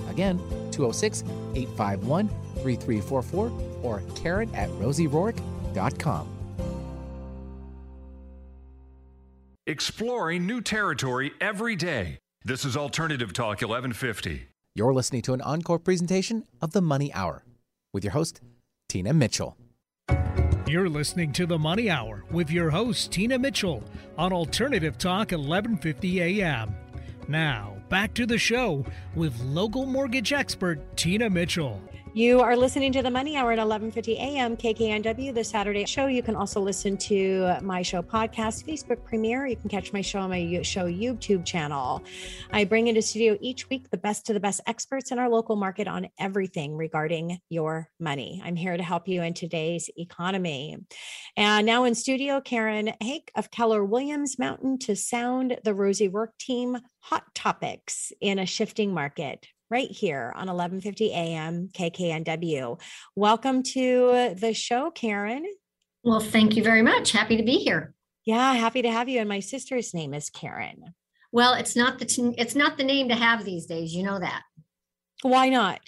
Again, 0.09 0.39
206 0.71 1.23
851 1.55 2.29
3344 2.63 3.53
or 3.83 4.03
karen 4.15 4.55
at 4.55 4.71
rosierourke.com. 4.71 6.29
Exploring 9.67 10.47
new 10.47 10.63
territory 10.63 11.33
every 11.43 11.77
day. 11.77 12.19
This 12.43 12.65
is 12.65 12.77
Alternative 12.77 13.33
Talk 13.35 13.61
1150. 13.61 14.47
You're 14.75 14.95
listening 14.95 15.23
to 15.23 15.35
an 15.35 15.43
encore 15.43 15.79
presentation 15.79 16.45
of 16.63 16.73
The 16.73 16.81
Money 16.81 17.13
Hour 17.13 17.43
with 17.93 18.05
your 18.05 18.13
host, 18.13 18.41
Tina 18.89 19.13
Mitchell. 19.13 19.57
You're 20.67 20.89
listening 20.89 21.33
to 21.33 21.47
the 21.47 21.59
Money 21.59 21.89
Hour 21.89 22.25
with 22.31 22.51
your 22.51 22.69
host, 22.69 23.11
Tina 23.11 23.39
Mitchell, 23.39 23.83
on 24.19 24.33
Alternative 24.33 24.99
Talk 24.99 25.31
1150 25.31 26.43
AM. 26.43 26.75
Now, 27.27 27.77
back 27.89 28.13
to 28.15 28.27
the 28.27 28.39
show 28.39 28.85
with 29.15 29.39
local 29.41 29.87
mortgage 29.87 30.33
expert 30.33 30.97
Tina 30.97 31.31
Mitchell. 31.31 31.81
You 32.19 32.41
are 32.41 32.57
listening 32.57 32.91
to 32.95 33.03
the 33.03 33.13
Money 33.13 33.37
Hour 33.37 33.53
at 33.53 33.61
11:50 33.61 34.15
a.m. 34.15 34.57
KKNW, 34.57 35.33
the 35.33 35.45
Saturday 35.45 35.87
show. 35.87 36.09
You 36.09 36.21
can 36.21 36.35
also 36.35 36.61
listen 36.61 36.97
to 36.97 37.59
my 37.63 37.81
show 37.81 38.03
podcast, 38.03 38.67
Facebook 38.67 39.05
premiere. 39.05 39.47
You 39.47 39.55
can 39.55 39.69
catch 39.69 39.93
my 39.93 40.01
show 40.01 40.19
on 40.19 40.31
my 40.31 40.61
show 40.63 40.87
YouTube 40.87 41.45
channel. 41.45 42.03
I 42.51 42.65
bring 42.65 42.89
into 42.89 43.03
studio 43.03 43.39
each 43.41 43.71
week 43.71 43.91
the 43.91 43.99
best 43.99 44.29
of 44.29 44.35
the 44.35 44.41
best 44.41 44.61
experts 44.67 45.13
in 45.13 45.21
our 45.21 45.29
local 45.29 45.55
market 45.55 45.87
on 45.87 46.09
everything 46.19 46.77
regarding 46.77 47.39
your 47.51 47.89
money. 48.01 48.43
I'm 48.45 48.57
here 48.57 48.77
to 48.77 48.83
help 48.83 49.07
you 49.07 49.23
in 49.23 49.33
today's 49.33 49.89
economy. 49.97 50.77
And 51.37 51.67
now 51.67 51.85
in 51.85 51.95
studio, 51.95 52.41
Karen 52.41 52.95
Hake 53.01 53.31
of 53.37 53.53
Keller 53.53 53.85
Williams 53.85 54.41
Mountain 54.41 54.81
to 54.81 54.97
Sound, 54.97 55.61
the 55.63 55.73
Rosie 55.73 56.09
Rourke 56.09 56.37
team, 56.37 56.79
hot 56.99 57.33
topics 57.37 58.11
in 58.21 58.41
a 58.41 58.45
shifting 58.45 58.93
market 58.93 59.47
right 59.71 59.91
here 59.91 60.33
on 60.35 60.47
1150 60.47 61.13
AM 61.13 61.69
KKNW. 61.69 62.81
Welcome 63.15 63.63
to 63.63 64.35
the 64.39 64.55
show, 64.55 64.91
Karen. 64.91 65.45
Well, 66.03 66.21
thank 66.21 66.57
you 66.57 66.63
very 66.63 66.83
much. 66.83 67.13
Happy 67.13 67.37
to 67.37 67.43
be 67.43 67.59
here. 67.59 67.95
Yeah, 68.25 68.55
happy 68.55 68.83
to 68.83 68.91
have 68.91 69.09
you. 69.09 69.21
And 69.21 69.29
my 69.29 69.41
sister's 69.41 69.93
name 69.93 70.15
is 70.15 70.31
Karen. 70.31 70.95
Well, 71.33 71.55
it's 71.55 71.77
not 71.77 71.99
the 71.99 72.07
t- 72.07 72.35
it's 72.39 72.55
not 72.55 72.79
the 72.79 72.85
name 72.85 73.09
to 73.11 73.15
have 73.15 73.45
these 73.45 73.67
days. 73.67 73.95
You 73.95 74.03
know 74.03 74.19
that. 74.19 74.43
Why 75.23 75.49
not? 75.49 75.81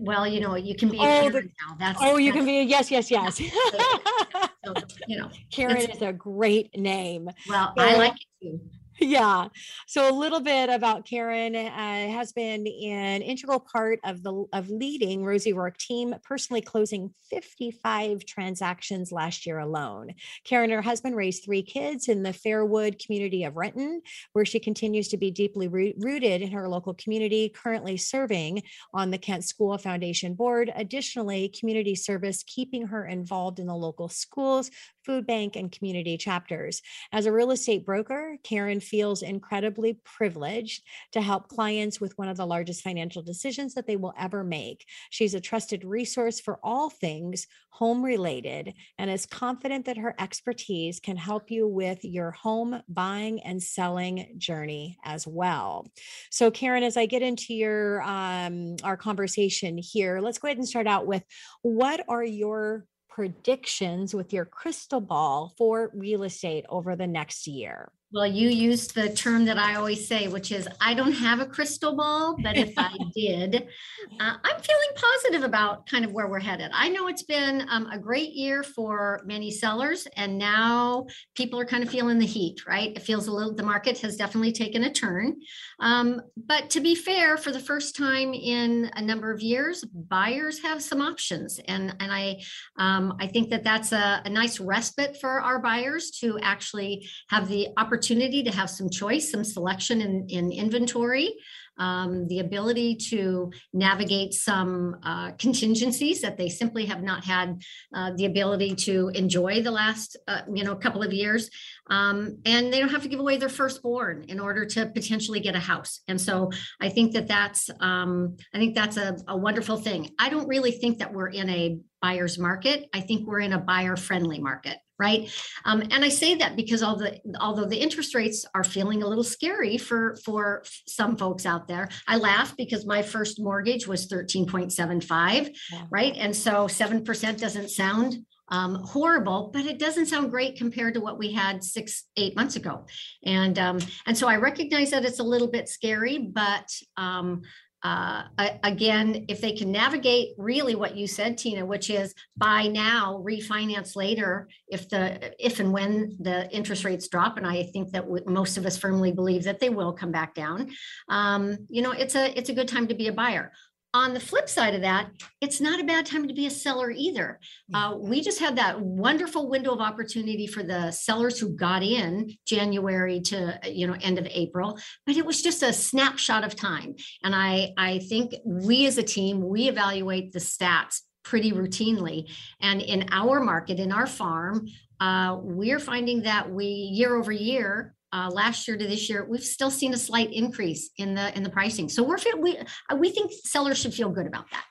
Well, 0.00 0.26
you 0.26 0.40
know, 0.40 0.56
you 0.56 0.74
can 0.74 0.90
be 0.90 0.98
oh, 1.00 1.30
the, 1.30 1.42
now. 1.42 1.76
That's 1.78 1.98
oh, 2.02 2.18
you 2.18 2.32
can 2.32 2.44
be 2.44 2.58
a, 2.58 2.62
yes, 2.62 2.90
yes, 2.90 3.10
yes. 3.10 3.36
so, 3.38 4.74
you 5.06 5.18
know, 5.18 5.30
Karen 5.50 5.76
is 5.78 6.02
a 6.02 6.12
great 6.12 6.78
name. 6.78 7.30
Well, 7.48 7.72
so, 7.76 7.82
I 7.82 7.96
like 7.96 8.12
it 8.12 8.42
too. 8.42 8.60
Yeah. 9.00 9.48
So 9.86 10.10
a 10.10 10.14
little 10.14 10.40
bit 10.40 10.68
about 10.68 11.06
Karen 11.06 11.56
uh, 11.56 11.68
has 11.68 12.32
been 12.32 12.66
an 12.66 13.22
integral 13.22 13.60
part 13.60 13.98
of 14.04 14.22
the 14.22 14.44
of 14.52 14.68
leading 14.68 15.24
Rosie 15.24 15.52
Rourke 15.52 15.78
team, 15.78 16.14
personally 16.22 16.60
closing 16.60 17.12
55 17.30 18.24
transactions 18.26 19.10
last 19.10 19.46
year 19.46 19.58
alone. 19.58 20.10
Karen 20.44 20.64
and 20.64 20.72
her 20.74 20.82
husband 20.82 21.16
raised 21.16 21.44
three 21.44 21.62
kids 21.62 22.08
in 22.08 22.22
the 22.22 22.30
Fairwood 22.30 23.04
community 23.04 23.44
of 23.44 23.56
Renton, 23.56 24.02
where 24.32 24.44
she 24.44 24.60
continues 24.60 25.08
to 25.08 25.16
be 25.16 25.30
deeply 25.30 25.68
rooted 25.68 26.42
in 26.42 26.50
her 26.52 26.68
local 26.68 26.94
community, 26.94 27.48
currently 27.48 27.96
serving 27.96 28.62
on 28.92 29.10
the 29.10 29.18
Kent 29.18 29.44
School 29.44 29.76
Foundation 29.78 30.34
board. 30.34 30.70
Additionally, 30.74 31.48
community 31.58 31.94
service 31.94 32.42
keeping 32.42 32.86
her 32.86 33.06
involved 33.06 33.58
in 33.58 33.66
the 33.66 33.74
local 33.74 34.08
schools, 34.08 34.70
food 35.04 35.26
bank, 35.26 35.56
and 35.56 35.72
community 35.72 36.16
chapters. 36.16 36.82
As 37.12 37.26
a 37.26 37.32
real 37.32 37.50
estate 37.50 37.84
broker, 37.84 38.36
Karen 38.42 38.80
feels 38.80 39.22
incredibly 39.22 40.00
privileged 40.04 40.82
to 41.12 41.20
help 41.20 41.48
clients 41.48 42.00
with 42.00 42.16
one 42.18 42.28
of 42.28 42.36
the 42.36 42.46
largest 42.46 42.82
financial 42.82 43.22
decisions 43.22 43.74
that 43.74 43.86
they 43.86 43.96
will 43.96 44.14
ever 44.18 44.44
make. 44.44 44.84
She's 45.10 45.34
a 45.34 45.40
trusted 45.40 45.84
resource 45.84 46.40
for 46.40 46.58
all 46.62 46.90
things 46.90 47.46
home 47.70 48.04
related 48.04 48.74
and 48.98 49.10
is 49.10 49.26
confident 49.26 49.86
that 49.86 49.96
her 49.96 50.14
expertise 50.18 51.00
can 51.00 51.16
help 51.16 51.50
you 51.50 51.66
with 51.66 52.04
your 52.04 52.30
home 52.32 52.82
buying 52.88 53.40
and 53.42 53.62
selling 53.62 54.34
journey 54.36 54.98
as 55.04 55.26
well. 55.26 55.86
So, 56.30 56.50
Karen, 56.50 56.82
as 56.82 56.96
I 56.96 57.06
get 57.06 57.22
into 57.22 57.54
your 57.54 58.02
um, 58.02 58.76
our 58.82 58.96
conversation 58.96 59.78
here, 59.78 60.20
let's 60.20 60.38
go 60.38 60.48
ahead 60.48 60.58
and 60.58 60.68
start 60.68 60.86
out 60.86 61.06
with 61.06 61.22
what 61.62 62.04
are 62.08 62.24
your 62.24 62.84
predictions 63.10 64.14
with 64.14 64.32
your 64.32 64.44
crystal 64.44 65.00
ball 65.00 65.52
for 65.58 65.90
real 65.94 66.22
estate 66.22 66.64
over 66.68 66.96
the 66.96 67.06
next 67.06 67.46
year? 67.46 67.92
Well, 68.12 68.26
you 68.26 68.48
used 68.48 68.96
the 68.96 69.08
term 69.10 69.44
that 69.44 69.56
I 69.56 69.76
always 69.76 70.08
say, 70.08 70.26
which 70.26 70.50
is 70.50 70.66
I 70.80 70.94
don't 70.94 71.12
have 71.12 71.38
a 71.38 71.46
crystal 71.46 71.94
ball, 71.94 72.36
but 72.42 72.56
if 72.56 72.72
I 72.76 72.90
did, 73.14 73.54
uh, 73.54 74.34
I'm 74.42 74.60
feeling 74.60 74.88
positive 74.96 75.44
about 75.44 75.86
kind 75.86 76.04
of 76.04 76.10
where 76.10 76.26
we're 76.26 76.40
headed. 76.40 76.72
I 76.74 76.88
know 76.88 77.06
it's 77.06 77.22
been 77.22 77.64
um, 77.70 77.86
a 77.86 77.98
great 77.98 78.32
year 78.32 78.64
for 78.64 79.20
many 79.24 79.52
sellers, 79.52 80.08
and 80.16 80.36
now 80.36 81.06
people 81.36 81.60
are 81.60 81.64
kind 81.64 81.84
of 81.84 81.90
feeling 81.90 82.18
the 82.18 82.26
heat, 82.26 82.66
right? 82.66 82.90
It 82.96 83.02
feels 83.02 83.28
a 83.28 83.32
little, 83.32 83.54
the 83.54 83.62
market 83.62 83.98
has 84.00 84.16
definitely 84.16 84.52
taken 84.52 84.82
a 84.82 84.92
turn. 84.92 85.36
Um, 85.78 86.20
but 86.36 86.68
to 86.70 86.80
be 86.80 86.96
fair, 86.96 87.36
for 87.36 87.52
the 87.52 87.60
first 87.60 87.94
time 87.94 88.34
in 88.34 88.90
a 88.96 89.02
number 89.02 89.30
of 89.30 89.40
years, 89.40 89.84
buyers 89.84 90.60
have 90.62 90.82
some 90.82 91.00
options. 91.00 91.60
And, 91.68 91.94
and 92.00 92.12
I, 92.12 92.42
um, 92.76 93.16
I 93.20 93.28
think 93.28 93.50
that 93.50 93.62
that's 93.62 93.92
a, 93.92 94.20
a 94.24 94.28
nice 94.28 94.58
respite 94.58 95.16
for 95.20 95.40
our 95.40 95.60
buyers 95.60 96.10
to 96.22 96.40
actually 96.42 97.08
have 97.28 97.46
the 97.46 97.68
opportunity 97.76 97.99
opportunity 98.00 98.42
to 98.42 98.50
have 98.50 98.70
some 98.70 98.88
choice, 98.88 99.30
some 99.30 99.44
selection 99.44 100.00
in, 100.00 100.26
in 100.30 100.50
inventory, 100.50 101.34
um, 101.76 102.26
the 102.28 102.38
ability 102.40 102.96
to 102.96 103.52
navigate 103.74 104.32
some 104.32 104.96
uh, 105.02 105.32
contingencies 105.32 106.22
that 106.22 106.38
they 106.38 106.48
simply 106.48 106.86
have 106.86 107.02
not 107.02 107.24
had 107.24 107.60
uh, 107.94 108.12
the 108.16 108.24
ability 108.24 108.74
to 108.74 109.10
enjoy 109.14 109.60
the 109.62 109.70
last 109.70 110.16
uh, 110.28 110.40
you 110.54 110.64
know 110.64 110.74
couple 110.76 111.02
of 111.02 111.12
years. 111.12 111.50
Um, 111.90 112.38
and 112.46 112.72
they 112.72 112.78
don't 112.78 112.88
have 112.88 113.02
to 113.02 113.08
give 113.08 113.20
away 113.20 113.36
their 113.36 113.50
firstborn 113.50 114.24
in 114.28 114.40
order 114.40 114.64
to 114.64 114.86
potentially 114.86 115.40
get 115.40 115.54
a 115.54 115.60
house. 115.60 116.00
And 116.08 116.18
so 116.20 116.50
i 116.80 116.88
think 116.88 117.12
that 117.12 117.28
that's 117.28 117.68
um, 117.80 118.36
i 118.54 118.58
think 118.58 118.74
that's 118.74 118.96
a, 118.96 119.16
a 119.28 119.36
wonderful 119.36 119.76
thing. 119.76 120.10
I 120.18 120.30
don't 120.30 120.48
really 120.48 120.72
think 120.72 120.98
that 120.98 121.12
we're 121.12 121.28
in 121.28 121.48
a 121.50 121.78
buyer's 122.02 122.38
market 122.38 122.88
i 122.94 123.00
think 123.00 123.26
we're 123.26 123.40
in 123.40 123.52
a 123.52 123.58
buyer 123.58 123.96
friendly 123.96 124.38
market 124.38 124.78
right? 125.00 125.32
Um, 125.64 125.80
and 125.90 126.04
I 126.04 126.10
say 126.10 126.34
that 126.36 126.56
because 126.56 126.82
all 126.82 126.94
the, 126.94 127.18
although 127.40 127.64
the 127.64 127.80
interest 127.80 128.14
rates 128.14 128.44
are 128.54 128.62
feeling 128.62 129.02
a 129.02 129.08
little 129.08 129.24
scary 129.24 129.78
for 129.78 130.16
for 130.24 130.62
some 130.86 131.16
folks 131.16 131.46
out 131.46 131.66
there, 131.66 131.88
I 132.06 132.18
laugh 132.18 132.54
because 132.56 132.84
my 132.84 133.02
first 133.02 133.40
mortgage 133.40 133.88
was 133.88 134.06
thirteen 134.06 134.46
point 134.46 134.72
seven 134.72 135.00
five, 135.00 135.48
yeah. 135.72 135.86
right? 135.90 136.14
And 136.16 136.36
so 136.36 136.68
seven 136.68 137.02
percent 137.02 137.40
doesn't 137.40 137.70
sound 137.70 138.18
um, 138.50 138.74
horrible, 138.74 139.50
but 139.52 139.64
it 139.64 139.78
doesn't 139.78 140.06
sound 140.06 140.30
great 140.30 140.56
compared 140.56 140.94
to 140.94 141.00
what 141.00 141.18
we 141.18 141.32
had 141.32 141.64
six, 141.64 142.04
eight 142.16 142.36
months 142.36 142.56
ago. 142.56 142.84
And 143.24 143.58
um, 143.58 143.78
and 144.06 144.16
so 144.16 144.28
I 144.28 144.36
recognize 144.36 144.90
that 144.90 145.06
it's 145.06 145.20
a 145.20 145.24
little 145.24 145.48
bit 145.48 145.68
scary, 145.68 146.18
but 146.18 146.68
um, 146.98 147.42
uh, 147.82 148.24
again, 148.62 149.24
if 149.28 149.40
they 149.40 149.52
can 149.52 149.72
navigate 149.72 150.34
really 150.36 150.74
what 150.74 150.96
you 150.96 151.06
said, 151.06 151.38
Tina, 151.38 151.64
which 151.64 151.88
is 151.88 152.14
buy 152.36 152.66
now, 152.66 153.22
refinance 153.26 153.96
later, 153.96 154.48
if 154.68 154.88
the 154.88 155.32
if 155.44 155.60
and 155.60 155.72
when 155.72 156.16
the 156.20 156.50
interest 156.50 156.84
rates 156.84 157.08
drop, 157.08 157.38
and 157.38 157.46
I 157.46 157.62
think 157.62 157.92
that 157.92 158.02
w- 158.02 158.24
most 158.26 158.58
of 158.58 158.66
us 158.66 158.76
firmly 158.76 159.12
believe 159.12 159.44
that 159.44 159.60
they 159.60 159.70
will 159.70 159.92
come 159.92 160.12
back 160.12 160.34
down. 160.34 160.70
Um, 161.08 161.66
you 161.70 161.80
know, 161.80 161.92
it's 161.92 162.14
a 162.14 162.36
it's 162.38 162.50
a 162.50 162.54
good 162.54 162.68
time 162.68 162.88
to 162.88 162.94
be 162.94 163.08
a 163.08 163.12
buyer 163.12 163.52
on 163.92 164.14
the 164.14 164.20
flip 164.20 164.48
side 164.48 164.74
of 164.74 164.82
that, 164.82 165.10
it's 165.40 165.60
not 165.60 165.80
a 165.80 165.84
bad 165.84 166.06
time 166.06 166.28
to 166.28 166.34
be 166.34 166.46
a 166.46 166.50
seller 166.50 166.90
either. 166.90 167.40
Uh, 167.74 167.96
we 167.98 168.20
just 168.20 168.38
had 168.38 168.56
that 168.56 168.80
wonderful 168.80 169.48
window 169.48 169.72
of 169.72 169.80
opportunity 169.80 170.46
for 170.46 170.62
the 170.62 170.90
sellers 170.90 171.38
who 171.38 171.56
got 171.56 171.82
in 171.82 172.32
January 172.46 173.20
to 173.20 173.58
you 173.64 173.86
know 173.86 173.96
end 174.00 174.18
of 174.18 174.26
April, 174.30 174.78
but 175.06 175.16
it 175.16 175.26
was 175.26 175.42
just 175.42 175.62
a 175.62 175.72
snapshot 175.72 176.44
of 176.44 176.54
time. 176.54 176.94
And 177.24 177.34
I 177.34 177.72
I 177.76 177.98
think 178.00 178.34
we 178.44 178.86
as 178.86 178.98
a 178.98 179.02
team 179.02 179.46
we 179.46 179.68
evaluate 179.68 180.32
the 180.32 180.38
stats 180.38 181.00
pretty 181.22 181.52
routinely. 181.52 182.30
And 182.60 182.80
in 182.80 183.06
our 183.10 183.40
market, 183.40 183.78
in 183.78 183.92
our 183.92 184.06
farm, 184.06 184.68
uh, 185.00 185.38
we're 185.40 185.78
finding 185.78 186.22
that 186.22 186.50
we 186.50 186.66
year 186.66 187.16
over 187.16 187.32
year 187.32 187.94
uh, 188.12 188.30
last 188.32 188.66
year 188.66 188.76
to 188.76 188.86
this 188.86 189.08
year, 189.08 189.24
we've 189.28 189.44
still 189.44 189.70
seen 189.70 189.94
a 189.94 189.98
slight 189.98 190.32
increase 190.32 190.90
in 190.96 191.14
the 191.14 191.36
in 191.36 191.42
the 191.42 191.50
pricing. 191.50 191.88
So 191.88 192.02
we're 192.02 192.18
we 192.38 192.58
we 192.98 193.10
think 193.10 193.32
sellers 193.44 193.78
should 193.78 193.94
feel 193.94 194.10
good 194.10 194.26
about 194.26 194.50
that. 194.50 194.64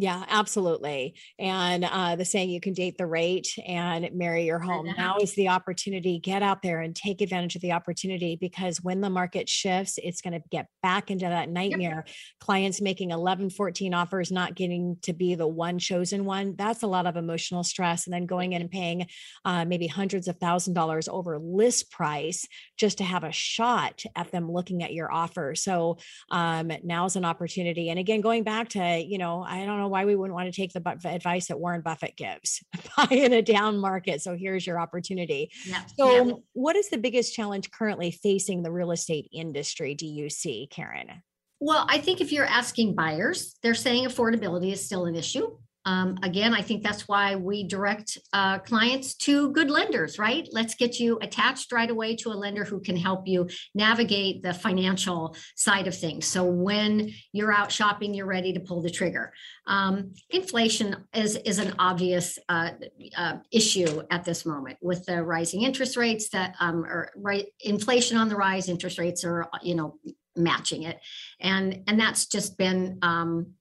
Yeah, 0.00 0.24
absolutely. 0.28 1.16
And 1.40 1.84
uh, 1.84 2.14
the 2.14 2.24
saying 2.24 2.50
you 2.50 2.60
can 2.60 2.72
date 2.72 2.96
the 2.98 3.06
rate 3.06 3.48
and 3.66 4.08
marry 4.12 4.44
your 4.44 4.60
home. 4.60 4.86
Now 4.96 5.16
is 5.18 5.34
the 5.34 5.48
opportunity. 5.48 6.20
Get 6.20 6.40
out 6.40 6.62
there 6.62 6.80
and 6.80 6.94
take 6.94 7.20
advantage 7.20 7.56
of 7.56 7.62
the 7.62 7.72
opportunity 7.72 8.36
because 8.36 8.80
when 8.80 9.00
the 9.00 9.10
market 9.10 9.48
shifts, 9.48 9.98
it's 10.00 10.20
going 10.20 10.34
to 10.34 10.48
get 10.52 10.68
back 10.84 11.10
into 11.10 11.24
that 11.24 11.50
nightmare. 11.50 12.04
Yep. 12.06 12.14
Clients 12.38 12.80
making 12.80 13.10
11, 13.10 13.50
14 13.50 13.92
offers, 13.92 14.30
not 14.30 14.54
getting 14.54 14.98
to 15.02 15.12
be 15.12 15.34
the 15.34 15.48
one 15.48 15.80
chosen 15.80 16.24
one. 16.24 16.54
That's 16.56 16.84
a 16.84 16.86
lot 16.86 17.06
of 17.06 17.16
emotional 17.16 17.64
stress. 17.64 18.06
And 18.06 18.14
then 18.14 18.26
going 18.26 18.52
in 18.52 18.62
and 18.62 18.70
paying 18.70 19.08
uh, 19.44 19.64
maybe 19.64 19.88
hundreds 19.88 20.28
of 20.28 20.36
thousand 20.36 20.74
dollars 20.74 21.08
over 21.08 21.40
list 21.40 21.90
price 21.90 22.46
just 22.76 22.98
to 22.98 23.04
have 23.04 23.24
a 23.24 23.32
shot 23.32 24.04
at 24.14 24.30
them 24.30 24.48
looking 24.48 24.84
at 24.84 24.92
your 24.92 25.12
offer. 25.12 25.56
So 25.56 25.98
um, 26.30 26.70
now's 26.84 27.16
an 27.16 27.24
opportunity. 27.24 27.90
And 27.90 27.98
again, 27.98 28.20
going 28.20 28.44
back 28.44 28.68
to, 28.70 29.04
you 29.04 29.18
know, 29.18 29.42
I 29.42 29.64
don't 29.64 29.78
know 29.78 29.87
know 29.88 29.92
why 29.92 30.04
we 30.04 30.14
wouldn't 30.14 30.34
want 30.34 30.52
to 30.52 30.60
take 30.60 30.72
the 30.72 30.82
advice 31.04 31.48
that 31.48 31.58
Warren 31.58 31.80
Buffett 31.80 32.16
gives 32.16 32.62
buy 32.96 33.08
in 33.10 33.32
a 33.32 33.42
down 33.42 33.78
market. 33.78 34.22
So 34.22 34.36
here's 34.36 34.66
your 34.66 34.80
opportunity. 34.80 35.50
Yeah. 35.66 35.82
So, 35.96 36.26
yeah. 36.26 36.32
what 36.52 36.76
is 36.76 36.90
the 36.90 36.98
biggest 36.98 37.34
challenge 37.34 37.70
currently 37.70 38.10
facing 38.10 38.62
the 38.62 38.70
real 38.70 38.92
estate 38.92 39.28
industry? 39.32 39.94
Do 39.94 40.06
you 40.06 40.30
see, 40.30 40.68
Karen? 40.70 41.22
Well, 41.60 41.86
I 41.88 41.98
think 41.98 42.20
if 42.20 42.30
you're 42.30 42.46
asking 42.46 42.94
buyers, 42.94 43.56
they're 43.62 43.74
saying 43.74 44.06
affordability 44.06 44.72
is 44.72 44.84
still 44.84 45.06
an 45.06 45.16
issue. 45.16 45.56
Um, 45.88 46.18
again, 46.22 46.52
I 46.52 46.60
think 46.60 46.82
that's 46.82 47.08
why 47.08 47.36
we 47.36 47.64
direct 47.66 48.18
uh, 48.34 48.58
clients 48.58 49.14
to 49.26 49.50
good 49.52 49.70
lenders, 49.70 50.18
right? 50.18 50.46
Let's 50.52 50.74
get 50.74 51.00
you 51.00 51.18
attached 51.22 51.72
right 51.72 51.88
away 51.88 52.14
to 52.16 52.28
a 52.28 52.36
lender 52.36 52.62
who 52.62 52.78
can 52.78 52.94
help 52.94 53.26
you 53.26 53.48
navigate 53.74 54.42
the 54.42 54.52
financial 54.52 55.34
side 55.56 55.86
of 55.86 55.96
things. 55.96 56.26
So 56.26 56.44
when 56.44 57.10
you're 57.32 57.54
out 57.54 57.72
shopping, 57.72 58.12
you're 58.12 58.26
ready 58.26 58.52
to 58.52 58.60
pull 58.60 58.82
the 58.82 58.90
trigger. 58.90 59.32
Um, 59.66 60.12
inflation 60.28 60.94
is, 61.14 61.36
is 61.36 61.58
an 61.58 61.74
obvious 61.78 62.38
uh, 62.50 62.72
uh, 63.16 63.36
issue 63.50 64.02
at 64.10 64.24
this 64.24 64.44
moment 64.44 64.76
with 64.82 65.06
the 65.06 65.22
rising 65.22 65.62
interest 65.62 65.96
rates 65.96 66.28
that 66.30 66.54
um, 66.60 66.84
are 66.84 67.10
right 67.16 67.46
inflation 67.60 68.18
on 68.18 68.28
the 68.28 68.36
rise 68.36 68.68
interest 68.68 68.98
rates 68.98 69.24
are 69.24 69.48
you 69.62 69.74
know 69.74 69.94
matching 70.36 70.84
it 70.84 70.98
and 71.40 71.82
and 71.86 71.98
that's 71.98 72.26
just 72.26 72.56
been 72.56 72.98
um, 73.02 73.54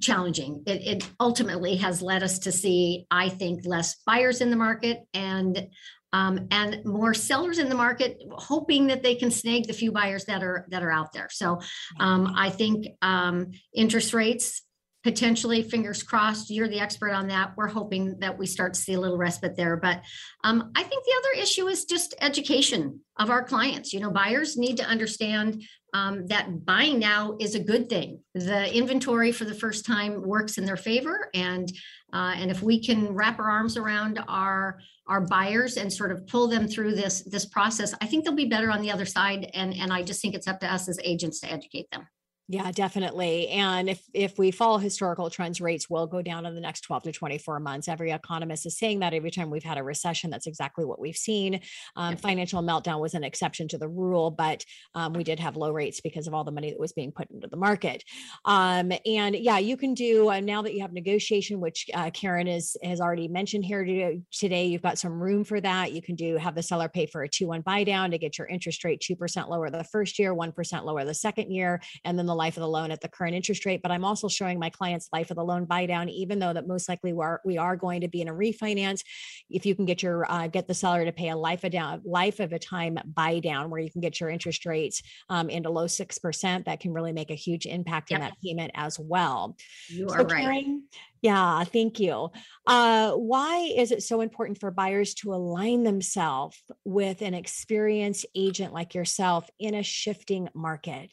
challenging. 0.00 0.62
It, 0.66 0.86
it, 0.86 1.10
ultimately 1.20 1.76
has 1.76 2.02
led 2.02 2.22
us 2.22 2.38
to 2.40 2.52
see, 2.52 3.06
I 3.10 3.28
think, 3.28 3.64
less 3.64 3.96
buyers 4.06 4.40
in 4.40 4.50
the 4.50 4.56
market 4.56 5.00
and 5.12 5.68
um, 6.12 6.46
and 6.52 6.84
more 6.84 7.12
sellers 7.12 7.58
in 7.58 7.68
the 7.68 7.74
market, 7.74 8.22
hoping 8.30 8.86
that 8.86 9.02
they 9.02 9.16
can 9.16 9.32
snag 9.32 9.66
the 9.66 9.72
few 9.72 9.90
buyers 9.90 10.24
that 10.26 10.44
are 10.44 10.64
that 10.70 10.82
are 10.82 10.92
out 10.92 11.12
there. 11.12 11.28
So 11.30 11.60
um, 11.98 12.32
I 12.36 12.50
think 12.50 12.86
um, 13.02 13.50
interest 13.74 14.14
rates 14.14 14.62
potentially 15.04 15.62
fingers 15.62 16.02
crossed 16.02 16.50
you're 16.50 16.66
the 16.66 16.80
expert 16.80 17.12
on 17.12 17.28
that. 17.28 17.52
We're 17.56 17.68
hoping 17.68 18.18
that 18.20 18.36
we 18.36 18.46
start 18.46 18.72
to 18.74 18.80
see 18.80 18.94
a 18.94 19.00
little 19.00 19.18
respite 19.18 19.54
there. 19.54 19.76
But 19.76 20.02
um, 20.42 20.72
i 20.74 20.82
think 20.82 21.04
the 21.04 21.14
other 21.18 21.42
issue 21.42 21.68
is 21.68 21.84
just 21.84 22.14
education 22.20 23.00
of 23.18 23.30
our 23.30 23.44
clients. 23.44 23.92
You 23.92 24.00
know 24.00 24.10
buyers 24.10 24.56
need 24.56 24.78
to 24.78 24.84
understand 24.84 25.62
um, 25.92 26.26
that 26.26 26.64
buying 26.64 26.98
now 26.98 27.36
is 27.38 27.54
a 27.54 27.62
good 27.62 27.88
thing. 27.88 28.20
The 28.34 28.74
inventory 28.74 29.30
for 29.30 29.44
the 29.44 29.54
first 29.54 29.86
time 29.86 30.22
works 30.22 30.58
in 30.58 30.64
their 30.64 30.76
favor. 30.76 31.28
And 31.34 31.70
uh, 32.12 32.34
and 32.36 32.50
if 32.50 32.62
we 32.62 32.80
can 32.82 33.14
wrap 33.14 33.38
our 33.38 33.50
arms 33.50 33.76
around 33.76 34.24
our 34.26 34.78
our 35.06 35.20
buyers 35.20 35.76
and 35.76 35.92
sort 35.92 36.12
of 36.12 36.26
pull 36.26 36.48
them 36.48 36.66
through 36.66 36.94
this 36.94 37.22
this 37.24 37.44
process 37.44 37.94
i 38.00 38.06
think 38.06 38.24
they'll 38.24 38.34
be 38.34 38.46
better 38.46 38.70
on 38.70 38.80
the 38.80 38.90
other 38.90 39.04
side. 39.04 39.50
And 39.52 39.74
and 39.74 39.92
i 39.92 40.02
just 40.02 40.22
think 40.22 40.34
it's 40.34 40.48
up 40.48 40.60
to 40.60 40.72
us 40.72 40.88
as 40.88 40.98
agents 41.04 41.40
to 41.40 41.52
educate 41.52 41.90
them 41.92 42.08
yeah, 42.46 42.70
definitely. 42.72 43.48
And 43.48 43.88
if 43.88 44.02
if 44.12 44.38
we 44.38 44.50
follow 44.50 44.76
historical 44.76 45.30
trends, 45.30 45.62
rates 45.62 45.88
will 45.88 46.06
go 46.06 46.20
down 46.20 46.44
in 46.44 46.54
the 46.54 46.60
next 46.60 46.82
12 46.82 47.04
to 47.04 47.12
24 47.12 47.58
months. 47.58 47.88
Every 47.88 48.10
economist 48.10 48.66
is 48.66 48.76
saying 48.76 48.98
that 48.98 49.14
every 49.14 49.30
time 49.30 49.48
we've 49.48 49.64
had 49.64 49.78
a 49.78 49.82
recession, 49.82 50.28
that's 50.28 50.46
exactly 50.46 50.84
what 50.84 51.00
we've 51.00 51.16
seen. 51.16 51.60
Um, 51.96 52.18
financial 52.18 52.62
meltdown 52.62 53.00
was 53.00 53.14
an 53.14 53.24
exception 53.24 53.66
to 53.68 53.78
the 53.78 53.88
rule, 53.88 54.30
but 54.30 54.62
um, 54.94 55.14
we 55.14 55.24
did 55.24 55.40
have 55.40 55.56
low 55.56 55.70
rates 55.70 56.02
because 56.02 56.26
of 56.26 56.34
all 56.34 56.44
the 56.44 56.52
money 56.52 56.68
that 56.68 56.78
was 56.78 56.92
being 56.92 57.12
put 57.12 57.30
into 57.30 57.46
the 57.46 57.56
market. 57.56 58.04
Um, 58.44 58.92
and 59.06 59.34
yeah, 59.34 59.56
you 59.56 59.78
can 59.78 59.94
do 59.94 60.28
uh, 60.30 60.40
now 60.40 60.60
that 60.60 60.74
you 60.74 60.82
have 60.82 60.92
negotiation, 60.92 61.60
which 61.60 61.86
uh, 61.94 62.10
Karen 62.10 62.46
is 62.46 62.76
has 62.82 63.00
already 63.00 63.26
mentioned 63.26 63.64
here 63.64 64.18
today. 64.30 64.66
You've 64.66 64.82
got 64.82 64.98
some 64.98 65.18
room 65.18 65.44
for 65.44 65.62
that. 65.62 65.92
You 65.92 66.02
can 66.02 66.14
do 66.14 66.36
have 66.36 66.54
the 66.54 66.62
seller 66.62 66.90
pay 66.90 67.06
for 67.06 67.22
a 67.22 67.28
two 67.28 67.46
one 67.46 67.62
buy 67.62 67.84
down 67.84 68.10
to 68.10 68.18
get 68.18 68.36
your 68.36 68.48
interest 68.48 68.84
rate 68.84 69.00
two 69.00 69.16
percent 69.16 69.48
lower 69.48 69.70
the 69.70 69.84
first 69.84 70.18
year, 70.18 70.34
one 70.34 70.52
percent 70.52 70.84
lower 70.84 71.06
the 71.06 71.14
second 71.14 71.50
year, 71.50 71.80
and 72.04 72.18
then 72.18 72.26
the 72.26 72.33
the 72.34 72.38
life 72.38 72.56
of 72.56 72.62
the 72.62 72.68
loan 72.68 72.90
at 72.90 73.00
the 73.00 73.08
current 73.08 73.36
interest 73.36 73.64
rate, 73.64 73.80
but 73.80 73.92
I'm 73.92 74.04
also 74.04 74.28
showing 74.28 74.58
my 74.58 74.70
clients 74.70 75.08
life 75.12 75.30
of 75.30 75.36
the 75.36 75.44
loan 75.44 75.66
buy 75.66 75.86
down, 75.86 76.08
even 76.08 76.40
though 76.40 76.52
that 76.52 76.66
most 76.66 76.88
likely 76.88 77.12
we 77.12 77.22
are, 77.22 77.40
we 77.44 77.58
are 77.58 77.76
going 77.76 78.00
to 78.00 78.08
be 78.08 78.20
in 78.20 78.28
a 78.28 78.34
refinance. 78.34 79.02
If 79.48 79.64
you 79.64 79.74
can 79.76 79.84
get 79.84 80.02
your 80.02 80.30
uh, 80.30 80.48
get 80.48 80.66
the 80.66 80.74
seller 80.74 81.04
to 81.04 81.12
pay 81.12 81.28
a 81.28 81.36
life 81.36 81.62
of 81.64 81.70
down 81.70 82.02
life 82.04 82.40
of 82.40 82.52
a 82.52 82.58
time 82.58 82.98
buy 83.04 83.38
down, 83.38 83.70
where 83.70 83.80
you 83.80 83.90
can 83.90 84.00
get 84.00 84.18
your 84.18 84.30
interest 84.30 84.66
rates 84.66 85.02
um, 85.28 85.48
into 85.48 85.70
low 85.70 85.86
six 85.86 86.18
percent, 86.18 86.66
that 86.66 86.80
can 86.80 86.92
really 86.92 87.12
make 87.12 87.30
a 87.30 87.34
huge 87.34 87.66
impact 87.66 88.10
yep. 88.10 88.18
in 88.18 88.26
that 88.26 88.34
payment 88.44 88.72
as 88.74 88.98
well. 88.98 89.56
You 89.88 90.08
so 90.08 90.16
are 90.16 90.24
right. 90.24 90.42
Karen, 90.42 90.84
yeah, 91.22 91.64
thank 91.64 92.00
you. 92.00 92.30
Uh, 92.66 93.12
why 93.12 93.72
is 93.76 93.92
it 93.92 94.02
so 94.02 94.20
important 94.20 94.58
for 94.58 94.70
buyers 94.70 95.14
to 95.14 95.32
align 95.32 95.84
themselves 95.84 96.60
with 96.84 97.22
an 97.22 97.34
experienced 97.34 98.26
agent 98.34 98.74
like 98.74 98.94
yourself 98.94 99.48
in 99.58 99.74
a 99.74 99.82
shifting 99.82 100.48
market? 100.54 101.10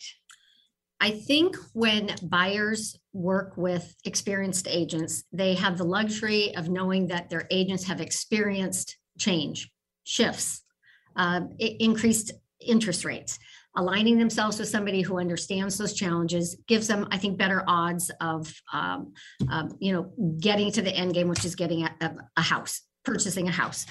I 1.02 1.10
think 1.10 1.58
when 1.74 2.12
buyers 2.22 2.96
work 3.12 3.58
with 3.58 3.96
experienced 4.06 4.68
agents, 4.70 5.24
they 5.34 5.56
have 5.56 5.80
the 5.80 5.84
luxury 5.84 6.56
of 6.56 6.70
knowing 6.70 7.08
that 7.08 7.28
their 7.28 7.48
agents 7.50 7.84
have 7.86 8.00
experienced 8.00 8.98
change, 9.18 9.72
shifts, 10.04 10.62
uh, 11.16 11.42
increased 11.58 12.34
interest 12.60 13.04
rates. 13.04 13.40
Aligning 13.76 14.20
themselves 14.20 14.60
with 14.60 14.68
somebody 14.68 15.02
who 15.02 15.18
understands 15.18 15.76
those 15.78 15.94
challenges 15.94 16.56
gives 16.68 16.88
them, 16.88 17.08
I 17.10 17.18
think, 17.18 17.36
better 17.38 17.64
odds 17.68 18.12
of, 18.22 18.54
um, 18.72 19.14
um, 19.50 19.76
you 19.80 19.94
know, 19.94 20.36
getting 20.40 20.72
to 20.74 20.84
the 20.84 20.96
end 20.96 21.16
game, 21.16 21.30
which 21.30 21.46
is 21.46 21.56
getting 21.56 21.84
a, 21.84 22.16
a 22.38 22.42
house, 22.42 22.82
purchasing 23.04 23.48
a 23.48 23.52
house 23.52 23.88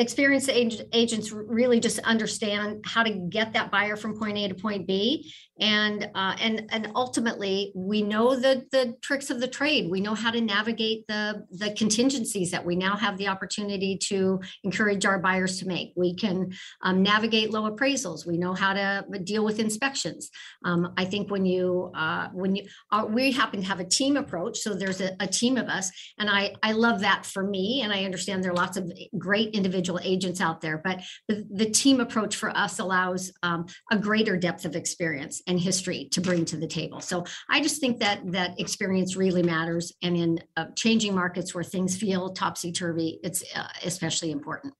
experienced 0.00 0.48
agents 0.48 1.30
really 1.30 1.78
just 1.78 1.98
understand 2.00 2.82
how 2.86 3.02
to 3.02 3.10
get 3.10 3.52
that 3.52 3.70
buyer 3.70 3.96
from 3.96 4.18
point 4.18 4.38
A 4.38 4.48
to 4.48 4.54
point 4.54 4.86
B 4.86 5.30
and 5.60 6.10
uh, 6.14 6.36
and 6.40 6.66
and 6.70 6.90
ultimately 6.94 7.72
we 7.74 8.02
know 8.02 8.34
the 8.34 8.66
the 8.72 8.96
tricks 9.02 9.30
of 9.30 9.40
the 9.40 9.48
trade. 9.48 9.90
We 9.90 10.00
know 10.00 10.14
how 10.14 10.30
to 10.30 10.40
navigate 10.40 11.06
the 11.06 11.46
the 11.50 11.72
contingencies 11.72 12.50
that 12.50 12.64
we 12.64 12.76
now 12.76 12.96
have 12.96 13.16
the 13.18 13.28
opportunity 13.28 13.96
to 14.08 14.40
encourage 14.64 15.04
our 15.04 15.18
buyers 15.18 15.58
to 15.60 15.66
make. 15.66 15.92
We 15.96 16.14
can 16.14 16.52
um, 16.82 17.02
navigate 17.02 17.50
low 17.50 17.70
appraisals. 17.70 18.26
We 18.26 18.38
know 18.38 18.54
how 18.54 18.72
to 18.72 19.04
deal 19.24 19.44
with 19.44 19.58
inspections. 19.58 20.30
Um, 20.64 20.92
i 20.96 21.04
think 21.04 21.30
when 21.30 21.44
you 21.44 21.90
uh, 21.94 22.28
when 22.32 22.56
you 22.56 22.64
uh, 22.92 23.06
we 23.08 23.32
happen 23.32 23.60
to 23.60 23.66
have 23.66 23.80
a 23.80 23.84
team 23.84 24.16
approach 24.16 24.58
so 24.58 24.74
there's 24.74 25.00
a, 25.00 25.14
a 25.20 25.26
team 25.26 25.56
of 25.56 25.68
us 25.68 25.90
and 26.18 26.28
i 26.30 26.54
i 26.62 26.72
love 26.72 27.00
that 27.00 27.26
for 27.26 27.42
me 27.42 27.82
and 27.82 27.92
i 27.92 28.04
understand 28.04 28.42
there 28.42 28.52
are 28.52 28.54
lots 28.54 28.76
of 28.76 28.90
great 29.18 29.50
individual 29.54 30.00
agents 30.02 30.40
out 30.40 30.60
there 30.60 30.78
but 30.82 31.00
the, 31.28 31.46
the 31.50 31.68
team 31.70 32.00
approach 32.00 32.36
for 32.36 32.50
us 32.56 32.78
allows 32.78 33.32
um, 33.42 33.66
a 33.90 33.98
greater 33.98 34.36
depth 34.36 34.64
of 34.64 34.76
experience 34.76 35.42
and 35.50 35.60
history 35.60 36.08
to 36.12 36.20
bring 36.20 36.44
to 36.46 36.56
the 36.56 36.66
table. 36.66 37.00
So 37.00 37.24
I 37.50 37.60
just 37.60 37.80
think 37.80 37.98
that 37.98 38.20
that 38.32 38.58
experience 38.58 39.16
really 39.16 39.42
matters, 39.42 39.92
and 40.02 40.16
in 40.16 40.38
uh, 40.56 40.66
changing 40.76 41.14
markets 41.14 41.54
where 41.54 41.64
things 41.64 41.96
feel 41.96 42.30
topsy 42.32 42.70
turvy, 42.72 43.18
it's 43.22 43.42
uh, 43.54 43.68
especially 43.84 44.30
important. 44.30 44.72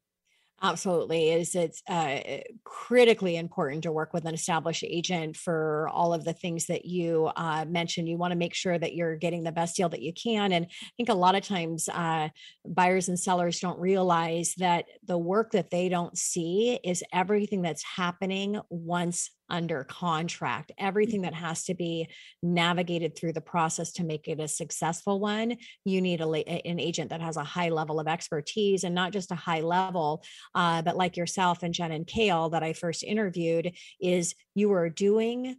Absolutely, 0.62 1.30
is 1.30 1.54
it's 1.54 1.82
uh, 1.88 2.18
critically 2.64 3.36
important 3.36 3.82
to 3.84 3.92
work 3.92 4.12
with 4.12 4.26
an 4.26 4.34
established 4.34 4.84
agent 4.86 5.34
for 5.34 5.88
all 5.88 6.12
of 6.12 6.22
the 6.22 6.34
things 6.34 6.66
that 6.66 6.84
you 6.84 7.30
uh, 7.34 7.64
mentioned. 7.66 8.10
You 8.10 8.18
want 8.18 8.32
to 8.32 8.38
make 8.38 8.54
sure 8.54 8.78
that 8.78 8.94
you're 8.94 9.16
getting 9.16 9.42
the 9.42 9.52
best 9.52 9.74
deal 9.74 9.88
that 9.88 10.02
you 10.02 10.12
can, 10.12 10.52
and 10.52 10.66
I 10.66 10.90
think 10.98 11.08
a 11.08 11.14
lot 11.14 11.34
of 11.34 11.42
times 11.42 11.88
uh, 11.88 12.28
buyers 12.66 13.08
and 13.08 13.18
sellers 13.18 13.58
don't 13.58 13.80
realize 13.80 14.54
that 14.58 14.84
the 15.06 15.18
work 15.18 15.52
that 15.52 15.70
they 15.70 15.88
don't 15.88 16.16
see 16.16 16.78
is 16.84 17.02
everything 17.10 17.62
that's 17.62 17.82
happening 17.82 18.60
once 18.68 19.30
under 19.50 19.84
contract, 19.84 20.72
everything 20.78 21.22
that 21.22 21.34
has 21.34 21.64
to 21.64 21.74
be 21.74 22.08
navigated 22.42 23.16
through 23.16 23.32
the 23.32 23.40
process 23.40 23.92
to 23.92 24.04
make 24.04 24.28
it 24.28 24.40
a 24.40 24.48
successful 24.48 25.20
one. 25.20 25.56
You 25.84 26.00
need 26.00 26.20
a, 26.20 26.28
an 26.28 26.80
agent 26.80 27.10
that 27.10 27.20
has 27.20 27.36
a 27.36 27.44
high 27.44 27.68
level 27.68 28.00
of 28.00 28.08
expertise 28.08 28.84
and 28.84 28.94
not 28.94 29.12
just 29.12 29.30
a 29.30 29.36
high 29.36 29.60
level, 29.60 30.22
uh, 30.54 30.82
but 30.82 30.96
like 30.96 31.16
yourself 31.16 31.62
and 31.62 31.74
Jenn 31.74 31.92
and 31.92 32.06
Kale 32.06 32.50
that 32.50 32.62
I 32.62 32.72
first 32.72 33.02
interviewed, 33.02 33.72
is 34.00 34.34
you 34.54 34.72
are 34.72 34.88
doing 34.88 35.56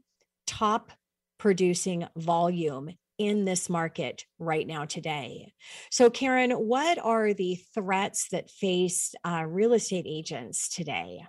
top 0.48 0.92
producing 1.38 2.08
volume 2.16 2.92
in 3.18 3.46
this 3.46 3.70
market 3.70 4.26
right 4.39 4.66
now 4.66 4.86
today. 4.86 5.54
So, 5.92 6.10
Karen, 6.10 6.52
what 6.52 6.98
are 6.98 7.34
the 7.34 7.60
threats 7.76 8.28
that 8.32 8.50
face 8.50 9.14
uh, 9.24 9.44
real 9.48 9.74
estate 9.74 10.06
agents 10.08 10.70
today? 10.70 11.26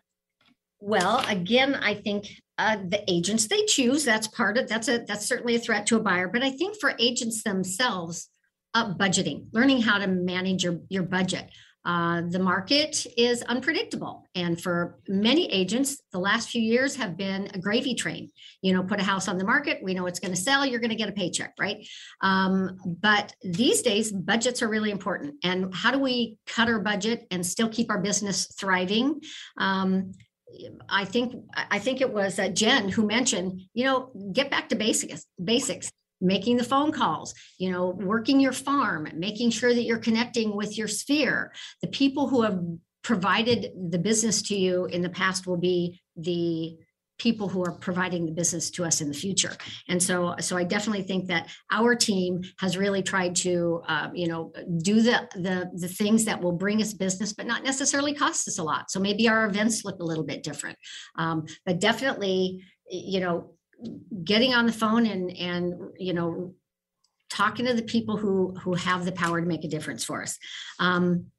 Well, 0.81 1.23
again, 1.29 1.75
I 1.75 1.95
think 1.95 2.29
uh, 2.59 2.77
the 2.89 3.03
agents 3.11 3.47
they 3.47 3.65
choose 3.65 4.05
that's 4.05 4.29
part 4.29 4.59
of 4.59 4.69
that's 4.69 4.89
a 4.89 4.99
that's 4.99 5.27
certainly 5.27 5.57
a 5.57 5.59
threat 5.59 5.87
to 5.87 5.97
a 5.97 6.01
buyer. 6.01 6.29
But 6.29 6.43
I 6.43 6.51
think 6.51 6.77
for 6.81 6.95
agents 6.99 7.43
themselves, 7.43 8.29
uh, 8.75 8.95
budgeting, 8.95 9.47
learning 9.53 9.83
how 9.83 9.99
to 9.99 10.07
manage 10.07 10.65
your 10.65 10.81
your 10.89 11.05
budget. 11.05 11.51
Uh, 11.85 12.23
the 12.29 12.39
market 12.39 13.07
is 13.17 13.43
unpredictable. 13.43 14.25
And 14.37 14.61
for 14.61 15.01
many 15.09 15.51
agents, 15.51 16.01
the 16.13 16.19
last 16.19 16.49
few 16.49 16.63
years 16.63 16.95
have 16.95 17.17
been 17.17 17.51
a 17.55 17.59
gravy 17.59 17.95
train. 17.95 18.31
You 18.61 18.73
know, 18.73 18.85
put 18.85 19.01
a 19.01 19.03
house 19.03 19.27
on 19.27 19.37
the 19.37 19.45
market, 19.45 19.83
we 19.83 19.95
know 19.95 20.07
it's 20.07 20.21
going 20.21 20.33
to 20.33 20.41
sell, 20.41 20.65
you're 20.65 20.79
going 20.79 20.91
to 20.91 20.97
get 20.97 21.09
a 21.09 21.13
paycheck, 21.13 21.55
right? 21.59 21.85
Um, 22.21 22.79
but 22.85 23.35
these 23.43 23.83
days, 23.83 24.13
budgets 24.13 24.63
are 24.63 24.69
really 24.69 24.93
important. 24.93 25.35
And 25.43 25.75
how 25.75 25.91
do 25.91 25.99
we 25.99 26.37
cut 26.47 26.69
our 26.69 26.79
budget 26.79 27.27
and 27.33 27.45
still 27.45 27.69
keep 27.69 27.91
our 27.91 27.99
business 27.99 28.47
thriving? 28.57 29.21
Um, 29.59 30.13
I 30.89 31.05
think 31.05 31.35
I 31.57 31.79
think 31.79 32.01
it 32.01 32.13
was 32.13 32.39
uh, 32.39 32.49
Jenn 32.49 32.89
who 32.89 33.07
mentioned, 33.07 33.63
you 33.75 33.85
know, 33.85 34.11
get 34.33 34.51
back 34.51 34.69
to 34.69 34.77
basics. 34.77 35.25
Basics 35.43 35.91
making 36.21 36.57
the 36.57 36.65
phone 36.65 36.93
calls, 36.93 37.35
you 37.59 37.71
know, 37.71 37.89
working 37.89 38.41
your 38.41 38.53
farm, 38.53 39.09
making 39.15 39.51
sure 39.51 39.75
that 39.75 39.83
you're 39.83 39.99
connecting 39.99 40.55
with 40.55 40.79
your 40.79 40.89
sphere. 40.89 41.53
The 41.83 41.89
people 41.89 42.29
who 42.29 42.43
have 42.43 42.61
provided 43.03 43.73
the 43.91 43.99
business 43.99 44.41
to 44.43 44.55
you 44.55 44.87
in 44.87 45.03
the 45.03 45.09
past 45.09 45.47
will 45.47 45.57
be 45.57 46.01
the 46.17 46.79
people 47.23 47.49
who 47.49 47.63
are 47.65 47.73
providing 47.73 48.27
the 48.27 48.33
business 48.33 48.69
to 48.69 48.85
us 48.85 49.01
in 49.01 49.07
the 49.09 49.15
future. 49.15 49.55
And 49.89 50.03
so 50.03 50.35
so 50.41 50.57
i 50.57 50.65
definitely 50.65 51.05
think 51.11 51.29
that 51.29 51.45
our 51.71 51.95
team 51.95 52.43
has 52.59 52.77
really 52.77 53.03
tried 53.13 53.35
to 53.37 53.81
uh, 53.93 54.09
you 54.13 54.29
know 54.31 54.53
do 54.91 54.97
the 55.09 55.17
the 55.47 55.57
the 55.85 55.93
things 56.01 56.25
that 56.25 56.41
will 56.43 56.57
bring 56.65 56.83
us 56.83 56.93
business 56.93 57.33
but 57.33 57.47
not 57.47 57.63
necessarily 57.63 58.15
cost 58.15 58.49
us 58.49 58.59
a 58.59 58.63
lot. 58.73 58.91
So 58.91 58.99
maybe 59.01 59.29
our 59.29 59.43
events 59.47 59.85
look 59.85 60.01
a 60.01 60.09
little 60.11 60.25
bit 60.33 60.43
different. 60.43 60.79
Um, 61.23 61.47
but 61.67 61.81
definitely 61.89 62.65
you 62.91 63.21
know 63.21 63.37
getting 64.25 64.53
on 64.55 64.67
the 64.67 64.79
phone 64.83 65.07
and 65.07 65.25
and 65.37 65.65
you 65.99 66.15
know 66.15 66.55
talking 67.31 67.67
to 67.67 67.75
the 67.75 67.83
people 67.95 68.17
who 68.17 68.55
who 68.63 68.75
have 68.75 69.05
the 69.05 69.13
power 69.13 69.41
to 69.41 69.47
make 69.47 69.65
a 69.65 69.69
difference 69.77 70.05
for 70.05 70.23
us. 70.23 70.39
Um, 70.79 71.32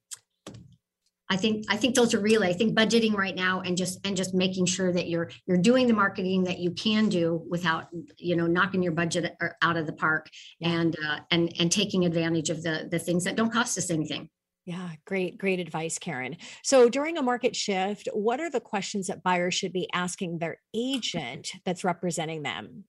I 1.34 1.36
think 1.36 1.66
I 1.68 1.78
think 1.78 1.96
those 1.96 2.14
are 2.14 2.20
really 2.20 2.48
I 2.48 2.54
think 2.54 2.78
budgeting 2.78 3.16
right 3.16 3.36
now 3.36 3.62
and 3.62 3.76
just 3.76 4.00
and 4.06 4.16
just 4.16 4.36
making 4.36 4.68
sure 4.68 4.94
that 4.94 5.10
you're 5.10 5.32
you're 5.48 5.58
doing 5.58 5.88
the 5.88 5.94
marketing 5.94 6.44
that 6.44 6.60
you 6.60 6.70
can 6.70 7.10
do 7.10 7.44
without 7.50 7.88
you 8.18 8.36
know 8.36 8.46
knocking 8.46 8.84
your 8.84 8.92
budget 8.92 9.36
out 9.64 9.76
of 9.76 9.88
the 9.88 9.94
park 9.94 10.30
yeah. 10.60 10.70
and 10.70 10.96
uh, 11.04 11.20
and 11.32 11.52
and 11.58 11.72
taking 11.72 12.06
advantage 12.06 12.52
of 12.52 12.62
the 12.62 12.88
the 12.92 13.00
things 13.00 13.24
that 13.24 13.36
don't 13.36 13.52
cost 13.52 13.80
us 13.80 13.90
anything. 13.90 14.30
Yeah, 14.66 14.92
great, 15.06 15.40
great 15.40 15.60
advice, 15.60 15.98
Karen. 15.98 16.38
So 16.64 16.88
during 16.88 17.18
a 17.18 17.24
market 17.24 17.56
shift, 17.56 18.08
what 18.14 18.40
are 18.40 18.52
the 18.52 18.62
questions 18.62 19.08
that 19.08 19.24
buyers 19.24 19.56
should 19.56 19.74
be 19.74 19.90
asking 19.92 20.38
their 20.38 20.58
agent 20.74 21.50
that's 21.66 21.84
representing 21.84 22.44
them? 22.44 22.86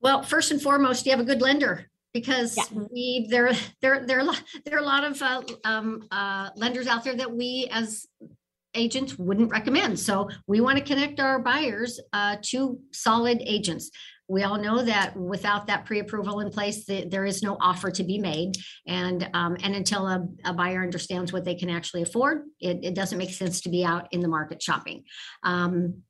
Well, 0.00 0.22
first 0.22 0.50
and 0.50 0.60
foremost, 0.60 1.04
you 1.04 1.12
have 1.12 1.20
a 1.20 1.24
good 1.24 1.42
lender 1.42 1.90
because 2.12 2.56
yeah. 2.56 2.64
we 2.90 3.26
there 3.30 3.52
there 3.80 4.06
there 4.06 4.24
there 4.64 4.76
are 4.76 4.82
a 4.82 4.86
lot 4.86 5.04
of 5.04 5.20
uh, 5.22 5.42
um, 5.64 6.06
uh, 6.10 6.50
lenders 6.56 6.86
out 6.86 7.04
there 7.04 7.16
that 7.16 7.30
we 7.30 7.68
as 7.70 8.06
agents 8.74 9.18
wouldn't 9.18 9.50
recommend. 9.50 9.98
So 9.98 10.28
we 10.46 10.60
want 10.60 10.78
to 10.78 10.84
connect 10.84 11.20
our 11.20 11.38
buyers 11.38 11.98
uh, 12.12 12.36
to 12.50 12.78
solid 12.92 13.42
agents 13.44 13.90
we 14.28 14.42
all 14.42 14.58
know 14.58 14.82
that 14.82 15.16
without 15.16 15.66
that 15.66 15.86
pre-approval 15.86 16.40
in 16.40 16.50
place, 16.50 16.84
the, 16.84 17.06
there 17.08 17.24
is 17.24 17.42
no 17.42 17.56
offer 17.60 17.90
to 17.90 18.04
be 18.04 18.18
made. 18.18 18.52
And 18.86 19.28
um, 19.32 19.56
and 19.62 19.74
until 19.74 20.06
a, 20.06 20.26
a, 20.44 20.52
buyer 20.52 20.82
understands 20.82 21.32
what 21.32 21.44
they 21.44 21.54
can 21.54 21.70
actually 21.70 22.02
afford, 22.02 22.44
it, 22.60 22.84
it, 22.84 22.94
doesn't 22.94 23.16
make 23.16 23.30
sense 23.30 23.62
to 23.62 23.70
be 23.70 23.84
out 23.84 24.06
in 24.12 24.20
the 24.20 24.28
market 24.28 24.62
shopping. 24.62 25.04
Um, 25.42 26.02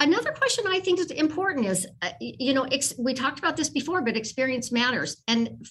Another 0.00 0.32
question 0.32 0.64
I 0.66 0.80
think 0.80 0.98
is 0.98 1.10
important 1.12 1.66
is, 1.66 1.86
uh, 2.02 2.10
you 2.20 2.52
know, 2.52 2.64
ex- 2.64 2.94
we 2.98 3.14
talked 3.14 3.38
about 3.38 3.56
this 3.56 3.70
before, 3.70 4.02
but 4.02 4.16
experience 4.16 4.72
matters. 4.72 5.22
And 5.28 5.64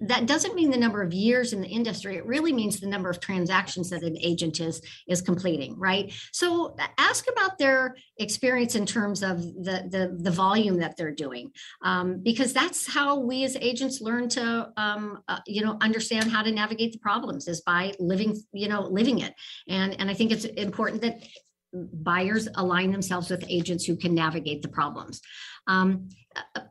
that 0.00 0.26
doesn't 0.26 0.54
mean 0.54 0.70
the 0.70 0.78
number 0.78 1.02
of 1.02 1.12
years 1.12 1.52
in 1.52 1.60
the 1.60 1.68
industry. 1.68 2.16
It 2.16 2.24
really 2.24 2.52
means 2.52 2.80
the 2.80 2.86
number 2.86 3.10
of 3.10 3.20
transactions 3.20 3.90
that 3.90 4.02
an 4.02 4.16
agent 4.18 4.60
is, 4.60 4.80
is 5.08 5.20
completing, 5.20 5.78
right? 5.78 6.12
So 6.32 6.74
ask 6.96 7.26
about 7.30 7.58
their 7.58 7.96
experience 8.18 8.76
in 8.76 8.86
terms 8.86 9.22
of 9.22 9.42
the, 9.42 9.86
the, 9.90 10.16
the 10.20 10.30
volume 10.30 10.78
that 10.78 10.96
they're 10.96 11.14
doing, 11.14 11.52
um, 11.82 12.22
because 12.22 12.54
that's 12.54 12.90
how 12.90 13.18
we 13.18 13.44
as 13.44 13.56
agents 13.56 14.00
learn 14.00 14.30
to, 14.30 14.70
um, 14.78 15.20
uh, 15.28 15.40
you 15.46 15.62
know, 15.62 15.76
understand 15.82 16.30
how 16.30 16.42
to 16.42 16.50
navigate 16.50 16.92
the 16.92 16.98
problems 16.98 17.46
is 17.46 17.60
by 17.60 17.92
living, 17.98 18.40
you 18.52 18.68
know, 18.68 18.82
living 18.82 19.18
it. 19.18 19.34
And, 19.68 19.98
and 20.00 20.10
I 20.10 20.14
think 20.14 20.32
it's 20.32 20.46
important 20.46 21.02
that 21.02 21.22
buyers 21.92 22.48
align 22.56 22.92
themselves 22.92 23.30
with 23.30 23.44
agents 23.48 23.84
who 23.84 23.96
can 23.96 24.14
navigate 24.14 24.62
the 24.62 24.68
problems. 24.68 25.20
Um, 25.66 26.08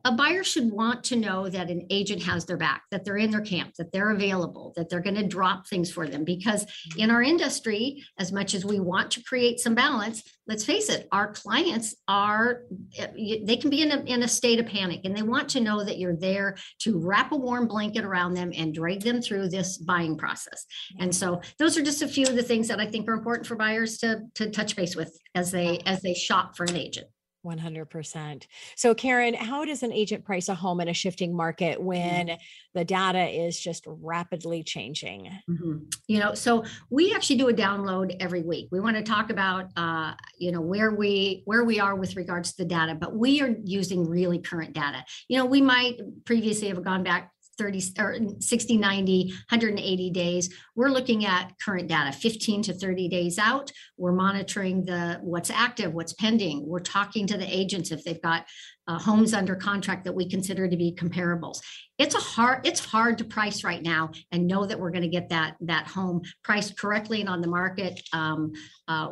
a 0.04 0.12
buyer 0.12 0.44
should 0.44 0.72
want 0.72 1.04
to 1.06 1.16
know 1.16 1.50
that 1.50 1.70
an 1.70 1.88
agent 1.90 2.22
has 2.24 2.46
their 2.46 2.58
back, 2.58 2.84
that 2.92 3.04
they're 3.04 3.18
in 3.18 3.32
their 3.32 3.42
camp, 3.42 3.74
that 3.76 3.92
they're 3.92 4.12
available, 4.12 4.74
that 4.76 4.90
they're 4.90 5.02
going 5.02 5.16
to 5.16 5.28
drop 5.28 5.68
things 5.68 5.92
for 5.92 6.08
them. 6.08 6.24
Because 6.24 6.66
in 6.98 7.10
our 7.10 7.22
industry, 7.22 8.04
as 8.20 8.32
much 8.32 8.54
as 8.54 8.64
we 8.66 8.80
want 8.80 9.12
to 9.12 9.24
create 9.24 9.60
some 9.60 9.74
balance, 9.74 10.24
let's 10.48 10.64
face 10.64 10.90
it, 10.90 11.08
our 11.12 11.34
clients 11.34 11.96
are, 12.08 12.64
eh, 12.98 13.40
they 13.44 13.58
can 13.58 13.70
be 13.70 13.82
in 13.82 13.92
a, 13.92 14.00
in 14.02 14.24
a 14.24 14.28
state 14.28 14.60
of 14.60 14.68
panic 14.68 15.02
and 15.04 15.16
they 15.16 15.24
want 15.24 15.50
to 15.50 15.60
know 15.60 15.84
that 15.84 15.98
you're 15.98 16.16
there 16.16 16.56
to 16.80 17.00
wrap 17.00 17.32
a 17.32 17.36
warm 17.36 17.68
blanket 17.68 18.06
around 18.06 18.36
them 18.36 18.52
and 18.56 18.74
drag 18.74 19.02
them 19.02 19.22
through 19.22 19.50
this 19.50 19.78
buying 19.78 20.18
process. 20.18 20.66
And 21.00 21.16
so 21.16 21.42
those 21.58 21.78
are 21.78 21.84
just 21.84 22.04
a 22.04 22.08
few 22.08 22.28
of 22.28 22.36
the 22.36 22.44
things 22.44 22.68
that 22.68 22.80
I 22.80 22.86
think 22.86 23.08
are 23.10 23.14
important 23.14 23.48
for 23.48 23.56
buyers 23.56 23.98
to, 24.00 24.22
to 24.36 24.52
touch 24.52 24.76
base 24.76 24.96
with 24.96 25.18
as 25.34 25.52
they 25.52 25.80
as 25.86 26.02
they 26.02 26.14
shop 26.14 26.56
for 26.56 26.66
an 26.66 26.76
agent. 26.76 27.08
100%. 27.46 28.48
So, 28.76 28.96
Karen, 28.96 29.34
how 29.34 29.64
does 29.64 29.84
an 29.84 29.94
agent 29.94 30.26
price 30.26 30.50
a 30.50 30.56
home 30.56 30.82
in 30.82 30.88
a 30.88 30.94
shifting 30.94 31.36
market 31.36 31.78
mm-hmm. 31.78 31.86
when 31.86 32.38
the 32.74 32.84
data 32.84 33.28
is 33.28 33.60
just 33.60 33.84
rapidly 33.88 34.64
changing? 34.64 35.32
Mm-hmm. 35.50 35.78
You 36.08 36.20
know, 36.20 36.34
so 36.34 36.66
we 36.90 37.14
actually 37.14 37.38
do 37.38 37.50
a 37.50 37.54
download 37.54 38.16
every 38.20 38.42
week. 38.42 38.70
We 38.72 38.80
want 38.80 38.98
to 38.98 39.04
talk 39.04 39.30
about, 39.30 39.70
uh, 39.78 40.14
you 40.38 40.52
know, 40.52 40.62
where 40.62 40.92
we 40.92 41.44
where 41.46 41.64
we 41.64 41.80
are 41.80 41.96
with 41.96 42.16
regards 42.16 42.54
to 42.54 42.64
the 42.64 42.70
data, 42.70 42.96
but 42.96 43.16
we 43.16 43.42
are 43.42 43.56
using 43.64 44.10
really 44.10 44.40
current 44.40 44.74
data. 44.74 45.06
You 45.28 45.38
know, 45.38 45.46
we 45.46 45.62
might 45.62 46.00
previously 46.26 46.68
have 46.70 46.84
gone 46.84 47.04
back 47.04 47.32
30 47.58 47.82
or 48.00 48.18
60 48.40 48.78
90 48.78 49.28
180 49.50 50.10
days 50.12 50.54
we're 50.76 50.90
looking 50.90 51.26
at 51.26 51.54
current 51.64 51.88
data 51.88 52.12
15 52.12 52.64
to 52.64 52.74
30 52.74 53.08
days 53.10 53.38
out 53.40 53.72
we're 53.98 54.12
monitoring 54.12 54.84
the 54.84 55.20
what's 55.22 55.50
active 55.50 55.94
what's 55.94 56.14
pending 56.14 56.68
we're 56.68 56.80
talking 56.80 57.28
to 57.28 57.38
the 57.38 57.56
agents 57.56 57.92
if 57.92 58.04
they've 58.04 58.22
got 58.22 58.46
uh, 58.88 59.00
homes 59.00 59.34
under 59.34 59.56
contract 59.56 60.04
that 60.04 60.14
we 60.14 60.30
consider 60.30 60.68
to 60.68 60.78
be 60.78 60.94
comparables 60.94 61.60
it's 61.98 62.16
a 62.16 62.20
hard 62.20 62.66
it's 62.66 62.84
hard 62.84 63.18
to 63.18 63.24
price 63.24 63.64
right 63.64 63.82
now 63.82 64.12
and 64.32 64.46
know 64.46 64.66
that 64.66 64.80
we're 64.80 64.92
going 64.92 65.02
to 65.02 65.08
get 65.08 65.30
that 65.30 65.56
that 65.62 65.88
home 65.88 66.22
priced 66.44 66.78
correctly 66.78 67.20
and 67.20 67.30
on 67.30 67.42
the 67.42 67.48
market 67.48 68.00
um, 68.14 68.52
uh, 68.88 69.12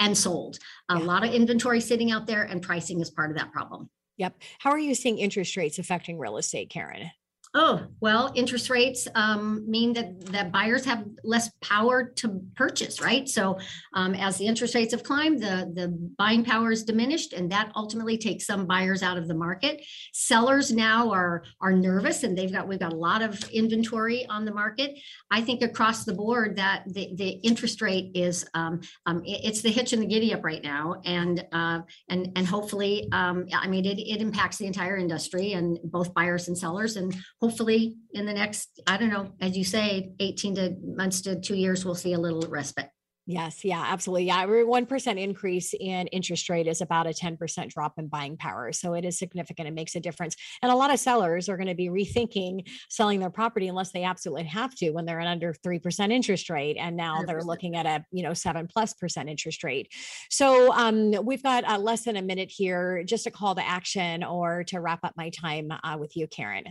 and 0.00 0.16
sold 0.16 0.58
a 0.90 0.98
yeah. 0.98 1.04
lot 1.04 1.24
of 1.24 1.32
inventory 1.32 1.80
sitting 1.80 2.10
out 2.10 2.26
there 2.26 2.42
and 2.42 2.62
pricing 2.62 3.00
is 3.00 3.10
part 3.10 3.30
of 3.30 3.36
that 3.36 3.52
problem 3.52 3.88
Yep. 4.18 4.34
How 4.58 4.70
are 4.70 4.78
you 4.78 4.94
seeing 4.94 5.18
interest 5.18 5.56
rates 5.56 5.78
affecting 5.78 6.18
real 6.18 6.38
estate, 6.38 6.70
Karen? 6.70 7.10
Oh, 7.58 7.86
well, 8.02 8.32
interest 8.34 8.68
rates 8.68 9.08
um, 9.14 9.64
mean 9.66 9.94
that, 9.94 10.26
that 10.26 10.52
buyers 10.52 10.84
have 10.84 11.06
less 11.24 11.50
power 11.62 12.04
to 12.16 12.42
purchase, 12.54 13.00
right? 13.00 13.26
So 13.26 13.58
um, 13.94 14.14
as 14.14 14.36
the 14.36 14.46
interest 14.46 14.74
rates 14.74 14.92
have 14.92 15.02
climbed, 15.02 15.42
the, 15.42 15.72
the 15.74 15.88
buying 16.18 16.44
power 16.44 16.70
is 16.70 16.84
diminished, 16.84 17.32
and 17.32 17.50
that 17.52 17.72
ultimately 17.74 18.18
takes 18.18 18.44
some 18.44 18.66
buyers 18.66 19.02
out 19.02 19.16
of 19.16 19.26
the 19.26 19.34
market. 19.34 19.82
Sellers 20.12 20.70
now 20.70 21.10
are, 21.10 21.44
are 21.62 21.72
nervous, 21.72 22.24
and 22.24 22.36
they've 22.36 22.52
got 22.52 22.68
we've 22.68 22.78
got 22.78 22.92
a 22.92 22.96
lot 22.96 23.22
of 23.22 23.42
inventory 23.48 24.26
on 24.26 24.44
the 24.44 24.52
market. 24.52 24.98
I 25.30 25.40
think 25.40 25.62
across 25.62 26.04
the 26.04 26.12
board 26.12 26.56
that 26.56 26.82
the, 26.88 27.14
the 27.14 27.30
interest 27.42 27.80
rate 27.80 28.10
is 28.14 28.44
um, 28.52 28.82
um 29.06 29.22
it's 29.24 29.62
the 29.62 29.70
hitch 29.70 29.94
and 29.94 30.02
the 30.02 30.06
giddy 30.06 30.34
up 30.34 30.44
right 30.44 30.62
now, 30.62 31.00
and 31.06 31.42
uh, 31.52 31.80
and 32.10 32.32
and 32.36 32.46
hopefully, 32.46 33.08
um, 33.12 33.46
I 33.54 33.66
mean, 33.66 33.86
it, 33.86 33.98
it 33.98 34.20
impacts 34.20 34.58
the 34.58 34.66
entire 34.66 34.98
industry 34.98 35.54
and 35.54 35.78
both 35.84 36.12
buyers 36.12 36.48
and 36.48 36.58
sellers, 36.58 36.96
and 36.96 37.16
hopefully 37.46 37.94
in 38.10 38.26
the 38.26 38.32
next, 38.32 38.80
I 38.88 38.96
don't 38.96 39.08
know, 39.08 39.30
as 39.40 39.56
you 39.56 39.62
say, 39.62 40.10
18 40.18 40.54
to 40.56 40.76
months 40.82 41.20
to 41.22 41.38
two 41.38 41.54
years, 41.54 41.84
we'll 41.84 41.94
see 41.94 42.12
a 42.12 42.18
little 42.18 42.42
respite. 42.48 42.90
Yes, 43.28 43.64
yeah, 43.64 43.84
absolutely. 43.88 44.26
Yeah, 44.26 44.42
every 44.42 44.64
1% 44.64 45.20
increase 45.20 45.74
in 45.74 46.06
interest 46.08 46.48
rate 46.48 46.68
is 46.68 46.80
about 46.80 47.08
a 47.08 47.10
10% 47.10 47.68
drop 47.70 47.94
in 47.98 48.06
buying 48.06 48.36
power. 48.36 48.72
So 48.72 48.94
it 48.94 49.04
is 49.04 49.18
significant. 49.18 49.66
It 49.66 49.74
makes 49.74 49.96
a 49.96 50.00
difference. 50.00 50.36
And 50.62 50.70
a 50.70 50.76
lot 50.76 50.92
of 50.92 51.00
sellers 51.00 51.48
are 51.48 51.56
going 51.56 51.68
to 51.68 51.74
be 51.74 51.88
rethinking 51.88 52.68
selling 52.88 53.18
their 53.18 53.30
property 53.30 53.66
unless 53.66 53.90
they 53.90 54.04
absolutely 54.04 54.44
have 54.44 54.76
to 54.76 54.90
when 54.90 55.06
they're 55.06 55.20
at 55.20 55.26
under 55.26 55.52
3% 55.52 56.12
interest 56.12 56.50
rate. 56.50 56.76
And 56.78 56.96
now 56.96 57.22
they 57.24 57.32
are 57.32 57.42
looking 57.42 57.74
at 57.74 57.86
a, 57.86 58.04
you 58.12 58.22
know, 58.22 58.32
seven 58.32 58.68
plus 58.68 58.94
percent 58.94 59.28
interest 59.28 59.64
rate. 59.64 59.92
So 60.30 60.72
um, 60.72 61.12
we've 61.24 61.42
got 61.42 61.64
uh, 61.64 61.78
less 61.78 62.04
than 62.04 62.16
a 62.16 62.22
minute 62.22 62.52
here, 62.54 63.02
just 63.04 63.26
a 63.26 63.32
call 63.32 63.56
to 63.56 63.66
action 63.66 64.22
or 64.22 64.62
to 64.64 64.80
wrap 64.80 65.00
up 65.02 65.14
my 65.16 65.30
time 65.30 65.72
uh, 65.82 65.96
with 65.98 66.16
you, 66.16 66.28
Karen. 66.28 66.64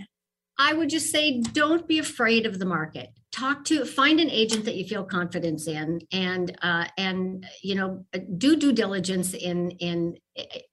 I 0.57 0.73
would 0.73 0.89
just 0.89 1.11
say 1.11 1.41
don't 1.41 1.87
be 1.87 1.99
afraid 1.99 2.45
of 2.45 2.59
the 2.59 2.65
market. 2.65 3.09
Talk 3.31 3.65
to 3.65 3.83
find 3.83 4.21
an 4.21 4.29
agent 4.29 4.63
that 4.63 4.75
you 4.75 4.85
feel 4.85 5.03
confidence 5.03 5.67
in, 5.67 5.99
and 6.13 6.57
uh, 6.61 6.85
and 6.97 7.45
you 7.61 7.75
know 7.75 8.05
do 8.37 8.55
due 8.55 8.71
diligence 8.71 9.33
in 9.33 9.71
in 9.71 10.15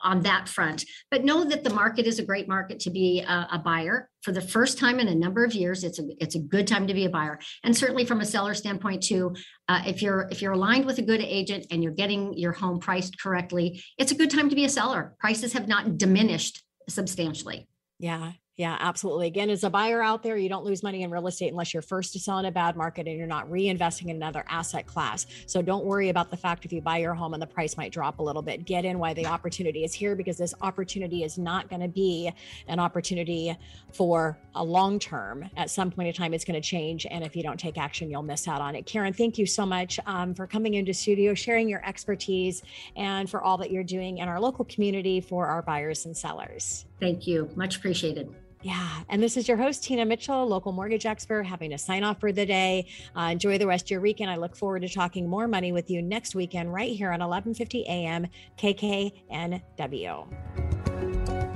on 0.01 0.23
that 0.23 0.49
front. 0.49 0.85
But 1.11 1.25
know 1.25 1.45
that 1.45 1.65
the 1.65 1.75
market 1.75 2.07
is 2.07 2.21
a 2.21 2.25
great 2.25 2.47
market 2.47 2.79
to 2.81 2.91
be 2.91 3.21
a, 3.21 3.49
a 3.53 3.59
buyer 3.59 4.09
for 4.23 4.31
the 4.31 4.41
first 4.41 4.79
time 4.79 5.01
in 5.01 5.09
a 5.09 5.15
number 5.15 5.45
of 5.45 5.55
years. 5.55 5.83
It's 5.83 5.99
a 5.99 6.05
it's 6.21 6.37
a 6.37 6.41
good 6.41 6.69
time 6.69 6.87
to 6.87 6.95
be 6.95 7.05
a 7.05 7.11
buyer, 7.11 7.41
and 7.65 7.77
certainly 7.77 8.05
from 8.05 8.21
a 8.21 8.27
seller 8.27 8.55
standpoint 8.55 9.03
too. 9.03 9.35
Uh, 9.69 9.83
if 9.85 10.01
you're 10.01 10.29
if 10.31 10.41
you're 10.41 10.53
aligned 10.53 10.85
with 10.85 10.99
a 10.99 11.03
good 11.03 11.21
agent 11.21 11.67
and 11.73 11.83
you're 11.83 11.93
getting 11.93 12.33
your 12.39 12.53
home 12.53 12.79
priced 12.79 13.21
correctly, 13.21 13.83
it's 13.99 14.13
a 14.13 14.17
good 14.17 14.31
time 14.31 14.49
to 14.49 14.55
be 14.55 14.65
a 14.65 14.69
seller. 14.69 15.17
Prices 15.19 15.53
have 15.55 15.67
not 15.67 15.99
diminished 15.99 16.63
substantially. 16.89 17.67
Yeah, 17.99 18.33
yeah, 18.59 18.77
absolutely. 18.81 19.29
Again, 19.29 19.49
as 19.49 19.65
a 19.65 19.71
buyer 19.71 20.03
out 20.03 20.23
there, 20.23 20.37
you 20.37 20.51
don't 20.51 20.65
lose 20.65 20.83
money 20.83 21.03
in 21.03 21.11
real 21.11 21.27
estate 21.27 21.49
unless 21.49 21.73
you're 21.73 21.83
first 21.83 22.13
to 22.13 22.19
sell 22.19 22.39
in 22.39 22.45
a 22.45 22.51
bad 22.51 22.77
market 22.77 23.07
and 23.07 23.17
you're 23.17 23.27
not 23.27 23.49
reinvesting 23.49 24.09
in 24.11 24.17
another 24.17 24.45
asset 24.47 24.87
class. 24.87 25.25
So 25.47 25.63
don't 25.63 25.87
worry 25.87 26.11
about 26.11 26.31
the 26.31 26.37
fact 26.37 26.67
if 26.67 26.73
you 26.73 26.83
buy 26.83 26.99
your 26.99 27.15
home 27.15 27.33
and 27.33 27.43
the 27.43 27.47
price 27.47 27.79
might 27.79 27.93
drop 27.93 28.19
a 28.19 28.23
little 28.23 28.43
bit. 28.43 28.67
Get 28.67 28.85
in 28.85 28.99
while 28.99 29.15
the 29.15 29.25
opportunity 29.25 29.85
is 29.85 29.95
here 29.95 30.15
because 30.15 30.37
this 30.37 30.53
opportunity 30.61 31.25
is 31.25 31.39
not 31.39 31.71
going 31.71 31.81
to 31.81 31.89
be 31.89 32.31
an 32.69 32.79
opportunity 32.79 33.57
for 33.91 34.39
a 34.55 34.63
long 34.63 34.99
term. 34.99 35.49
At 35.57 35.71
some 35.71 35.91
point 35.91 36.09
in 36.09 36.15
time, 36.15 36.35
it's 36.35 36.45
going 36.45 36.61
to 36.61 36.67
change. 36.67 37.07
And 37.11 37.25
if 37.25 37.35
you 37.35 37.43
don't 37.43 37.59
take 37.59 37.79
action, 37.79 38.11
you'll 38.11 38.23
miss 38.23 38.47
out 38.47 38.61
on 38.61 38.77
it. 38.77 38.85
Karen, 38.85 39.15
thank 39.15 39.39
you 39.39 39.47
so 39.47 39.65
much 39.65 39.99
um, 40.05 40.35
for 40.35 40.47
coming 40.47 40.75
into 40.75 40.93
studio, 40.93 41.33
sharing 41.33 41.71
your 41.71 41.83
expertise, 41.87 42.63
and 42.97 43.31
for 43.31 43.41
all 43.41 43.57
that 43.57 43.71
you're 43.71 43.83
doing 43.83 44.19
in 44.19 44.29
our 44.29 44.39
local 44.39 44.67
community 44.67 45.23
for 45.23 45.47
our 45.47 45.63
buyers 45.63 46.05
and 46.05 46.15
sellers. 46.15 46.85
Thank 47.03 47.27
you. 47.27 47.51
Much 47.57 47.79
appreciated. 47.79 48.33
Yeah. 48.63 49.01
And 49.09 49.21
this 49.21 49.37
is 49.37 49.49
your 49.49 49.57
host, 49.57 49.83
Tina 49.83 50.05
Mitchell, 50.05 50.47
local 50.47 50.71
mortgage 50.71 51.05
expert, 51.05 51.43
having 51.43 51.71
to 51.71 51.79
sign 51.79 52.05
off 52.05 52.21
for 52.21 52.31
the 52.31 52.47
day. 52.47 52.87
Uh, 53.17 53.31
enjoy 53.33 53.59
the 53.59 53.67
rest 53.67 53.87
of 53.87 53.91
your 53.91 54.01
weekend. 54.01 54.31
I 54.31 54.37
look 54.37 54.55
forward 54.55 54.83
to 54.83 54.89
talking 54.89 55.29
more 55.29 55.49
money 55.49 55.73
with 55.73 55.91
you 55.91 56.01
next 56.01 56.37
weekend, 56.37 56.73
right 56.73 56.95
here 56.95 57.09
on 57.09 57.19
1150 57.19 57.89
AM 57.89 58.29
KKNW. 58.57 60.29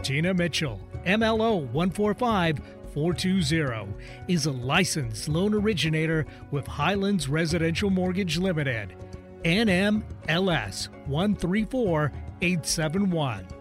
Tina 0.03 0.35
Mitchell, 0.35 0.81
MLO 1.07 1.71
145 1.71 2.59
420, 2.93 3.95
is 4.27 4.47
a 4.47 4.53
licensed 4.53 5.29
loan 5.29 5.55
originator 5.55 6.27
with 6.51 6.67
Highlands 6.67 7.29
Residential 7.29 7.89
Mortgage 7.89 8.37
Limited. 8.37 8.97
NMLS 9.45 10.89
134871. 11.07 13.56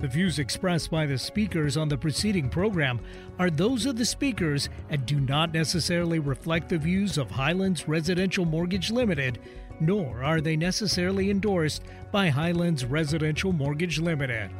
The 0.00 0.08
views 0.08 0.38
expressed 0.38 0.90
by 0.90 1.04
the 1.04 1.18
speakers 1.18 1.76
on 1.76 1.90
the 1.90 1.98
preceding 1.98 2.48
program 2.48 3.00
are 3.38 3.50
those 3.50 3.84
of 3.84 3.96
the 3.96 4.04
speakers 4.06 4.70
and 4.88 5.04
do 5.04 5.20
not 5.20 5.52
necessarily 5.52 6.18
reflect 6.18 6.70
the 6.70 6.78
views 6.78 7.18
of 7.18 7.30
Highlands 7.30 7.86
Residential 7.86 8.46
Mortgage 8.46 8.90
Limited, 8.90 9.40
nor 9.78 10.24
are 10.24 10.40
they 10.40 10.56
necessarily 10.56 11.30
endorsed 11.30 11.82
by 12.10 12.30
Highlands 12.30 12.86
Residential 12.86 13.52
Mortgage 13.52 14.00
Limited. 14.00 14.50